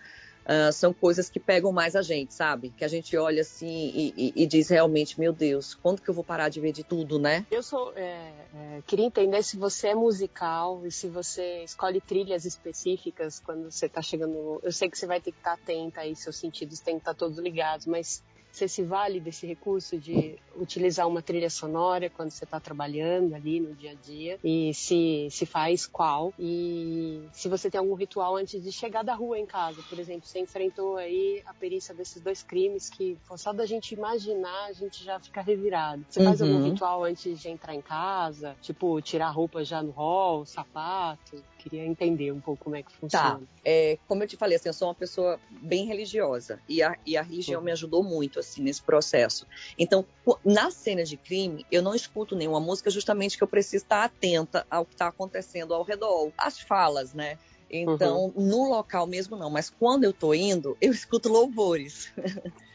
uh, 0.49 0.73
são 0.73 0.91
coisas 0.91 1.29
que 1.29 1.39
pegam 1.39 1.71
mais 1.71 1.95
a 1.95 2.01
gente, 2.01 2.33
sabe? 2.33 2.71
Que 2.75 2.83
a 2.83 2.87
gente 2.87 3.15
olha 3.15 3.41
assim 3.41 3.67
e, 3.67 4.13
e, 4.17 4.43
e, 4.43 4.47
diz 4.47 4.69
realmente, 4.69 5.19
meu 5.19 5.31
Deus, 5.31 5.75
quando 5.75 6.01
que 6.01 6.09
eu 6.09 6.13
vou 6.13 6.23
parar 6.23 6.49
de 6.49 6.59
ver 6.59 6.71
de 6.71 6.83
tudo, 6.83 7.19
né? 7.19 7.45
Eu 7.51 7.61
sou, 7.61 7.93
é, 7.95 8.31
é, 8.55 8.81
queria 8.87 9.05
entender 9.05 9.43
se 9.43 9.55
você 9.55 9.89
é 9.89 9.95
musical 9.95 10.85
e 10.85 10.91
se 10.91 11.07
você 11.07 11.63
escolhe 11.63 12.01
trilhas 12.01 12.45
específicas 12.45 13.39
quando 13.39 13.71
você 13.71 13.85
está 13.85 14.01
chegando. 14.01 14.59
Eu 14.63 14.71
sei 14.71 14.89
que 14.89 14.97
você 14.97 15.05
vai 15.05 15.21
ter 15.21 15.31
que 15.31 15.37
estar 15.37 15.55
tá 15.55 15.61
atenta 15.61 16.01
aí, 16.01 16.15
seus 16.15 16.37
sentidos 16.37 16.79
têm 16.79 16.95
que 16.95 17.01
estar 17.01 17.13
tá 17.13 17.19
todos 17.19 17.37
ligados, 17.37 17.85
mas 17.85 18.23
você 18.51 18.67
se 18.67 18.83
vale 18.83 19.19
desse 19.19 19.45
recurso 19.45 19.97
de 19.97 20.37
utilizar 20.55 21.07
uma 21.07 21.21
trilha 21.21 21.49
sonora 21.49 22.09
quando 22.09 22.31
você 22.31 22.43
está 22.43 22.59
trabalhando 22.59 23.33
ali 23.33 23.59
no 23.59 23.73
dia 23.73 23.91
a 23.91 23.95
dia 23.95 24.39
e 24.43 24.73
se, 24.73 25.27
se 25.31 25.45
faz 25.45 25.85
qual 25.85 26.33
e 26.37 27.27
se 27.31 27.47
você 27.47 27.69
tem 27.69 27.79
algum 27.79 27.93
ritual 27.93 28.35
antes 28.35 28.61
de 28.61 28.71
chegar 28.71 29.03
da 29.03 29.13
rua 29.13 29.37
em 29.37 29.45
casa, 29.45 29.81
por 29.89 29.99
exemplo, 29.99 30.27
você 30.27 30.39
enfrentou 30.39 30.97
aí 30.97 31.41
a 31.45 31.53
perícia 31.53 31.93
desses 31.93 32.21
dois 32.21 32.43
crimes 32.43 32.89
que 32.89 33.17
só 33.35 33.53
da 33.53 33.65
gente 33.65 33.93
imaginar 33.93 34.65
a 34.65 34.73
gente 34.73 35.03
já 35.03 35.19
fica 35.19 35.41
revirado. 35.41 36.05
Você 36.09 36.23
faz 36.23 36.41
algum 36.41 36.55
uhum. 36.55 36.71
ritual 36.71 37.03
antes 37.03 37.39
de 37.39 37.49
entrar 37.49 37.73
em 37.73 37.81
casa, 37.81 38.55
tipo 38.61 39.01
tirar 39.01 39.29
roupa 39.29 39.63
já 39.63 39.81
no 39.81 39.91
hall, 39.91 40.45
sapato? 40.45 41.43
Queria 41.69 41.85
entender 41.85 42.31
um 42.31 42.39
pouco 42.39 42.63
como 42.63 42.75
é 42.75 42.83
que 42.83 42.91
funciona. 42.91 43.39
Tá. 43.39 43.41
É, 43.63 43.97
como 44.07 44.23
eu 44.23 44.27
te 44.27 44.35
falei, 44.35 44.55
assim, 44.55 44.69
eu 44.69 44.73
sou 44.73 44.87
uma 44.87 44.95
pessoa 44.95 45.39
bem 45.49 45.85
religiosa 45.85 46.59
e 46.67 46.81
a, 46.81 46.97
e 47.05 47.15
a 47.15 47.21
religião 47.21 47.59
uhum. 47.59 47.65
me 47.65 47.71
ajudou 47.71 48.03
muito 48.03 48.39
assim 48.39 48.61
nesse 48.61 48.81
processo. 48.81 49.45
Então, 49.77 50.05
na 50.43 50.71
cena 50.71 51.03
de 51.03 51.17
crime, 51.17 51.65
eu 51.71 51.81
não 51.81 51.93
escuto 51.93 52.35
nenhuma 52.35 52.59
música 52.59 52.89
justamente 52.89 53.37
que 53.37 53.43
eu 53.43 53.47
preciso 53.47 53.83
estar 53.83 54.03
atenta 54.03 54.65
ao 54.69 54.85
que 54.85 54.93
está 54.93 55.07
acontecendo 55.07 55.73
ao 55.73 55.83
redor. 55.83 56.31
As 56.37 56.59
falas, 56.59 57.13
né? 57.13 57.37
Então, 57.69 58.33
uhum. 58.35 58.47
no 58.47 58.69
local 58.69 59.05
mesmo 59.05 59.37
não, 59.37 59.49
mas 59.49 59.69
quando 59.69 60.03
eu 60.03 60.11
tô 60.11 60.33
indo, 60.33 60.75
eu 60.81 60.91
escuto 60.91 61.29
louvores. 61.29 62.11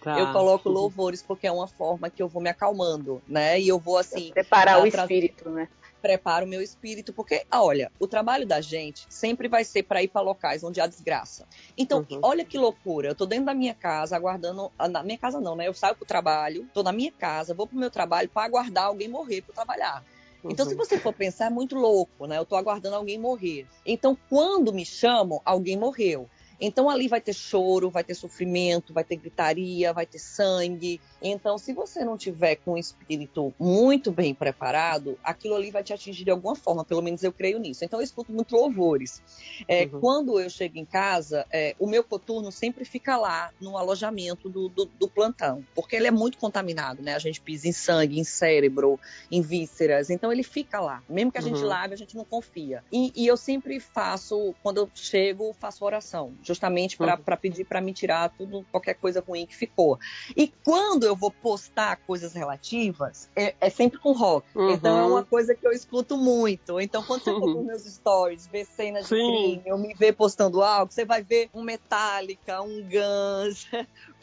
Tá. 0.00 0.18
Eu 0.20 0.32
coloco 0.32 0.68
louvores 0.68 1.22
porque 1.22 1.46
é 1.46 1.52
uma 1.52 1.66
forma 1.66 2.08
que 2.08 2.22
eu 2.22 2.28
vou 2.28 2.40
me 2.40 2.50
acalmando, 2.50 3.20
né? 3.26 3.60
E 3.60 3.66
eu 3.66 3.78
vou 3.78 3.98
assim. 3.98 4.30
Preparar 4.32 4.82
o 4.82 4.86
espírito, 4.86 5.50
né? 5.50 5.68
Preparo 6.04 6.44
o 6.44 6.48
meu 6.48 6.60
espírito, 6.60 7.14
porque, 7.14 7.46
olha, 7.50 7.90
o 7.98 8.06
trabalho 8.06 8.46
da 8.46 8.60
gente 8.60 9.06
sempre 9.08 9.48
vai 9.48 9.64
ser 9.64 9.84
para 9.84 10.02
ir 10.02 10.08
para 10.08 10.20
locais 10.20 10.62
onde 10.62 10.78
há 10.78 10.86
desgraça. 10.86 11.48
Então, 11.78 12.06
uhum. 12.10 12.20
olha 12.22 12.44
que 12.44 12.58
loucura, 12.58 13.08
eu 13.08 13.14
tô 13.14 13.24
dentro 13.24 13.46
da 13.46 13.54
minha 13.54 13.72
casa 13.72 14.14
aguardando, 14.14 14.70
ah, 14.78 14.86
na 14.86 15.02
minha 15.02 15.16
casa 15.16 15.40
não, 15.40 15.56
né? 15.56 15.66
Eu 15.66 15.72
saio 15.72 15.94
pro 15.94 16.04
trabalho, 16.04 16.68
tô 16.74 16.82
na 16.82 16.92
minha 16.92 17.10
casa, 17.10 17.54
vou 17.54 17.66
pro 17.66 17.78
meu 17.78 17.90
trabalho 17.90 18.28
para 18.28 18.44
aguardar 18.44 18.84
alguém 18.84 19.08
morrer 19.08 19.40
para 19.40 19.54
trabalhar. 19.54 20.04
Então, 20.46 20.66
se 20.66 20.72
uhum. 20.72 20.78
você 20.78 20.98
for 20.98 21.14
pensar, 21.14 21.46
é 21.46 21.50
muito 21.50 21.74
louco, 21.74 22.26
né? 22.26 22.36
Eu 22.36 22.44
tô 22.44 22.54
aguardando 22.54 22.96
alguém 22.96 23.18
morrer. 23.18 23.66
Então, 23.86 24.14
quando 24.28 24.74
me 24.74 24.84
chamam, 24.84 25.40
alguém 25.42 25.74
morreu. 25.74 26.28
Então 26.60 26.88
ali 26.88 27.08
vai 27.08 27.20
ter 27.20 27.32
choro, 27.32 27.90
vai 27.90 28.04
ter 28.04 28.14
sofrimento, 28.14 28.92
vai 28.92 29.04
ter 29.04 29.16
gritaria, 29.16 29.92
vai 29.92 30.06
ter 30.06 30.18
sangue. 30.18 31.00
Então, 31.22 31.56
se 31.56 31.72
você 31.72 32.04
não 32.04 32.16
tiver 32.16 32.56
com 32.56 32.72
o 32.72 32.78
espírito 32.78 33.54
muito 33.58 34.12
bem 34.12 34.34
preparado, 34.34 35.18
aquilo 35.22 35.54
ali 35.54 35.70
vai 35.70 35.82
te 35.82 35.92
atingir 35.92 36.24
de 36.24 36.30
alguma 36.30 36.54
forma, 36.54 36.84
pelo 36.84 37.02
menos 37.02 37.22
eu 37.22 37.32
creio 37.32 37.58
nisso. 37.58 37.84
Então 37.84 37.98
eu 38.00 38.04
escuto 38.04 38.32
muito 38.32 38.54
louvores. 38.54 39.22
É, 39.66 39.84
uhum. 39.84 40.00
Quando 40.00 40.40
eu 40.40 40.50
chego 40.50 40.78
em 40.78 40.84
casa, 40.84 41.46
é, 41.50 41.74
o 41.78 41.86
meu 41.86 42.04
coturno 42.04 42.52
sempre 42.52 42.84
fica 42.84 43.16
lá 43.16 43.50
no 43.60 43.76
alojamento 43.76 44.48
do, 44.48 44.68
do, 44.68 44.84
do, 44.84 45.08
plantão, 45.08 45.64
porque 45.74 45.96
ele 45.96 46.06
é 46.06 46.10
muito 46.10 46.38
contaminado, 46.38 47.02
né? 47.02 47.14
A 47.14 47.18
gente 47.18 47.40
pisa 47.40 47.68
em 47.68 47.72
sangue, 47.72 48.18
em 48.18 48.24
cérebro, 48.24 48.98
em 49.30 49.40
vísceras, 49.40 50.10
então 50.10 50.32
ele 50.32 50.42
fica 50.42 50.80
lá. 50.80 51.02
Mesmo 51.08 51.32
que 51.32 51.38
a 51.38 51.42
gente 51.42 51.60
uhum. 51.60 51.66
lave, 51.66 51.94
a 51.94 51.96
gente 51.96 52.16
não 52.16 52.24
confia. 52.24 52.82
E, 52.92 53.12
e, 53.14 53.26
eu 53.26 53.36
sempre 53.36 53.80
faço, 53.80 54.54
quando 54.62 54.78
eu 54.78 54.90
chego, 54.94 55.54
faço 55.58 55.84
oração 55.84 56.34
justamente 56.44 56.96
para 56.96 57.16
uhum. 57.16 57.36
pedir 57.40 57.64
para 57.64 57.80
me 57.80 57.92
tirar 57.92 58.30
tudo, 58.30 58.64
qualquer 58.70 58.94
coisa 58.94 59.22
ruim 59.26 59.46
que 59.46 59.56
ficou. 59.56 59.98
E 60.36 60.52
quando 60.62 61.04
eu 61.04 61.16
vou 61.16 61.30
postar 61.30 61.96
coisas 61.96 62.32
relativas, 62.32 63.28
é, 63.34 63.54
é 63.60 63.70
sempre 63.70 63.98
com 63.98 64.12
rock. 64.12 64.46
Uhum. 64.54 64.70
Então 64.70 64.98
é 64.98 65.04
uma 65.04 65.24
coisa 65.24 65.54
que 65.54 65.66
eu 65.66 65.72
escuto 65.72 66.16
muito. 66.16 66.80
Então 66.80 67.02
quando 67.02 67.24
você 67.24 67.32
for 67.32 67.46
nos 67.54 67.64
meus 67.64 67.82
stories, 67.84 68.46
ver 68.46 68.66
cenas 68.66 69.04
de 69.04 69.10
crime, 69.10 69.62
eu 69.66 69.78
me 69.78 69.94
ver 69.94 70.12
postando 70.12 70.62
algo, 70.62 70.92
você 70.92 71.04
vai 71.04 71.22
ver 71.22 71.48
um 71.54 71.62
Metallica, 71.62 72.62
um 72.62 72.82
Guns, 72.82 73.66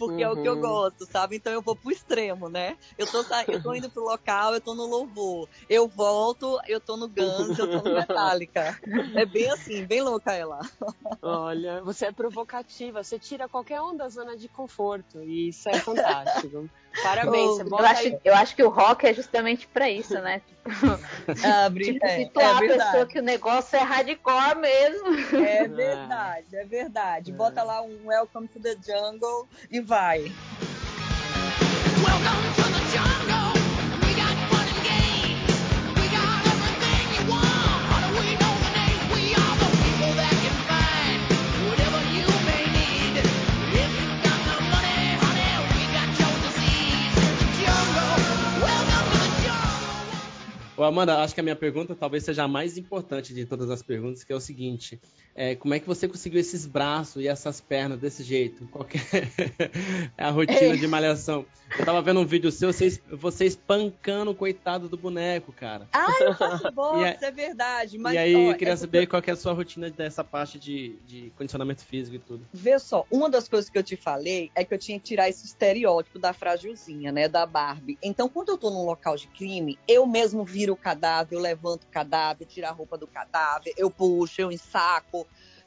porque 0.02 0.26
uhum. 0.26 0.32
é 0.32 0.34
o 0.34 0.42
que 0.42 0.50
eu 0.50 0.56
uhum. 0.56 0.62
gosto, 0.62 1.06
sabe? 1.06 1.36
Então 1.36 1.54
eu 1.54 1.62
vou 1.62 1.76
pro 1.76 1.92
extremo, 1.92 2.50
né? 2.50 2.76
Eu 2.98 3.06
tô, 3.06 3.24
eu 3.48 3.62
tô 3.62 3.76
indo 3.76 3.88
pro 3.88 4.04
local, 4.04 4.56
eu 4.56 4.60
tô 4.60 4.74
no 4.74 4.88
louvor. 4.88 5.48
Eu 5.70 5.88
volto, 5.88 6.60
eu 6.68 6.80
tô 6.80 6.98
no 6.98 7.08
Guns, 7.08 7.60
eu 7.60 7.70
tô 7.70 7.88
no 7.88 7.96
Metallica. 7.96 8.80
É 9.16 9.28
bem 9.28 9.48
assim, 9.52 9.86
bem 9.86 10.02
louca 10.02 10.34
ela. 10.34 10.60
Olha, 11.22 11.84
você 11.84 12.08
é 12.08 12.12
provocativa, 12.12 13.04
você 13.04 13.20
tira 13.20 13.48
qualquer 13.48 13.80
um 13.80 13.96
da 13.96 14.10
zona 14.10 14.36
de 14.36 14.48
conforto 14.48 15.22
e 15.22 15.50
isso 15.50 15.70
é 15.70 15.78
fantástico. 15.78 16.68
Parabéns, 17.04 17.52
você 17.52 17.64
bota 17.64 17.84
eu, 17.84 17.88
acho, 17.88 18.20
eu 18.26 18.36
acho 18.36 18.56
que 18.56 18.64
o 18.64 18.70
rock 18.70 19.08
é 19.08 19.14
justamente 19.14 19.66
para 19.68 19.90
isso, 19.90 20.14
né? 20.16 20.42
Tipo, 20.62 21.48
Abre, 21.48 21.86
tipo, 21.86 22.06
é, 22.06 22.26
tu 22.26 22.40
é, 22.40 22.44
é 22.44 22.52
a 22.52 22.60
pessoa 22.60 23.06
que 23.08 23.20
o 23.20 23.24
negócio 23.24 23.76
é 23.76 23.82
hardcore 23.82 24.58
mesmo. 24.60 25.38
É 25.44 25.68
verdade, 25.68 26.56
é 26.56 26.66
verdade. 26.66 27.32
É. 27.32 27.34
Bota 27.34 27.64
lá 27.64 27.82
um 27.82 28.06
Welcome 28.06 28.48
to 28.48 28.60
the 28.60 28.76
Jungle 28.76 29.48
e 29.72 29.80
vai. 29.92 30.32
Amanda, 50.92 51.20
acho 51.20 51.34
que 51.34 51.40
a 51.40 51.44
minha 51.44 51.56
pergunta 51.56 51.96
talvez 51.96 52.24
seja 52.24 52.44
a 52.44 52.48
mais 52.48 52.78
importante 52.78 53.34
de 53.34 53.46
todas 53.46 53.70
as 53.70 53.82
perguntas, 53.82 54.24
que 54.24 54.34
é 54.34 54.36
o 54.36 54.42
seguinte: 54.42 55.00
é, 55.34 55.56
como 55.56 55.74
é 55.74 55.80
que 55.80 55.88
você 55.88 56.08
conseguiu 56.08 56.40
esses 56.40 56.66
braços 56.66 57.24
e 57.24 57.28
essas 57.28 57.62
pernas 57.62 58.00
desse 58.00 58.24
jeito? 58.24 58.68
Qual 58.68 58.86
é 58.86 60.12
a 60.18 60.30
rotina 60.30 60.78
de 60.78 60.88
malhação? 60.88 61.46
Eu 61.80 61.86
tava 61.86 62.02
vendo 62.02 62.20
um 62.20 62.26
vídeo 62.26 62.52
seu, 62.52 62.74
você, 62.74 63.02
você 63.10 63.46
espancando 63.46 64.32
o 64.32 64.36
coitado 64.36 64.90
do 64.90 64.98
boneco, 64.98 65.54
cara. 65.54 65.88
Ah, 65.94 66.08
eu 66.20 66.36
faço 66.36 66.70
boxe, 66.72 67.24
é 67.24 67.32
verdade. 67.32 67.98
Mas, 67.98 68.14
e 68.14 68.18
aí, 68.18 68.36
ó, 68.36 68.52
eu 68.52 68.58
queria 68.58 68.74
é 68.74 68.78
saber 68.78 69.08
qual 69.08 69.24
é 69.26 69.32
a 69.32 69.36
sua 69.36 69.54
rotina 69.54 69.90
dessa 69.90 70.24
parte 70.24 70.60
de, 70.60 70.98
de 71.08 71.32
condicionamento 71.38 71.86
físico 71.86 72.18
e 72.18 72.20
tudo. 72.20 72.46
Vê 72.52 72.78
só, 72.78 73.06
uma 73.10 73.30
das 73.30 73.48
coisas 73.48 73.70
que 73.70 73.78
eu 73.78 73.84
te 73.84 73.96
falei 73.96 74.52
é 74.54 74.66
que 74.66 74.74
eu 74.74 74.78
tinha 74.78 75.00
que 75.00 75.06
tirar 75.06 75.30
esse 75.30 75.46
estereótipo 75.46 76.20
da 76.20 76.34
frágilzinha, 76.34 77.12
né, 77.12 77.30
da 77.30 77.46
Barbie. 77.46 77.98
Então, 78.04 78.28
quando 78.28 78.50
eu 78.50 78.58
tô 78.58 78.70
num 78.70 78.84
local 78.84 79.16
de 79.16 79.28
crime, 79.28 79.80
eu 79.88 80.06
mesmo 80.06 80.44
viro 80.44 80.76
cadáver, 80.82 81.36
eu 81.36 81.40
levanto 81.40 81.84
o 81.84 81.88
cadáver, 81.88 82.46
tiro 82.46 82.68
a 82.68 82.72
roupa 82.72 82.98
do 82.98 83.08
cadáver, 83.08 83.74
eu 83.78 83.90
puxo, 83.90 84.42
eu 84.42 84.52
ensaco. 84.52 85.22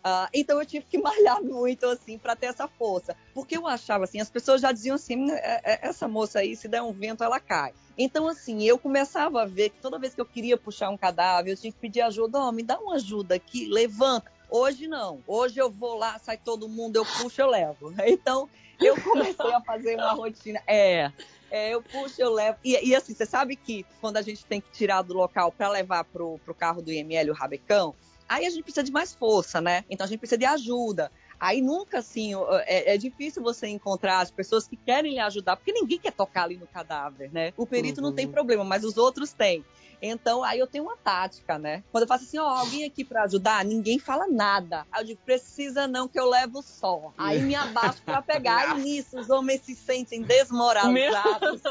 Uh, 0.04 0.28
então 0.34 0.60
eu 0.60 0.66
tive 0.66 0.84
que 0.84 0.98
malhar 1.00 1.42
muito 1.42 1.86
assim 1.86 2.18
para 2.18 2.36
ter 2.36 2.46
essa 2.46 2.68
força, 2.68 3.16
porque 3.32 3.56
eu 3.56 3.66
achava 3.66 4.04
assim, 4.04 4.20
as 4.20 4.28
pessoas 4.28 4.60
já 4.60 4.70
diziam 4.70 4.96
assim, 4.96 5.30
é, 5.30 5.60
é, 5.64 5.88
essa 5.88 6.06
moça 6.06 6.40
aí 6.40 6.54
se 6.54 6.68
der 6.68 6.82
um 6.82 6.92
vento 6.92 7.24
ela 7.24 7.40
cai. 7.40 7.72
Então 7.96 8.28
assim, 8.28 8.62
eu 8.64 8.78
começava 8.78 9.42
a 9.42 9.46
ver 9.46 9.70
que 9.70 9.80
toda 9.80 9.98
vez 9.98 10.14
que 10.14 10.20
eu 10.20 10.26
queria 10.26 10.58
puxar 10.58 10.90
um 10.90 10.96
cadáver, 10.96 11.52
eu 11.52 11.56
tinha 11.56 11.72
que 11.72 11.78
pedir 11.78 12.02
ajuda, 12.02 12.38
oh, 12.38 12.52
me 12.52 12.62
dá 12.62 12.78
uma 12.78 12.96
ajuda 12.96 13.34
aqui, 13.34 13.66
levanta. 13.66 14.30
Hoje 14.50 14.86
não. 14.86 15.20
Hoje 15.26 15.58
eu 15.58 15.70
vou 15.70 15.96
lá, 15.96 16.18
sai 16.18 16.36
todo 16.36 16.68
mundo, 16.68 16.96
eu 16.96 17.04
puxo, 17.04 17.40
eu 17.40 17.48
levo. 17.48 17.92
Então 18.06 18.48
eu 18.80 19.00
comecei 19.00 19.52
a 19.52 19.60
fazer 19.60 19.94
uma 19.96 20.12
rotina. 20.12 20.60
É, 20.66 21.10
é, 21.50 21.74
eu 21.74 21.82
puxo, 21.82 22.20
eu 22.20 22.32
levo. 22.32 22.58
E, 22.64 22.88
e, 22.88 22.94
assim, 22.94 23.14
você 23.14 23.26
sabe 23.26 23.56
que 23.56 23.84
quando 24.00 24.16
a 24.16 24.22
gente 24.22 24.44
tem 24.44 24.60
que 24.60 24.70
tirar 24.70 25.02
do 25.02 25.14
local 25.14 25.52
para 25.52 25.68
levar 25.68 26.04
pro, 26.04 26.38
pro 26.44 26.54
carro 26.54 26.82
do 26.82 26.92
IML 26.92 27.30
o 27.30 27.34
rabecão, 27.34 27.94
aí 28.28 28.46
a 28.46 28.50
gente 28.50 28.62
precisa 28.62 28.82
de 28.82 28.92
mais 28.92 29.14
força, 29.14 29.60
né? 29.60 29.84
Então 29.88 30.04
a 30.04 30.08
gente 30.08 30.18
precisa 30.18 30.38
de 30.38 30.46
ajuda. 30.46 31.10
Aí 31.38 31.60
nunca 31.60 31.98
assim, 31.98 32.32
é, 32.66 32.94
é, 32.94 32.98
difícil 32.98 33.42
você 33.42 33.66
encontrar 33.68 34.20
as 34.20 34.30
pessoas 34.30 34.66
que 34.66 34.76
querem 34.76 35.12
lhe 35.12 35.18
ajudar, 35.20 35.56
porque 35.56 35.72
ninguém 35.72 35.98
quer 35.98 36.12
tocar 36.12 36.44
ali 36.44 36.56
no 36.56 36.66
cadáver, 36.66 37.30
né? 37.32 37.52
O 37.56 37.66
perito 37.66 38.00
uhum. 38.00 38.08
não 38.08 38.14
tem 38.14 38.26
uhum. 38.26 38.32
problema, 38.32 38.64
mas 38.64 38.84
os 38.84 38.96
outros 38.96 39.32
têm. 39.32 39.64
Então, 40.06 40.44
aí 40.44 40.58
eu 40.58 40.66
tenho 40.66 40.84
uma 40.84 40.96
tática, 40.96 41.58
né? 41.58 41.82
Quando 41.90 42.02
eu 42.02 42.08
faço 42.08 42.24
assim, 42.24 42.38
ó, 42.38 42.46
alguém 42.46 42.84
aqui 42.84 43.04
para 43.04 43.22
ajudar, 43.22 43.64
ninguém 43.64 43.98
fala 43.98 44.26
nada. 44.26 44.86
Aí 44.92 45.02
eu 45.02 45.06
digo, 45.06 45.20
precisa 45.24 45.88
não, 45.88 46.06
que 46.06 46.20
eu 46.20 46.28
levo 46.28 46.60
só. 46.62 47.12
Aí 47.16 47.40
me 47.40 47.54
abaixo 47.54 48.02
para 48.04 48.20
pegar. 48.20 48.78
e 48.78 48.82
nisso, 48.82 49.18
os 49.18 49.30
homens 49.30 49.62
se 49.62 49.74
sentem 49.74 50.20
desmoralizados. 50.22 51.62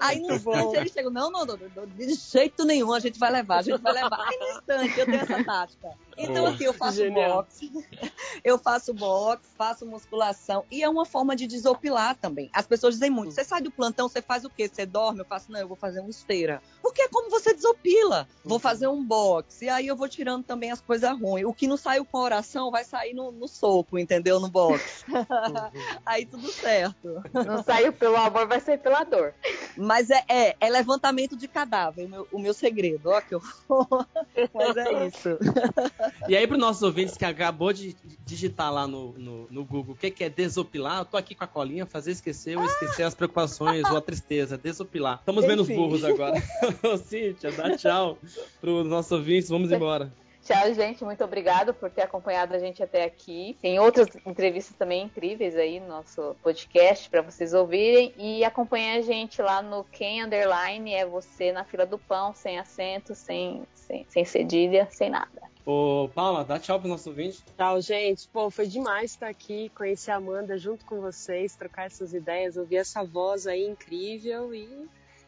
Aí 0.00 0.20
no 0.20 0.32
instante 0.34 0.76
eles 0.76 0.92
chegam, 0.92 1.10
não, 1.10 1.30
não, 1.30 1.44
não, 1.44 1.56
não, 1.74 1.86
de 1.86 2.14
jeito 2.14 2.64
nenhum, 2.64 2.92
a 2.92 3.00
gente 3.00 3.18
vai 3.18 3.30
levar, 3.30 3.58
a 3.58 3.62
gente 3.62 3.80
vai 3.80 3.92
levar. 3.92 4.18
Aí 4.20 4.38
no 4.38 4.58
instante 4.58 5.00
eu 5.00 5.06
tenho 5.06 5.22
essa 5.22 5.44
tática. 5.44 5.88
Então, 6.16 6.46
assim, 6.46 6.64
eu 6.64 6.72
faço 6.72 6.96
Genial. 6.98 7.42
boxe, 7.42 7.72
eu 8.44 8.58
faço 8.58 8.94
boxe, 8.94 9.48
faço 9.56 9.86
musculação, 9.86 10.64
e 10.70 10.82
é 10.82 10.88
uma 10.88 11.04
forma 11.04 11.34
de 11.34 11.46
desopilar 11.46 12.16
também. 12.16 12.50
As 12.52 12.66
pessoas 12.66 12.94
dizem 12.94 13.10
muito, 13.10 13.32
você 13.32 13.44
sai 13.44 13.60
do 13.60 13.70
plantão, 13.70 14.08
você 14.08 14.22
faz 14.22 14.44
o 14.44 14.50
quê? 14.50 14.68
Você 14.68 14.86
dorme? 14.86 15.20
Eu 15.20 15.24
faço, 15.24 15.50
não, 15.50 15.60
eu 15.60 15.68
vou 15.68 15.76
fazer 15.76 16.00
uma 16.00 16.10
esteira. 16.10 16.62
Porque 16.82 17.02
é 17.02 17.08
como 17.08 17.30
você 17.30 17.52
desopila. 17.52 18.28
Vou 18.44 18.58
fazer 18.58 18.86
um 18.86 19.04
boxe, 19.04 19.64
e 19.64 19.68
aí 19.68 19.86
eu 19.86 19.96
vou 19.96 20.08
tirando 20.08 20.44
também 20.44 20.70
as 20.70 20.80
coisas 20.80 21.10
ruins. 21.18 21.46
O 21.46 21.52
que 21.52 21.66
não 21.66 21.76
saiu 21.76 22.04
com 22.04 22.18
a 22.18 22.22
oração 22.22 22.70
vai 22.70 22.84
sair 22.84 23.14
no, 23.14 23.32
no 23.32 23.48
soco, 23.48 23.98
entendeu? 23.98 24.38
No 24.38 24.48
boxe. 24.48 25.04
aí 26.06 26.26
tudo 26.26 26.50
certo. 26.52 27.22
Não 27.32 27.62
saiu 27.62 27.92
pelo 27.92 28.16
amor, 28.16 28.46
vai 28.46 28.60
sair 28.60 28.78
pela 28.78 29.04
dor. 29.04 29.34
Mas 29.76 30.10
é, 30.10 30.24
é, 30.28 30.56
é 30.60 30.70
levantamento 30.70 31.36
de 31.36 31.48
cadáver, 31.48 32.06
o 32.06 32.08
meu, 32.08 32.28
o 32.32 32.38
meu 32.38 32.54
segredo. 32.54 33.10
Ó, 33.10 33.20
que 33.20 33.34
eu... 33.34 33.42
Mas 34.54 34.76
é 34.76 35.06
isso. 35.06 35.38
E 36.28 36.36
aí, 36.36 36.46
para 36.46 36.54
os 36.54 36.60
nossos 36.60 36.82
ouvintes 36.82 37.16
que 37.16 37.24
acabou 37.24 37.72
de 37.72 37.94
digitar 38.24 38.72
lá 38.72 38.86
no, 38.86 39.12
no, 39.12 39.46
no 39.50 39.64
Google 39.64 39.94
o 39.94 39.96
que, 39.96 40.10
que 40.10 40.24
é 40.24 40.30
desopilar, 40.30 41.00
eu 41.00 41.04
tô 41.04 41.16
aqui 41.16 41.34
com 41.34 41.44
a 41.44 41.46
colinha, 41.46 41.84
fazer 41.84 42.12
esquecer 42.12 42.56
ou 42.56 42.64
esquecer 42.64 43.02
as 43.02 43.14
preocupações 43.14 43.84
ou 43.90 43.96
a 43.96 44.00
tristeza, 44.00 44.56
desopilar. 44.56 45.18
Estamos 45.18 45.44
vendo 45.44 45.60
os 45.60 45.68
burros 45.68 46.04
agora. 46.04 46.42
Cíntia, 47.04 47.52
dá 47.52 47.76
tchau 47.76 48.18
para 48.60 48.70
os 48.70 48.86
nossos 48.86 49.12
ouvintes, 49.12 49.48
vamos 49.48 49.70
embora. 49.70 50.12
Tchau, 50.44 50.74
gente. 50.74 51.02
Muito 51.02 51.24
obrigado 51.24 51.72
por 51.72 51.90
ter 51.90 52.02
acompanhado 52.02 52.54
a 52.54 52.58
gente 52.58 52.82
até 52.82 53.04
aqui. 53.04 53.56
Tem 53.62 53.78
outras 53.78 54.08
entrevistas 54.26 54.76
também 54.76 55.04
incríveis 55.04 55.56
aí 55.56 55.80
no 55.80 55.88
nosso 55.88 56.36
podcast 56.42 57.08
para 57.08 57.22
vocês 57.22 57.54
ouvirem. 57.54 58.12
E 58.18 58.44
acompanhe 58.44 58.98
a 58.98 59.00
gente 59.00 59.40
lá 59.40 59.62
no 59.62 59.84
Quem 59.84 60.22
Underline 60.22 60.92
é 60.92 61.06
você 61.06 61.50
na 61.50 61.64
fila 61.64 61.86
do 61.86 61.98
pão, 61.98 62.34
sem 62.34 62.58
acento, 62.58 63.14
sem, 63.14 63.62
sem, 63.74 64.04
sem 64.06 64.24
cedilha, 64.26 64.86
sem 64.90 65.08
nada. 65.08 65.42
Ô, 65.64 66.10
Paula, 66.14 66.44
dá 66.44 66.58
tchau 66.58 66.78
pro 66.78 66.90
nosso 66.90 67.08
ouvinte. 67.08 67.42
Tchau, 67.56 67.80
gente. 67.80 68.28
Pô, 68.28 68.50
foi 68.50 68.66
demais 68.66 69.12
estar 69.12 69.28
aqui, 69.28 69.70
conhecer 69.70 70.10
a 70.10 70.16
Amanda 70.16 70.58
junto 70.58 70.84
com 70.84 71.00
vocês, 71.00 71.56
trocar 71.56 71.86
essas 71.86 72.12
ideias, 72.12 72.58
ouvir 72.58 72.76
essa 72.76 73.02
voz 73.02 73.46
aí 73.46 73.66
incrível 73.66 74.54
e 74.54 74.68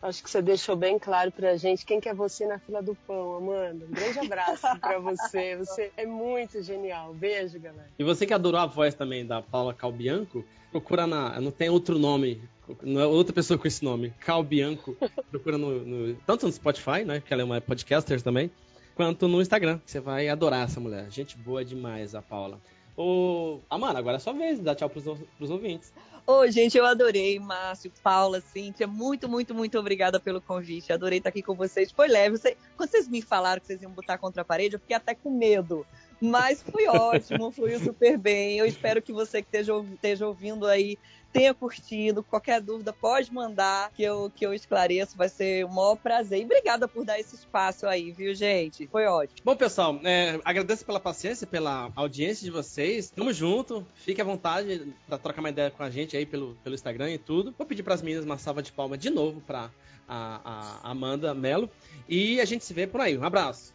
Acho 0.03 0.23
que 0.23 0.31
você 0.31 0.43
deixou 0.43 0.77
bem 0.77 0.99
claro 0.99 1.33
pra 1.33 1.57
gente 1.57 1.85
quem 1.85 2.01
que 2.01 2.09
é 2.09 2.15
você 2.15 2.47
na 2.47 2.59
fila 2.59 2.83
do 2.83 2.95
pão, 2.95 3.37
Amanda. 3.37 3.87
Um 3.87 3.91
grande 3.91 4.19
abraço 4.21 4.63
pra 4.81 4.99
você. 4.99 5.57
Você 5.57 5.91
é 5.97 6.07
muito 6.07 6.63
genial. 6.63 7.15
Beijo, 7.15 7.59
galera. 7.59 7.89
E 7.99 8.05
você 8.05 8.27
que 8.27 8.35
adorou 8.35 8.61
a 8.61 8.67
voz 8.67 8.95
também 8.95 9.27
da 9.27 9.41
Paula 9.43 9.75
Calbianco, 9.75 10.45
procura 10.71 11.07
na. 11.07 11.41
Não 11.41 11.51
tem 11.51 11.69
outro 11.69 11.99
nome. 11.99 12.41
Não 12.83 13.01
é 13.01 13.07
outra 13.07 13.33
pessoa 13.33 13.59
com 13.59 13.67
esse 13.67 13.85
nome. 13.85 14.13
Calbianco. 14.21 14.97
Procura 15.31 15.57
no, 15.57 15.85
no, 15.85 16.15
Tanto 16.27 16.47
no 16.47 16.53
Spotify, 16.53 17.05
né? 17.05 17.21
Que 17.21 17.33
ela 17.33 17.43
é 17.43 17.45
uma 17.45 17.61
podcaster 17.61 18.21
também. 18.21 18.51
Quanto 18.95 19.27
no 19.29 19.41
Instagram. 19.41 19.81
Você 19.85 20.01
vai 20.01 20.29
adorar 20.29 20.65
essa 20.65 20.81
mulher. 20.81 21.11
Gente 21.11 21.37
boa 21.37 21.65
demais, 21.65 22.15
a 22.15 22.23
Paula. 22.23 22.61
Ô, 22.97 23.61
Amanda, 23.69 23.99
agora 23.99 24.17
é 24.17 24.21
sua 24.21 24.33
vez. 24.33 24.59
Dá 24.59 24.75
tchau 24.75 24.89
pros, 24.89 25.05
pros 25.37 25.51
ouvintes. 25.51 25.93
Ô, 26.29 26.41
oh, 26.41 26.51
gente, 26.51 26.77
eu 26.77 26.85
adorei, 26.85 27.39
Márcio, 27.39 27.93
Paula, 28.03 28.41
Cíntia. 28.41 28.85
Muito, 28.85 29.29
muito, 29.29 29.55
muito 29.55 29.79
obrigada 29.79 30.19
pelo 30.19 30.41
convite. 30.41 30.93
Adorei 30.93 31.19
estar 31.19 31.29
aqui 31.29 31.41
com 31.41 31.55
vocês. 31.55 31.93
Foi 31.93 32.09
leve. 32.09 32.37
Quando 32.77 32.91
vocês 32.91 33.07
me 33.07 33.23
falaram 33.23 33.61
que 33.61 33.69
vocês 33.69 33.81
iam 33.81 33.93
botar 33.93 34.19
contra 34.19 34.43
a 34.43 34.45
parede, 34.45 34.75
eu 34.75 34.81
fiquei 34.81 34.97
até 34.97 35.15
com 35.15 35.31
medo. 35.31 35.87
Mas 36.21 36.63
foi 36.63 36.89
ótimo, 36.89 37.53
fluiu 37.53 37.79
super 37.79 38.19
bem. 38.19 38.59
Eu 38.59 38.67
espero 38.67 39.01
que 39.01 39.13
você 39.13 39.41
que 39.41 39.47
esteja, 39.47 39.73
esteja 39.95 40.27
ouvindo 40.27 40.67
aí 40.67 40.99
tenha 41.33 41.53
curtido. 41.55 42.23
Qualquer 42.23 42.61
dúvida, 42.61 42.93
pode 42.93 43.33
mandar 43.33 43.91
que 43.93 44.03
eu, 44.03 44.31
que 44.35 44.45
eu 44.45 44.55
esclareço. 44.55 45.17
Vai 45.17 45.29
ser 45.29 45.65
um 45.65 45.73
maior 45.73 45.97
prazer. 45.97 46.41
E 46.41 46.45
obrigada 46.45 46.89
por 46.89 47.05
dar 47.05 47.19
esse 47.19 47.35
espaço 47.35 47.87
aí, 47.87 48.13
viu, 48.13 48.35
gente? 48.35 48.87
Foi 48.87 49.07
ótimo. 49.07 49.41
Bom, 49.45 49.57
pessoal, 49.57 49.99
é, 50.05 50.41
agradeço 50.45 50.85
pela 50.85 51.01
paciência, 51.01 51.47
pela 51.47 51.91
audiência 51.95 52.45
de 52.45 52.51
vocês. 52.51 53.11
Tamo 53.11 53.33
junto. 53.33 53.87
Fique 53.95 54.21
à 54.21 54.25
vontade 54.25 54.93
para 55.07 55.19
trocar 55.19 55.41
uma 55.41 55.51
ideia 55.51 55.71
com 55.71 55.83
a 55.83 55.91
gente 55.91 56.17
aí 56.17 56.27
pelo, 56.27 56.57
pelo 56.63 56.75
Instagram 56.75 57.11
e 57.13 57.19
tudo. 57.19 57.55
Vou 57.57 57.67
pedir 57.67 57.83
para 57.83 57.95
as 57.95 58.03
meninas 58.03 58.25
uma 58.25 58.39
salva 58.39 58.63
de 58.63 58.73
palmas 58.73 58.99
de 58.99 59.11
novo 59.11 59.41
para 59.41 59.71
a, 60.09 60.79
a 60.83 60.91
Amanda 60.91 61.35
Melo. 61.35 61.69
E 62.09 62.41
a 62.41 62.45
gente 62.45 62.65
se 62.65 62.73
vê 62.73 62.87
por 62.87 63.01
aí. 63.01 63.17
Um 63.19 63.25
abraço. 63.25 63.73